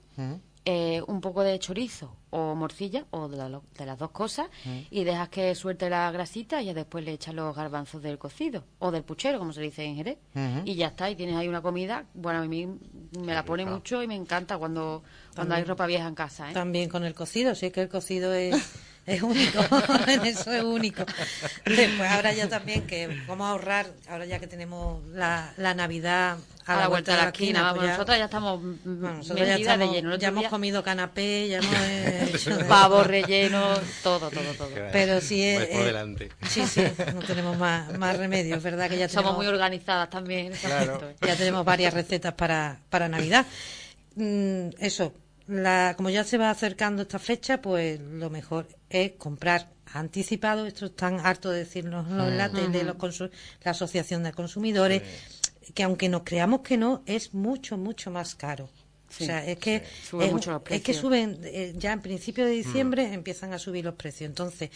eh, 0.66 1.02
un 1.08 1.20
poco 1.20 1.44
de 1.44 1.60
chorizo 1.60 2.16
o 2.30 2.56
morcilla 2.56 3.06
o 3.12 3.28
de, 3.28 3.36
la- 3.38 3.62
de 3.78 3.86
las 3.86 4.00
dos 4.00 4.12
cosas 4.12 4.48
y 4.90 5.04
dejas 5.04 5.28
que 5.30 5.54
suelte 5.56 5.90
la 5.90 6.10
grasita 6.12 6.62
y 6.62 6.66
ya 6.68 6.74
después 6.74 7.04
le 7.04 7.12
echas 7.12 7.36
los 7.36 7.54
garbanzos 7.56 8.02
del 8.02 8.18
cocido 8.18 8.64
o 8.80 8.90
del 8.90 9.04
puchero, 9.04 9.40
como 9.40 9.52
se 9.54 9.62
dice 9.62 9.84
en 9.84 9.96
Jerez. 9.98 10.18
Y 10.66 10.76
ya 10.76 10.88
está, 10.88 11.10
y 11.10 11.16
tienes 11.16 11.36
ahí 11.36 11.48
una 11.50 11.62
comida. 11.62 12.06
Bueno, 12.14 12.40
a 12.40 12.46
mí 12.46 12.66
me 12.66 13.34
la 13.34 13.44
pone 13.46 13.66
mucho 13.66 14.02
y 14.02 14.08
me 14.08 14.16
encanta 14.16 14.58
cuando, 14.58 15.04
cuando 15.36 15.54
hay 15.56 15.64
ropa 15.66 15.86
vieja 15.86 16.08
en 16.08 16.16
casa. 16.16 16.50
¿eh? 16.50 16.54
También 16.54 16.90
con 16.90 17.04
el 17.04 17.14
cocido, 17.14 17.54
sí 17.56 17.66
es 17.68 17.74
que 17.74 17.82
el 17.82 17.90
cocido 17.90 18.34
es, 18.34 18.56
es 19.06 19.22
único, 19.22 19.60
en 20.08 20.26
eso 20.26 20.54
es 20.54 20.64
único. 20.64 21.04
Después 21.66 22.10
ahora 22.12 22.34
ya 22.34 22.48
también 22.48 22.88
que 22.88 23.22
cómo 23.28 23.46
ahorrar, 23.46 23.88
ahora 24.10 24.26
ya 24.26 24.40
que 24.40 24.48
tenemos 24.48 25.04
la, 25.10 25.54
la 25.58 25.74
Navidad 25.74 26.38
A 26.66 26.78
la 26.78 26.88
vuelta 26.88 27.12
de 27.12 27.22
la 27.24 27.28
esquina, 27.28 27.62
vamos, 27.64 27.78
pues 27.80 27.88
ya- 27.88 27.92
nosotros 27.94 28.18
ya 28.18 28.26
estamos 28.26 28.62
bueno, 28.62 29.18
nosotros 29.18 29.46
ya, 29.46 29.78
de 29.78 29.88
lleno. 29.90 30.16
Ya 30.16 30.30
hemos 30.30 30.48
comido 30.48 30.82
canapé, 30.84 31.50
ya 31.50 31.58
hemos 31.58 32.34
hecho 32.34 32.56
de- 32.58 32.64
pavo 32.64 33.04
relleno, 33.04 33.74
todo, 34.04 34.30
todo, 34.30 34.54
todo. 34.58 34.70
Pero 34.94 35.20
sí 35.20 35.54
por 35.54 35.64
es- 35.64 35.86
delante. 35.86 36.30
Sí, 36.48 36.66
sí, 36.66 36.84
no 37.14 37.20
tenemos 37.22 37.58
más, 37.58 37.98
más 38.00 38.18
remedio, 38.18 38.56
es 38.56 38.64
verdad 38.64 38.90
que 38.90 38.98
ya 38.98 39.10
Somos 39.10 39.24
tenemos, 39.32 39.38
muy 39.38 39.48
organizadas 39.48 40.10
también. 40.10 40.46
en 40.48 40.54
ese 40.54 40.68
Claro. 40.68 40.94
aspecto, 40.94 41.10
¿eh? 41.26 41.28
ya 41.28 41.36
tenemos 41.36 41.66
varias 41.66 41.94
recetas 41.94 42.34
para, 42.36 42.80
para 42.90 43.10
Navidad. 43.10 43.46
Mm, 44.16 44.70
eso, 44.80 45.12
la, 45.48 45.94
como 45.98 46.10
ya 46.10 46.24
se 46.24 46.38
va 46.38 46.50
acercando 46.50 47.02
esta 47.04 47.20
fecha, 47.20 47.62
pues 47.62 48.00
lo 48.00 48.30
mejor 48.30 48.68
es 48.90 49.12
comprar 49.14 49.70
anticipado. 49.94 50.66
Esto 50.66 50.86
es 50.88 50.96
tan 50.96 51.20
harto 51.20 51.50
de 51.52 51.60
decirnos 51.60 52.08
Mm. 52.08 52.20
en 52.22 52.38
la 52.38 52.50
tele, 52.52 52.84
los 52.84 52.96
consu- 52.98 53.30
la 53.64 53.72
Asociación 53.72 54.24
de 54.24 54.32
Consumidores, 54.32 55.02
que 55.74 55.84
aunque 55.84 56.10
nos 56.10 56.24
creamos 56.24 56.62
que 56.62 56.78
no, 56.78 57.04
es 57.06 57.34
mucho, 57.34 57.78
mucho 57.78 58.10
más 58.12 58.36
caro. 58.36 58.70
Sí, 59.10 59.26
o 59.26 59.28
sea, 59.28 59.46
es 59.46 59.60
que, 59.60 59.84
Suben 60.10 60.26
es, 60.28 60.34
mucho 60.34 60.52
los 60.54 60.62
es 60.72 60.82
que 60.82 60.94
suben, 60.96 61.40
eh, 61.44 61.74
ya 61.78 61.94
en 61.94 62.02
principio 62.02 62.46
de 62.46 62.52
diciembre 62.52 63.14
empiezan 63.14 63.54
a 63.54 63.60
subir 63.60 63.86
los 63.86 63.94
precios. 63.94 64.28
Entonces, 64.28 64.72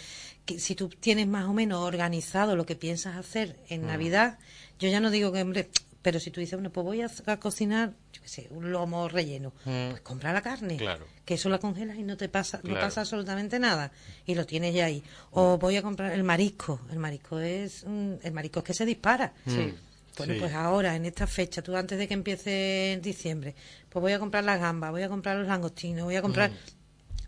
que 0.45 0.59
si 0.59 0.75
tú 0.75 0.89
tienes 0.89 1.25
más 1.27 1.45
o 1.45 1.53
menos 1.53 1.79
organizado 1.83 2.55
lo 2.55 2.63
que 2.65 2.75
piensas 2.75 3.15
hacer 3.15 3.55
en 3.69 3.87
Navidad, 3.87 4.37
yo 4.77 4.89
ya 4.89 4.99
no 4.99 5.09
digo 5.09 5.31
que, 5.31 5.41
hombre, 5.41 5.69
pero 6.07 6.21
si 6.21 6.31
tú 6.31 6.39
dices, 6.39 6.53
bueno, 6.57 6.69
pues 6.69 6.85
voy 6.85 7.01
a, 7.01 7.09
a 7.25 7.37
cocinar, 7.37 7.91
yo 8.13 8.21
qué 8.21 8.29
sé, 8.29 8.47
un 8.51 8.71
lomo 8.71 9.09
relleno, 9.09 9.51
pues 9.65 9.99
compra 9.99 10.31
la 10.31 10.41
carne, 10.41 10.77
Claro. 10.77 11.05
que 11.25 11.33
eso 11.33 11.49
la 11.49 11.57
congelas 11.59 11.97
y 11.97 12.03
no 12.03 12.15
te 12.15 12.29
pasa, 12.29 12.61
no 12.63 12.75
pasa 12.79 13.01
absolutamente 13.01 13.59
nada, 13.59 13.91
y 14.25 14.33
lo 14.33 14.45
tienes 14.45 14.73
ya 14.73 14.85
ahí. 14.85 15.03
O 15.31 15.57
voy 15.57 15.75
a 15.75 15.81
comprar 15.81 16.13
el 16.13 16.23
marisco, 16.23 16.79
el 16.91 16.97
marisco 16.99 17.39
es, 17.41 17.83
mm, 17.85 18.13
el 18.23 18.31
marisco 18.31 18.59
es 18.59 18.65
que 18.65 18.73
se 18.73 18.85
dispara. 18.85 19.33
Sí. 19.45 19.73
Bueno, 20.17 20.33
Sí. 20.35 20.39
pues 20.39 20.53
ahora, 20.53 20.95
en 20.95 21.05
esta 21.05 21.27
fecha, 21.27 21.61
tú 21.61 21.75
antes 21.75 21.97
de 21.99 22.07
que 22.07 22.13
empiece 22.13 22.93
en 22.93 23.01
diciembre, 23.01 23.53
pues 23.89 24.01
voy 24.01 24.13
a 24.13 24.19
comprar 24.19 24.45
las 24.45 24.61
gambas, 24.61 24.91
voy 24.91 25.03
a 25.03 25.09
comprar 25.09 25.35
los 25.35 25.47
langostinos, 25.49 26.05
voy 26.05 26.15
a 26.15 26.21
comprar 26.21 26.51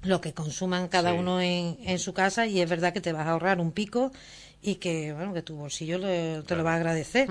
lo 0.03 0.21
que 0.21 0.33
consuman 0.33 0.87
cada 0.87 1.11
Sí. 1.11 1.17
uno 1.19 1.41
en, 1.41 1.77
en 1.83 1.99
su 1.99 2.13
casa 2.13 2.47
y 2.47 2.61
es 2.61 2.69
verdad 2.69 2.93
que 2.93 3.01
te 3.01 3.11
vas 3.11 3.27
a 3.27 3.31
ahorrar 3.31 3.59
un 3.59 3.73
pico 3.73 4.13
y 4.61 4.75
que, 4.75 5.13
bueno, 5.13 5.33
que 5.33 5.41
tu 5.41 5.55
bolsillo 5.55 5.97
lo- 5.97 6.43
te 6.43 6.55
lo 6.55 6.63
va 6.63 6.73
a 6.73 6.75
agradecer. 6.75 7.27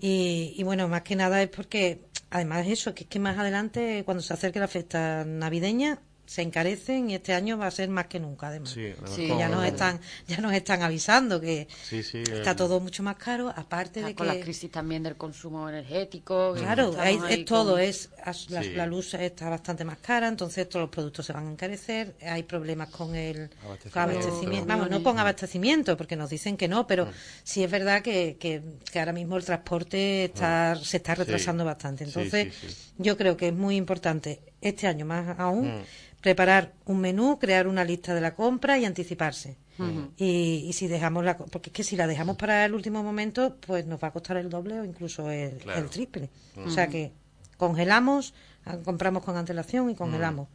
Y, 0.00 0.54
y 0.56 0.62
bueno, 0.64 0.88
más 0.88 1.02
que 1.02 1.16
nada 1.16 1.42
es 1.42 1.48
porque, 1.48 2.00
además 2.30 2.66
eso, 2.66 2.94
que 2.94 3.04
es 3.04 3.08
que 3.08 3.18
más 3.18 3.38
adelante, 3.38 4.02
cuando 4.04 4.22
se 4.22 4.32
acerque 4.34 4.58
la 4.58 4.68
fiesta 4.68 5.24
navideña, 5.24 6.00
se 6.26 6.42
encarecen 6.42 7.10
y 7.10 7.14
este 7.16 7.34
año 7.34 7.58
va 7.58 7.66
a 7.66 7.70
ser 7.70 7.88
más 7.88 8.06
que 8.06 8.18
nunca, 8.20 8.48
además. 8.48 8.70
Sí, 8.70 8.86
además 8.92 9.10
Sí, 9.14 9.28
como- 9.28 9.40
ya 9.40 9.48
nos 9.48 9.64
están 9.66 10.00
ya 10.26 10.38
nos 10.38 10.52
están 10.54 10.82
avisando 10.82 11.40
que 11.40 11.68
Sí, 11.88 12.02
sí. 12.02 12.18
está 12.18 12.50
el- 12.52 12.56
todo 12.56 12.80
mucho 12.80 13.02
más 13.02 13.16
caro 13.16 13.52
aparte 13.54 14.00
Está 14.00 14.08
de 14.08 14.14
con 14.14 14.26
que 14.28 14.34
la 14.38 14.40
crisis 14.42 14.70
también 14.70 15.02
del 15.02 15.16
consumo 15.16 15.68
energético. 15.68 16.54
Claro, 16.56 16.94
ahí 16.98 17.18
es 17.28 17.44
todo, 17.44 17.72
con- 17.72 17.80
es 17.80 18.10
la, 18.48 18.62
Sí. 18.62 18.70
la 18.74 18.86
luz 18.86 19.14
está 19.14 19.48
bastante 19.50 19.84
más 19.84 19.98
cara, 19.98 20.28
entonces 20.28 20.68
todos 20.68 20.82
los 20.84 20.90
productos 20.90 21.26
se 21.26 21.32
van 21.32 21.46
a 21.46 21.50
encarecer, 21.52 22.14
hay 22.22 22.42
problemas 22.44 22.88
con 22.88 23.14
el 23.14 23.50
con 23.92 24.02
Abastecimiento. 24.02 24.66
vamos, 24.66 24.90
no 24.90 25.02
con 25.02 25.18
abastecimiento, 25.18 25.96
porque 25.96 26.16
nos 26.16 26.30
dicen 26.30 26.56
que 26.56 26.68
no, 26.68 26.86
pero 26.86 27.08
sí 27.42 27.62
es 27.62 27.70
verdad 27.70 28.02
que, 28.02 28.36
que, 28.38 28.62
que 28.90 28.98
ahora 28.98 29.12
mismo 29.12 29.36
el 29.36 29.44
transporte 29.44 30.24
está, 30.24 30.74
se 30.76 30.96
está 30.98 31.14
retrasando 31.14 31.64
Sí. 31.64 31.66
bastante. 31.66 32.04
Sí, 32.06 32.10
Entonces, 32.14 32.54
sí, 32.54 32.68
sí. 32.68 32.92
yo 32.98 33.16
creo 33.16 33.36
que 33.36 33.48
es 33.48 33.54
muy 33.54 33.76
importante 33.76 34.40
este 34.68 34.86
año 34.86 35.04
más 35.06 35.38
aún 35.38 35.82
preparar 36.20 36.72
un 36.86 37.00
menú, 37.00 37.38
crear 37.38 37.66
una 37.68 37.84
lista 37.84 38.14
de 38.14 38.20
la 38.20 38.34
compra 38.34 38.78
y 38.78 38.84
anticiparse. 38.84 39.56
y, 40.16 40.64
y 40.68 40.72
si 40.72 40.86
dejamos 40.86 41.24
la, 41.24 41.36
porque 41.36 41.68
es 41.70 41.74
que 41.74 41.82
si 41.84 41.96
la 41.96 42.06
dejamos 42.06 42.36
para 42.36 42.64
el 42.64 42.74
último 42.74 43.02
momento, 43.02 43.56
pues 43.66 43.84
nos 43.86 44.02
va 44.02 44.08
a 44.08 44.12
costar 44.12 44.36
el 44.36 44.48
doble 44.48 44.78
o 44.80 44.84
incluso 44.84 45.30
el, 45.30 45.58
Claro. 45.58 45.80
el 45.80 45.90
triple. 45.90 46.30
O 46.64 46.70
sea 46.70 46.86
que 46.88 47.12
congelamos, 47.56 48.34
ah, 48.64 48.76
compramos 48.84 49.22
con 49.24 49.36
antelación 49.36 49.90
y 49.90 49.94
congelamos. 49.94 50.48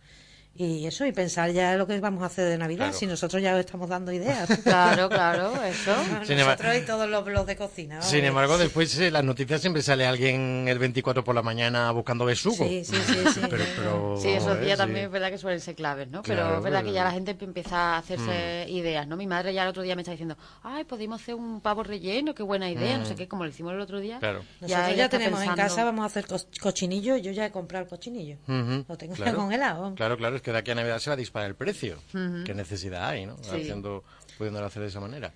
Y 0.61 0.85
eso, 0.85 1.05
y 1.05 1.13
pensar 1.13 1.51
ya 1.51 1.77
lo 1.77 1.87
que 1.87 1.97
vamos 2.01 2.21
a 2.21 2.25
hacer 2.25 2.43
de 2.49 2.57
Navidad, 2.57 2.87
Claro. 2.87 2.97
si 2.97 3.07
nosotros 3.07 3.41
ya 3.41 3.53
os 3.53 3.61
estamos 3.61 3.87
dando 3.87 4.11
ideas. 4.11 4.45
Claro, 4.63 5.07
claro, 5.07 5.53
eso. 5.63 5.95
Sin 6.25 6.37
nosotros 6.37 6.75
y 6.75 6.81
todos 6.85 7.09
los 7.09 7.23
blogs 7.23 7.47
de 7.47 7.55
cocina. 7.55 8.01
Sin 8.01 8.25
embargo, 8.25 8.57
después 8.57 8.97
en 8.99 9.13
las 9.13 9.23
noticias 9.23 9.61
siempre 9.61 9.81
sale 9.81 10.05
alguien 10.05 10.65
el 10.67 10.77
24 10.77 11.23
por 11.23 11.33
la 11.33 11.41
mañana 11.41 11.89
buscando 11.91 12.25
besugo. 12.25 12.57
Sí, 12.57 12.83
sí, 12.83 12.93
sí. 12.97 13.13
sí. 13.33 13.39
Pero, 13.49 13.63
pero, 13.77 14.17
Sí, 14.19 14.27
esos 14.31 14.59
días 14.59 14.73
¿eh? 14.73 14.77
también 14.77 14.99
Sí. 14.99 15.05
es 15.05 15.11
verdad 15.11 15.29
que 15.31 15.37
suelen 15.37 15.61
ser 15.61 15.75
claves, 15.75 16.09
¿no? 16.09 16.23
Pero 16.23 16.41
Claro, 16.41 16.57
es 16.57 16.63
verdad 16.65 16.83
que 16.83 16.91
ya 16.91 17.05
la 17.05 17.11
gente 17.11 17.37
empieza 17.39 17.95
a 17.95 17.97
hacerse 17.99 18.65
ideas, 18.67 19.07
¿no? 19.07 19.15
Mi 19.15 19.27
madre 19.27 19.53
ya 19.53 19.63
el 19.63 19.69
otro 19.69 19.81
día 19.81 19.95
me 19.95 20.01
está 20.01 20.11
diciendo, 20.11 20.37
ay, 20.63 20.83
podemos 20.83 21.21
hacer 21.21 21.35
un 21.35 21.61
pavo 21.61 21.83
relleno, 21.83 22.35
qué 22.35 22.43
buena 22.43 22.69
idea, 22.69 22.97
no 22.97 23.05
sé 23.05 23.15
qué, 23.15 23.29
como 23.29 23.45
lo 23.45 23.49
hicimos 23.49 23.71
el 23.73 23.79
otro 23.79 24.01
día. 24.01 24.19
Claro. 24.19 24.39
Nosotros 24.59 24.69
ya, 24.69 24.91
ella 24.91 25.05
está 25.05 25.17
tenemos 25.19 25.41
en 25.41 25.53
casa, 25.55 25.85
vamos 25.85 26.03
a 26.03 26.07
hacer 26.07 26.27
co- 26.27 26.35
cochinillo, 26.61 27.15
yo 27.15 27.31
ya 27.31 27.45
he 27.45 27.51
comprado 27.51 27.83
el 27.85 27.89
cochinillo. 27.89 28.37
Lo 28.45 28.97
tengo 28.97 29.15
ya 29.15 29.23
claro. 29.23 29.37
congelado. 29.37 29.81
vamos. 29.83 29.95
Claro, 29.95 30.17
claro, 30.17 30.35
es 30.35 30.41
que 30.41 30.48
de 30.53 30.59
aquí 30.59 30.71
a 30.71 30.75
Navidad 30.75 30.99
se 30.99 31.09
va 31.09 31.15
a 31.15 31.17
disparar 31.17 31.49
el 31.49 31.55
precio. 31.55 31.97
Qué 32.45 32.53
necesidad 32.53 33.09
hay, 33.09 33.25
¿no? 33.25 33.37
Sí. 33.41 33.61
Haciendo, 33.61 34.03
pudiéndolo 34.37 34.65
hacer 34.65 34.81
de 34.81 34.89
esa 34.89 34.99
manera. 34.99 35.33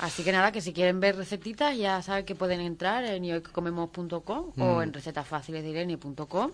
Así 0.00 0.24
que 0.24 0.32
nada, 0.32 0.50
que 0.50 0.62
si 0.62 0.72
quieren 0.72 0.98
ver 0.98 1.16
recetitas, 1.16 1.76
ya 1.76 2.00
saben 2.00 2.24
que 2.24 2.34
pueden 2.34 2.60
entrar 2.60 3.04
en 3.04 3.22
yoicomemos.com 3.22 4.52
o 4.58 4.82
en 4.82 4.94
recetasfacilesdeirene.com, 4.94 6.52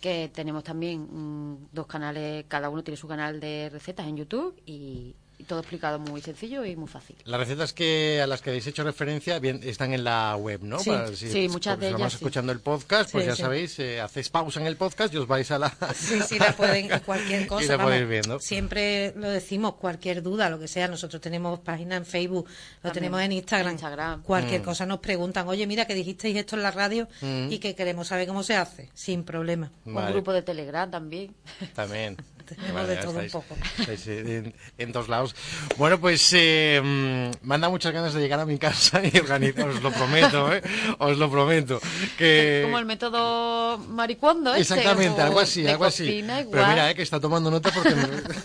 que 0.00 0.30
tenemos 0.34 0.62
también 0.62 1.08
mm, 1.10 1.68
dos 1.72 1.86
canales, 1.86 2.44
cada 2.48 2.68
uno 2.68 2.84
tiene 2.84 2.98
su 2.98 3.08
canal 3.08 3.40
de 3.40 3.70
recetas 3.70 4.06
en 4.06 4.18
YouTube 4.18 4.60
y, 4.66 5.14
y 5.42 5.44
todo 5.44 5.58
explicado 5.60 5.98
muy 5.98 6.20
sencillo 6.20 6.64
y 6.64 6.76
muy 6.76 6.88
fácil. 6.88 7.16
Las 7.24 7.40
recetas 7.40 7.72
que 7.72 8.20
a 8.22 8.26
las 8.26 8.40
que 8.42 8.50
habéis 8.50 8.66
hecho 8.66 8.84
referencia 8.84 9.38
bien, 9.38 9.60
están 9.64 9.92
en 9.92 10.04
la 10.04 10.36
web, 10.36 10.60
¿no? 10.62 10.78
Sí. 10.78 10.90
Sí, 11.14 11.48
muchas 11.48 11.74
porque 11.74 11.86
de 11.86 11.90
si 11.90 11.94
ellas 11.96 12.00
vas 12.00 12.12
sí. 12.12 12.16
escuchando 12.16 12.52
el 12.52 12.60
podcast, 12.60 13.10
pues 13.12 13.24
Sí, 13.24 13.28
ya 13.30 13.36
sí. 13.36 13.42
sabéis, 13.42 13.78
eh, 13.78 14.00
hacéis 14.00 14.28
pausa 14.28 14.60
en 14.60 14.66
el 14.66 14.76
podcast 14.76 15.12
y 15.14 15.16
os 15.16 15.26
vais 15.26 15.50
a 15.50 15.58
la... 15.58 15.68
Sí, 15.94 16.20
sí, 16.26 16.38
la 16.38 16.52
pueden, 16.56 16.88
cualquier 17.00 17.46
cosa. 17.46 17.64
Y 17.64 17.68
la 17.68 17.76
vamos, 17.76 17.90
podéis 17.92 18.08
viendo. 18.08 18.38
Siempre 18.40 19.12
lo 19.16 19.28
decimos, 19.28 19.74
cualquier 19.74 20.22
duda, 20.22 20.48
lo 20.50 20.58
que 20.58 20.68
sea. 20.68 20.88
Nosotros 20.88 21.20
tenemos 21.20 21.58
página 21.60 21.96
en 21.96 22.06
Facebook, 22.06 22.46
lo 22.46 22.52
También, 22.82 22.94
tenemos 22.94 23.20
en 23.22 23.32
Instagram. 23.32 23.66
en 23.68 23.72
Instagram. 23.74 24.22
Cualquier 24.22 24.60
Mm. 24.60 24.64
cosa 24.64 24.86
nos 24.86 24.98
preguntan, 25.00 25.48
oye, 25.48 25.66
mira 25.66 25.86
que 25.86 25.94
dijisteis 25.94 26.36
esto 26.36 26.56
en 26.56 26.62
la 26.62 26.70
radio 26.70 27.08
y 27.50 27.58
que 27.58 27.74
queremos 27.74 28.08
saber 28.08 28.26
cómo 28.28 28.42
se 28.42 28.54
hace, 28.56 28.90
sin 28.94 29.24
problema. 29.24 29.70
Vale. 29.84 30.06
Un 30.08 30.12
grupo 30.14 30.32
de 30.32 30.42
Telegram 30.42 30.90
también. 30.90 31.34
También. 31.74 32.16
Tenemos 32.42 32.86
de 32.88 32.96
todo 32.96 33.18
un 33.18 33.30
poco. 33.30 33.56
estáis 33.78 34.06
en, 34.06 34.54
en 34.78 34.92
todos 34.92 35.08
lados. 35.08 35.34
Bueno, 35.76 36.00
pues 36.00 36.30
eh, 36.34 36.80
mm, 36.82 37.46
me 37.46 37.54
han 37.54 37.60
dado 37.60 37.70
muchas 37.70 37.92
ganas 37.92 38.14
de 38.14 38.20
llegar 38.20 38.40
a 38.40 38.46
mi 38.46 38.58
casa 38.58 39.00
y 39.04 39.16
organizar, 39.18 39.68
os 39.68 39.82
lo 39.82 39.90
prometo, 39.90 40.52
¿eh? 40.54 40.62
Os 40.98 41.18
lo 41.18 41.30
prometo. 41.30 41.80
Que... 42.18 42.62
Como 42.64 42.78
el 42.78 42.84
método 42.84 43.78
maricuondo, 43.78 44.54
este, 44.54 44.74
Exactamente, 44.74 45.20
algo 45.20 45.40
así, 45.40 45.66
algo 45.66 45.84
así. 45.84 46.24
Pero 46.50 46.66
mira, 46.66 46.90
eh, 46.90 46.94
que 46.94 47.02
está 47.02 47.20
tomando 47.20 47.50
nota 47.50 47.70
porque, 47.72 47.94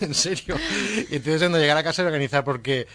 en 0.00 0.14
serio. 0.14 0.56
Y 1.10 1.16
entonces, 1.16 1.40
cuando 1.40 1.58
llegar 1.58 1.76
a 1.76 1.82
casa 1.82 2.02
y 2.02 2.06
organizar, 2.06 2.44
porque 2.44 2.86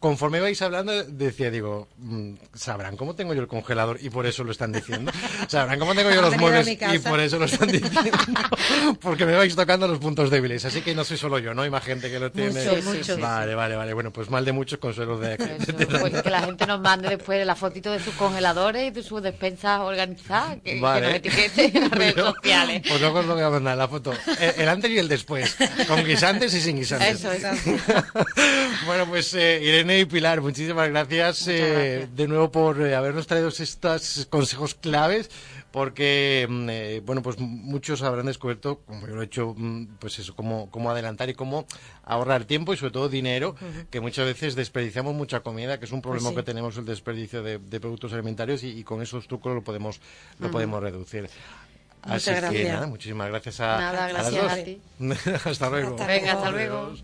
conforme 0.00 0.40
vais 0.40 0.60
hablando, 0.62 1.04
decía, 1.04 1.50
digo, 1.50 1.86
mm, 1.98 2.32
¿sabrán 2.54 2.96
cómo 2.96 3.14
tengo 3.14 3.34
yo 3.34 3.42
el 3.42 3.48
congelador? 3.48 3.98
Y 4.00 4.08
por 4.08 4.26
eso 4.26 4.42
lo 4.44 4.50
están 4.50 4.72
diciendo. 4.72 5.12
¿Sabrán 5.46 5.78
cómo 5.78 5.94
tengo 5.94 6.10
yo 6.10 6.22
los 6.22 6.36
muebles? 6.38 6.66
Y 6.66 6.98
por 6.98 7.20
eso 7.20 7.38
lo 7.38 7.44
están 7.44 7.68
diciendo. 7.68 8.10
porque 9.02 9.26
me 9.26 9.34
vais 9.34 9.54
tocando 9.54 9.86
los 9.86 9.98
puntos 9.98 10.30
débiles. 10.30 10.64
Así 10.64 10.80
que 10.80 10.94
no 10.94 11.04
soy 11.04 11.18
solo 11.18 11.38
yo, 11.38 11.52
¿no? 11.52 11.62
Hay 11.62 11.70
más 11.70 11.84
gente 11.84 12.10
que 12.10 12.18
lo 12.18 12.32
tiene. 12.32 12.64
Muchos, 12.64 12.84
muchos. 12.84 13.20
Vale, 13.20 13.54
vale, 13.54 13.76
vale. 13.76 13.92
Bueno, 13.92 14.10
pues 14.10 14.30
mal 14.30 14.42
de 14.44 14.52
muchos 14.52 14.78
consuelos 14.78 15.20
de 15.20 15.36
pues, 16.00 16.22
que 16.22 16.30
la 16.30 16.40
gente 16.42 16.66
nos 16.66 16.80
mande 16.80 17.10
después 17.10 17.44
la 17.46 17.54
fotito 17.54 17.92
de 17.92 18.00
sus 18.00 18.14
congeladores 18.14 18.88
y 18.88 18.90
de 18.90 19.02
sus 19.02 19.22
despensas 19.22 19.80
organizadas, 19.80 20.56
que, 20.64 20.80
nos 20.80 21.02
etiqueten 21.02 21.76
en 21.76 21.82
las 21.82 21.90
redes 21.90 22.14
sociales. 22.14 22.82
Pues 22.88 23.00
luego 23.02 23.18
os 23.18 23.26
lo 23.26 23.34
voy 23.34 23.44
a 23.44 23.50
mandar 23.50 23.76
la 23.76 23.86
foto. 23.86 24.14
El, 24.38 24.62
el 24.62 24.68
antes 24.68 24.90
y 24.90 24.98
el 24.98 25.08
después. 25.08 25.56
Con 25.86 26.04
guisantes 26.06 26.54
y 26.54 26.60
sin 26.62 26.76
guisantes. 26.78 27.22
Eso, 27.22 27.32
eso. 27.32 27.48
bueno, 28.86 29.06
pues 29.06 29.34
eh, 29.34 29.60
Irene 29.62 29.89
y 29.98 30.04
Pilar, 30.04 30.40
muchísimas 30.40 30.88
gracias, 30.88 31.48
eh, 31.48 31.96
gracias. 31.98 32.16
de 32.16 32.28
nuevo 32.28 32.50
por 32.50 32.80
eh, 32.80 32.94
habernos 32.94 33.26
traído 33.26 33.48
estos 33.48 34.26
consejos 34.30 34.74
claves. 34.74 35.30
Porque, 35.72 36.48
mm, 36.50 36.68
eh, 36.68 37.02
bueno, 37.04 37.22
pues 37.22 37.38
muchos 37.38 38.02
habrán 38.02 38.26
descubierto, 38.26 38.80
como 38.86 39.06
yo 39.06 39.14
lo 39.14 39.22
he 39.22 39.26
hecho, 39.26 39.54
mm, 39.56 39.86
pues 40.00 40.18
eso, 40.18 40.34
cómo, 40.34 40.68
cómo 40.70 40.90
adelantar 40.90 41.30
y 41.30 41.34
cómo 41.34 41.64
ahorrar 42.02 42.44
tiempo 42.44 42.72
y 42.74 42.76
sobre 42.76 42.92
todo 42.92 43.08
dinero, 43.08 43.54
que 43.88 44.00
muchas 44.00 44.26
veces 44.26 44.56
desperdiciamos 44.56 45.14
mucha 45.14 45.40
comida, 45.40 45.78
que 45.78 45.84
es 45.84 45.92
un 45.92 46.02
problema 46.02 46.30
sí. 46.30 46.34
que 46.36 46.42
tenemos 46.42 46.76
el 46.76 46.86
desperdicio 46.86 47.44
de, 47.44 47.58
de 47.58 47.80
productos 47.80 48.12
alimentarios 48.12 48.64
y, 48.64 48.70
y 48.80 48.82
con 48.82 49.00
esos 49.00 49.28
trucos 49.28 49.54
lo 49.54 49.62
podemos, 49.62 50.00
lo 50.40 50.50
podemos 50.50 50.82
reducir. 50.82 51.30
Muchas 52.04 52.26
Así 52.26 52.30
que 52.30 52.40
gracias. 52.40 52.72
nada, 52.74 52.86
muchísimas 52.86 53.28
gracias 53.28 53.60
a, 53.60 53.78
Nada, 53.78 54.06
a 54.06 54.12
las 54.12 54.32
gracias 54.32 54.42
dos. 54.42 54.52
a 54.52 54.64
ti. 54.64 54.80
hasta 55.50 55.70
luego. 55.70 55.90
Hasta 55.90 56.06
Venga, 56.06 56.32
hasta 56.32 56.50
luego. 56.50 56.94